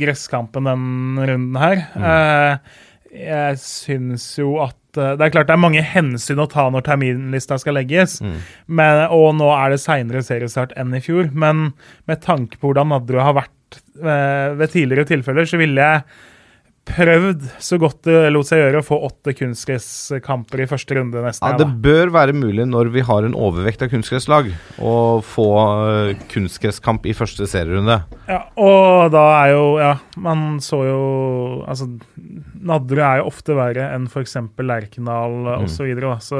gresskampen 0.03 0.67
den 0.71 0.89
runden 1.31 1.61
her. 1.61 1.85
Eh, 1.95 2.81
jeg 3.15 3.59
syns 3.61 4.27
jo 4.39 4.57
at 4.63 4.99
eh, 4.99 5.15
Det 5.17 5.27
er 5.27 5.33
klart 5.33 5.49
det 5.49 5.55
er 5.55 5.63
mange 5.63 5.83
hensyn 5.85 6.41
å 6.43 6.49
ta 6.51 6.67
når 6.71 6.85
terminlista 6.87 7.57
skal 7.61 7.77
legges, 7.79 8.19
men, 8.67 9.01
og 9.11 9.35
nå 9.39 9.49
er 9.55 9.73
det 9.73 9.81
seinere 9.83 10.23
seriestart 10.25 10.75
enn 10.79 10.95
i 10.95 11.03
fjor. 11.03 11.31
Men 11.33 11.71
med 12.09 12.23
tanke 12.25 12.59
på 12.59 12.71
hvordan 12.71 12.93
Nadderud 12.93 13.23
har 13.23 13.37
vært 13.41 13.81
eh, 13.99 14.55
ved 14.59 14.71
tidligere 14.75 15.09
tilfeller, 15.15 15.47
så 15.49 15.59
ville 15.61 15.89
jeg 15.89 16.03
prøvd 16.85 17.41
så 17.63 17.77
godt 17.81 18.03
det 18.05 18.29
lot 18.33 18.45
seg 18.47 18.59
gjøre 18.61 18.81
å 18.81 18.85
få 18.85 18.97
åtte 19.07 19.33
kunstgresskamper 19.37 20.61
i 20.63 20.67
første 20.69 20.97
runde 20.97 21.23
nesten. 21.25 21.49
Ja, 21.49 21.57
det 21.59 21.67
bør 21.83 22.11
være 22.13 22.35
mulig 22.37 22.67
når 22.69 22.91
vi 22.93 23.03
har 23.07 23.25
en 23.27 23.33
overvekt 23.37 23.81
av 23.85 23.89
kunstgresslag, 23.93 24.51
å 24.79 24.93
få 25.25 25.47
uh, 25.57 26.13
kunstgresskamp 26.31 27.07
i 27.09 27.15
første 27.17 27.47
serierunde. 27.49 27.99
Ja, 28.29 28.43
og 28.57 29.11
da 29.13 29.23
er 29.43 29.53
jo 29.53 29.63
Ja, 29.81 29.91
man 30.17 30.59
så 30.63 30.79
jo 30.87 30.99
Altså, 31.67 31.85
Nadderud 32.65 33.01
er 33.05 33.19
jo 33.19 33.27
ofte 33.29 33.53
verre 33.57 33.89
enn 33.93 34.07
f.eks. 34.09 34.35
Lerkendal 34.65 35.35
osv. 35.59 35.73
Så, 35.75 35.85
videre, 35.85 36.15
så 36.23 36.39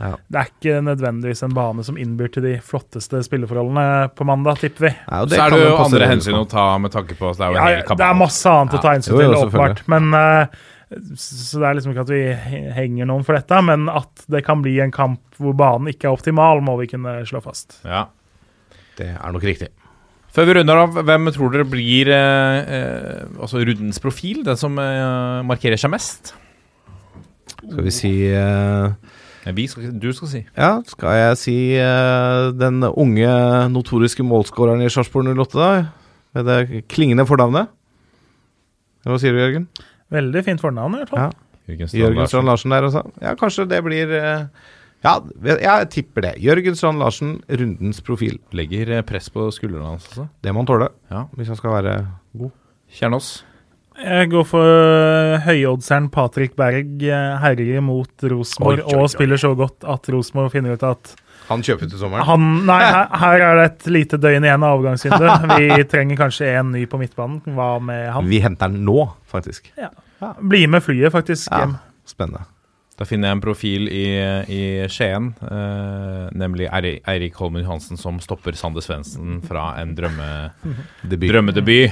Ja. 0.00 0.12
det 0.30 0.38
er 0.40 0.50
ikke 0.50 0.76
nødvendigvis 0.84 1.42
en 1.46 1.54
bane 1.56 1.82
som 1.86 1.96
innbyr 1.98 2.30
til 2.34 2.44
de 2.46 2.52
flotteste 2.62 3.22
spilleforholdene 3.26 4.10
på 4.14 4.26
mandag, 4.28 4.60
tipper 4.62 4.88
vi. 4.88 4.92
Ja, 5.08 5.22
Så 5.26 5.40
er 5.40 5.50
det 5.54 5.62
jo 5.64 5.72
andre 5.82 6.08
hensyn 6.10 6.38
å 6.38 6.44
ta 6.50 6.66
med 6.78 6.92
tanke 6.94 7.16
på 7.18 7.30
at 7.32 7.38
det 7.40 7.46
er 7.48 7.50
jo 7.50 7.56
en 7.56 7.62
Ja, 7.62 7.70
hel 7.78 7.82
kabal. 7.88 8.00
det 8.02 8.06
er 8.10 8.20
masse 8.20 8.52
annet 8.54 8.76
å 8.78 8.82
ta 8.84 8.92
hensyn 8.94 9.14
Jo, 9.14 9.20
jo, 9.22 9.32
til, 9.32 9.48
åpenbart. 9.48 9.82
Men 9.90 10.14
eh, 10.16 10.46
Så 11.18 11.60
det 11.60 11.68
er 11.68 11.78
liksom 11.78 11.94
ikke 11.94 12.04
at 12.04 12.12
vi 12.12 12.24
henger 12.76 13.08
noen 13.10 13.24
for 13.26 13.36
dette, 13.36 13.60
men 13.66 13.88
at 13.90 14.26
det 14.30 14.44
kan 14.46 14.62
bli 14.62 14.76
en 14.84 14.92
kamp 14.94 15.20
hvor 15.40 15.56
banen 15.58 15.90
ikke 15.90 16.06
er 16.06 16.14
optimal, 16.14 16.62
må 16.62 16.76
vi 16.78 16.90
kunne 16.92 17.16
slå 17.26 17.40
fast. 17.42 17.80
Ja. 17.88 18.06
Det 18.98 19.08
er 19.16 19.34
nok 19.34 19.42
riktig. 19.46 19.72
Før 20.34 20.48
vi 20.48 20.54
runder 20.58 20.80
av, 20.82 20.96
hvem 21.06 21.30
tror 21.34 21.52
dere 21.54 21.66
blir 21.66 22.08
eh, 22.10 22.72
eh, 22.76 23.20
altså 23.38 23.60
rundens 23.62 24.00
profil? 24.02 24.40
Den 24.46 24.58
som 24.58 24.78
eh, 24.82 25.42
markerer 25.46 25.78
seg 25.78 25.92
mest? 25.94 26.32
Skal 27.54 27.84
vi 27.86 27.92
si 27.94 28.10
eh, 28.34 29.52
Vi 29.54 29.66
skal, 29.70 29.92
du 30.02 30.08
skal 30.16 30.30
si. 30.32 30.42
Ja, 30.58 30.72
skal 30.90 31.20
jeg 31.20 31.38
si 31.38 31.56
eh, 31.78 32.48
den 32.58 32.82
unge, 32.90 33.30
notoriske 33.70 34.26
målskåreren 34.26 34.82
i 34.82 34.90
Sarpsborg 34.90 35.30
08, 35.38 35.54
da? 35.54 35.70
Med 36.34 36.50
det 36.50 36.84
klingende 36.90 37.26
fornavnet? 37.30 37.70
Hva 39.04 39.18
sier 39.20 39.32
du, 39.36 39.40
Jørgen? 39.42 39.66
Veldig 40.14 40.42
fint 40.46 40.60
fornavn, 40.62 40.94
i 40.96 41.02
hvert 41.02 41.12
fall. 41.14 41.26
Ja. 41.30 41.30
Jørgen 41.74 41.88
Strand 41.88 42.16
Larsen. 42.18 42.44
Larsen 42.48 42.74
der 42.74 42.86
også. 42.90 43.02
Ja, 43.24 43.34
kanskje 43.40 43.64
det 43.70 43.78
blir 43.86 44.10
eh, 44.18 44.44
Ja, 45.04 45.14
jeg 45.44 45.88
tipper 45.92 46.24
det. 46.26 46.34
Jørgen 46.44 46.76
Strand 46.76 47.00
Larsen, 47.00 47.34
rundens 47.48 48.00
profil. 48.04 48.38
Legger 48.56 48.98
eh, 48.98 49.02
press 49.04 49.30
på 49.32 49.46
skuldrene 49.52 49.94
hans 49.94 50.06
også. 50.12 50.28
Det 50.44 50.52
må 50.52 50.62
han 50.64 50.68
tåle, 50.68 50.88
Ja. 51.12 51.24
hvis 51.36 51.48
han 51.52 51.56
skal 51.60 51.76
være 51.78 51.96
god. 52.36 52.52
Kjernås. 52.94 53.32
Jeg 53.94 54.28
går 54.32 54.44
for 54.48 55.38
høyoddseren 55.46 56.08
Patrick 56.10 56.56
Berg. 56.58 56.96
eh, 57.02 57.36
Herjer 57.44 57.80
mot 57.84 58.10
Rosenborg 58.32 58.82
og 58.94 59.08
spiller 59.12 59.36
så 59.40 59.52
godt 59.56 59.84
at 59.86 60.08
Rosenborg 60.12 60.50
finner 60.52 60.74
ut 60.74 60.82
at 60.82 61.14
Han 61.50 61.60
kjøper 61.66 61.90
til 61.90 62.00
sommeren. 62.00 62.24
han 62.24 62.44
Nei, 62.68 62.78
her, 62.84 63.08
her 63.20 63.42
er 63.50 63.58
det 63.60 63.64
et 63.72 63.86
lite 63.92 64.16
døgn 64.22 64.46
igjen 64.48 64.64
av 64.64 64.78
avgangsvinduet. 64.78 65.44
Vi 65.60 65.84
trenger 65.92 66.16
kanskje 66.22 66.48
en 66.60 66.70
ny 66.72 66.86
på 66.88 67.00
midtbanen. 67.02 67.42
Hva 67.56 67.74
med 67.84 68.06
han? 68.14 68.30
Vi 68.30 68.40
henter 68.44 68.72
den 68.72 68.84
nå, 68.88 69.04
faktisk. 69.30 69.68
Bli 70.40 70.64
med 70.72 70.84
flyet, 70.86 71.12
faktisk. 71.12 71.50
Ja, 71.52 71.68
spennende. 72.08 72.46
Da 72.94 73.02
finner 73.02 73.26
jeg 73.32 73.34
en 73.34 73.40
profil 73.42 73.88
i, 73.90 74.04
i 74.54 74.58
Skien, 74.86 75.32
eh, 75.42 76.28
nemlig 76.38 76.68
Eiri- 76.70 77.00
Eirik 77.10 77.34
Holmen 77.42 77.64
Johansen, 77.64 77.98
som 77.98 78.20
stopper 78.22 78.54
Sander 78.54 78.84
Svendsen 78.86 79.40
fra 79.48 79.72
en 79.82 79.96
drømme, 79.98 80.28
drømmedebut. 81.02 81.90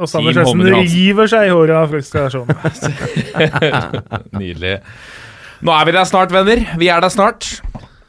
Og 0.00 0.08
Sander 0.08 0.32
Svendsen 0.32 0.64
river 0.88 1.28
seg 1.30 1.50
i 1.50 1.52
håret 1.52 1.76
av 1.76 1.92
frustrasjon. 1.92 2.48
Nydelig. 4.40 4.78
Nå 5.60 5.74
er 5.74 5.88
vi 5.88 5.94
der 5.98 6.06
snart, 6.08 6.32
venner. 6.32 6.64
Vi 6.80 6.88
er 6.88 7.04
der 7.04 7.12
snart. 7.12 7.48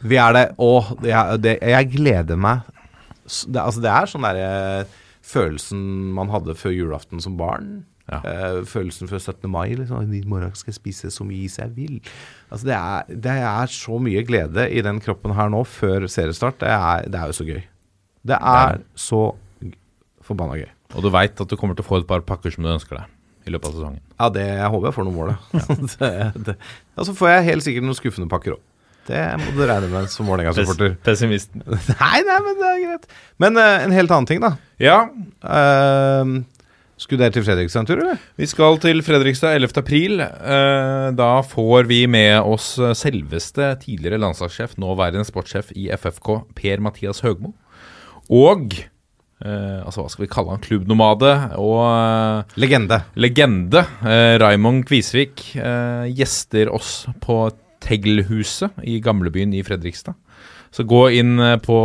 Vi 0.01 0.19
er 0.19 0.35
det, 0.35 0.45
og 0.61 0.95
det, 1.03 1.57
jeg 1.59 1.91
gleder 1.91 2.39
meg. 2.39 2.67
Det, 3.25 3.59
altså, 3.61 3.81
det 3.83 3.91
er 3.91 4.09
sånn 4.09 4.25
derre 4.25 4.49
følelsen 5.29 5.81
man 6.15 6.31
hadde 6.33 6.55
før 6.57 6.73
julaften 6.73 7.21
som 7.23 7.35
barn. 7.39 7.81
Ja. 8.09 8.21
Uh, 8.23 8.61
følelsen 8.65 9.09
før 9.09 9.21
17. 9.21 9.49
mai. 9.51 9.67
Liksom. 9.77 10.13
I 10.15 10.23
morgen 10.29 10.55
skal 10.57 10.71
jeg 10.71 10.79
spise 10.79 11.11
så 11.13 11.27
mye 11.27 11.45
is 11.45 11.59
jeg 11.59 11.75
vil. 11.75 11.99
Altså, 12.49 12.71
det, 12.71 12.77
er, 12.77 13.19
det 13.27 13.35
er 13.51 13.75
så 13.75 13.99
mye 14.01 14.23
glede 14.25 14.65
i 14.71 14.81
den 14.85 15.01
kroppen 15.03 15.35
her 15.37 15.51
nå 15.53 15.61
før 15.67 16.07
seriestart. 16.09 16.57
Det 16.63 16.71
er, 16.73 17.05
det 17.11 17.21
er 17.21 17.29
jo 17.29 17.37
så 17.37 17.47
gøy. 17.49 17.61
Det 18.29 18.39
er 18.39 18.81
så 18.99 19.21
forbanna 20.25 20.57
gøy. 20.59 20.67
Og 20.97 21.05
du 21.05 21.11
veit 21.13 21.37
at 21.37 21.49
du 21.49 21.57
kommer 21.59 21.77
til 21.77 21.85
å 21.85 21.89
få 21.89 22.01
et 22.01 22.09
par 22.09 22.25
pakker 22.25 22.53
som 22.53 22.65
du 22.65 22.71
ønsker 22.71 22.97
deg 22.97 23.15
i 23.47 23.53
løpet 23.53 23.69
av 23.69 23.77
sesongen. 23.77 24.01
Ja, 24.17 24.29
det, 24.33 24.45
jeg 24.57 24.71
håper 24.73 24.89
jeg 24.89 24.95
får 24.97 25.07
noen 25.07 25.17
mål, 25.17 25.31
da. 25.31 26.17
det, 26.49 26.55
så 26.97 27.15
får 27.15 27.31
jeg 27.31 27.47
helt 27.51 27.65
sikkert 27.65 27.85
noen 27.85 27.97
skuffende 27.97 28.31
pakker 28.31 28.57
òg. 28.57 28.65
Det 29.09 29.23
må 29.41 29.55
du 29.57 29.63
regne 29.65 29.89
med 29.89 30.11
som 30.13 30.27
Vålerenga-supporter. 30.29 30.93
Pessimisten. 31.05 31.63
Nei, 32.03 32.19
nei, 32.27 32.37
men 32.45 32.59
det 32.61 32.69
er 32.69 32.79
greit. 32.85 33.09
Men 33.41 33.57
uh, 33.57 33.79
en 33.87 33.95
helt 33.95 34.13
annen 34.13 34.29
ting, 34.29 34.43
da. 34.45 34.55
Ja, 34.81 35.01
Uh, 35.39 36.39
skulle 36.99 37.23
dere 37.23 37.31
til 37.31 37.45
Fredrikstad 37.47 37.79
en 37.85 37.87
tur, 37.87 37.99
eller? 38.03 38.17
vi 38.35 38.47
skal 38.51 38.75
til 38.83 38.99
Fredrikstad 39.07 39.55
11. 39.55 39.71
april. 39.79 40.19
Eh, 40.19 41.05
da 41.15 41.29
får 41.47 41.87
vi 41.87 42.01
med 42.11 42.41
oss 42.43 42.73
selveste 42.99 43.69
tidligere 43.85 44.19
landslagssjef, 44.19 44.73
nåværende 44.83 45.23
sportssjef 45.23 45.71
i 45.79 45.87
FFK, 45.95 46.33
Per-Mathias 46.59 47.23
Høgmo. 47.23 47.53
Og 48.35 48.75
eh, 48.81 49.79
altså, 49.79 50.03
hva 50.03 50.11
skal 50.11 50.25
vi 50.25 50.31
kalle 50.35 50.51
han? 50.57 50.65
Klubbnomade 50.67 51.31
og 51.55 51.79
eh, 51.87 52.59
Legende. 52.59 52.99
legende 53.15 53.85
eh, 54.03 54.35
Raymond 54.43 54.83
Kvisvik 54.91 55.53
eh, 55.55 56.11
gjester 56.19 56.67
oss 56.75 57.05
på 57.23 57.45
Teglhuset 57.83 58.83
i 58.83 58.99
gamlebyen 59.03 59.53
i 59.55 59.63
Fredrikstad. 59.65 60.17
Så 60.71 60.85
gå 60.85 61.07
inn 61.17 61.39
eh, 61.41 61.57
på 61.63 61.77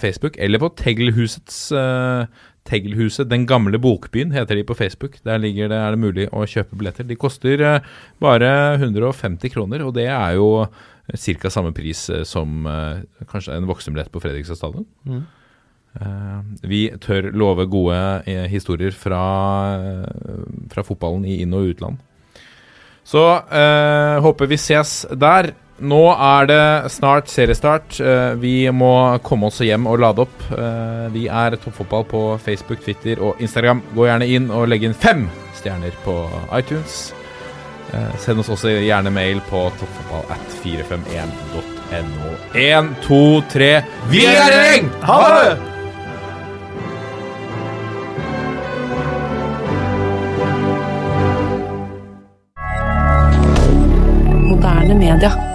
Facebook, 0.00 0.38
eller 0.40 0.62
på 0.62 0.72
Teglhusets 0.78 1.66
uh, 1.76 2.24
Teglhuset 2.64 3.28
Den 3.28 3.44
gamle 3.50 3.76
bokbyen 3.82 4.32
heter 4.32 4.56
de 4.56 4.64
på 4.64 4.76
Facebook. 4.78 5.18
Der 5.26 5.42
ligger 5.42 5.68
det, 5.68 5.76
er 5.76 5.92
det 5.92 6.00
mulig 6.00 6.28
å 6.32 6.46
kjøpe 6.48 6.78
billetter. 6.78 7.04
De 7.08 7.18
koster 7.18 7.60
uh, 7.60 7.92
bare 8.22 8.78
150 8.78 9.52
kroner, 9.52 9.84
og 9.84 9.92
det 9.98 10.08
er 10.08 10.38
jo 10.38 10.64
ca. 11.12 11.52
samme 11.52 11.74
pris 11.76 12.06
uh, 12.08 12.22
som 12.24 12.66
eh, 12.70 13.02
kanskje 13.28 13.58
en 13.58 13.68
voksenbillett 13.68 14.12
på 14.14 14.22
Fredrikstad 14.22 14.60
stadion. 14.60 14.86
Eh, 16.00 16.40
vi 16.64 16.86
tør 17.04 17.28
love 17.36 17.66
gode 17.70 17.98
eh, 18.30 18.46
historier 18.48 18.94
fra, 18.96 19.22
eh, 19.76 20.46
fra 20.72 20.84
fotballen 20.86 21.26
i 21.28 21.42
inn- 21.44 21.52
og 21.56 21.74
utland. 21.74 22.00
Så 23.04 23.24
eh, 23.50 24.20
håper 24.22 24.50
vi 24.50 24.58
ses 24.60 25.02
der. 25.18 25.52
Nå 25.82 26.02
er 26.14 26.46
det 26.46 26.90
snart 26.94 27.30
seriestart. 27.32 27.96
Eh, 28.00 28.34
vi 28.38 28.54
må 28.70 28.92
komme 29.26 29.48
oss 29.50 29.58
hjem 29.64 29.88
og 29.90 29.98
lade 30.04 30.22
opp. 30.26 30.44
Eh, 30.54 31.08
vi 31.14 31.26
er 31.26 31.56
Toppfotball 31.58 32.06
på 32.10 32.22
Facebook, 32.44 32.84
Twitter 32.84 33.22
og 33.24 33.42
Instagram. 33.42 33.82
Gå 33.96 34.06
gjerne 34.06 34.30
inn 34.30 34.52
og 34.54 34.68
legg 34.70 34.86
inn 34.86 34.94
fem 34.94 35.26
stjerner 35.58 35.96
på 36.04 36.14
iTunes. 36.54 37.10
Eh, 37.92 38.14
send 38.22 38.40
oss 38.40 38.52
også 38.54 38.76
gjerne 38.78 39.10
mail 39.12 39.42
på 39.50 39.66
toppfotball 39.80 40.30
at 40.32 40.56
451.no. 40.62 42.32
Én, 42.56 42.94
to, 43.04 43.42
tre 43.52 43.74
Vi 44.14 44.24
er 44.24 44.48
i 44.48 44.64
gjeng! 44.70 44.90
Ha 45.10 45.20
det! 45.34 45.71
Moderne 54.92 55.14
media. 55.14 55.51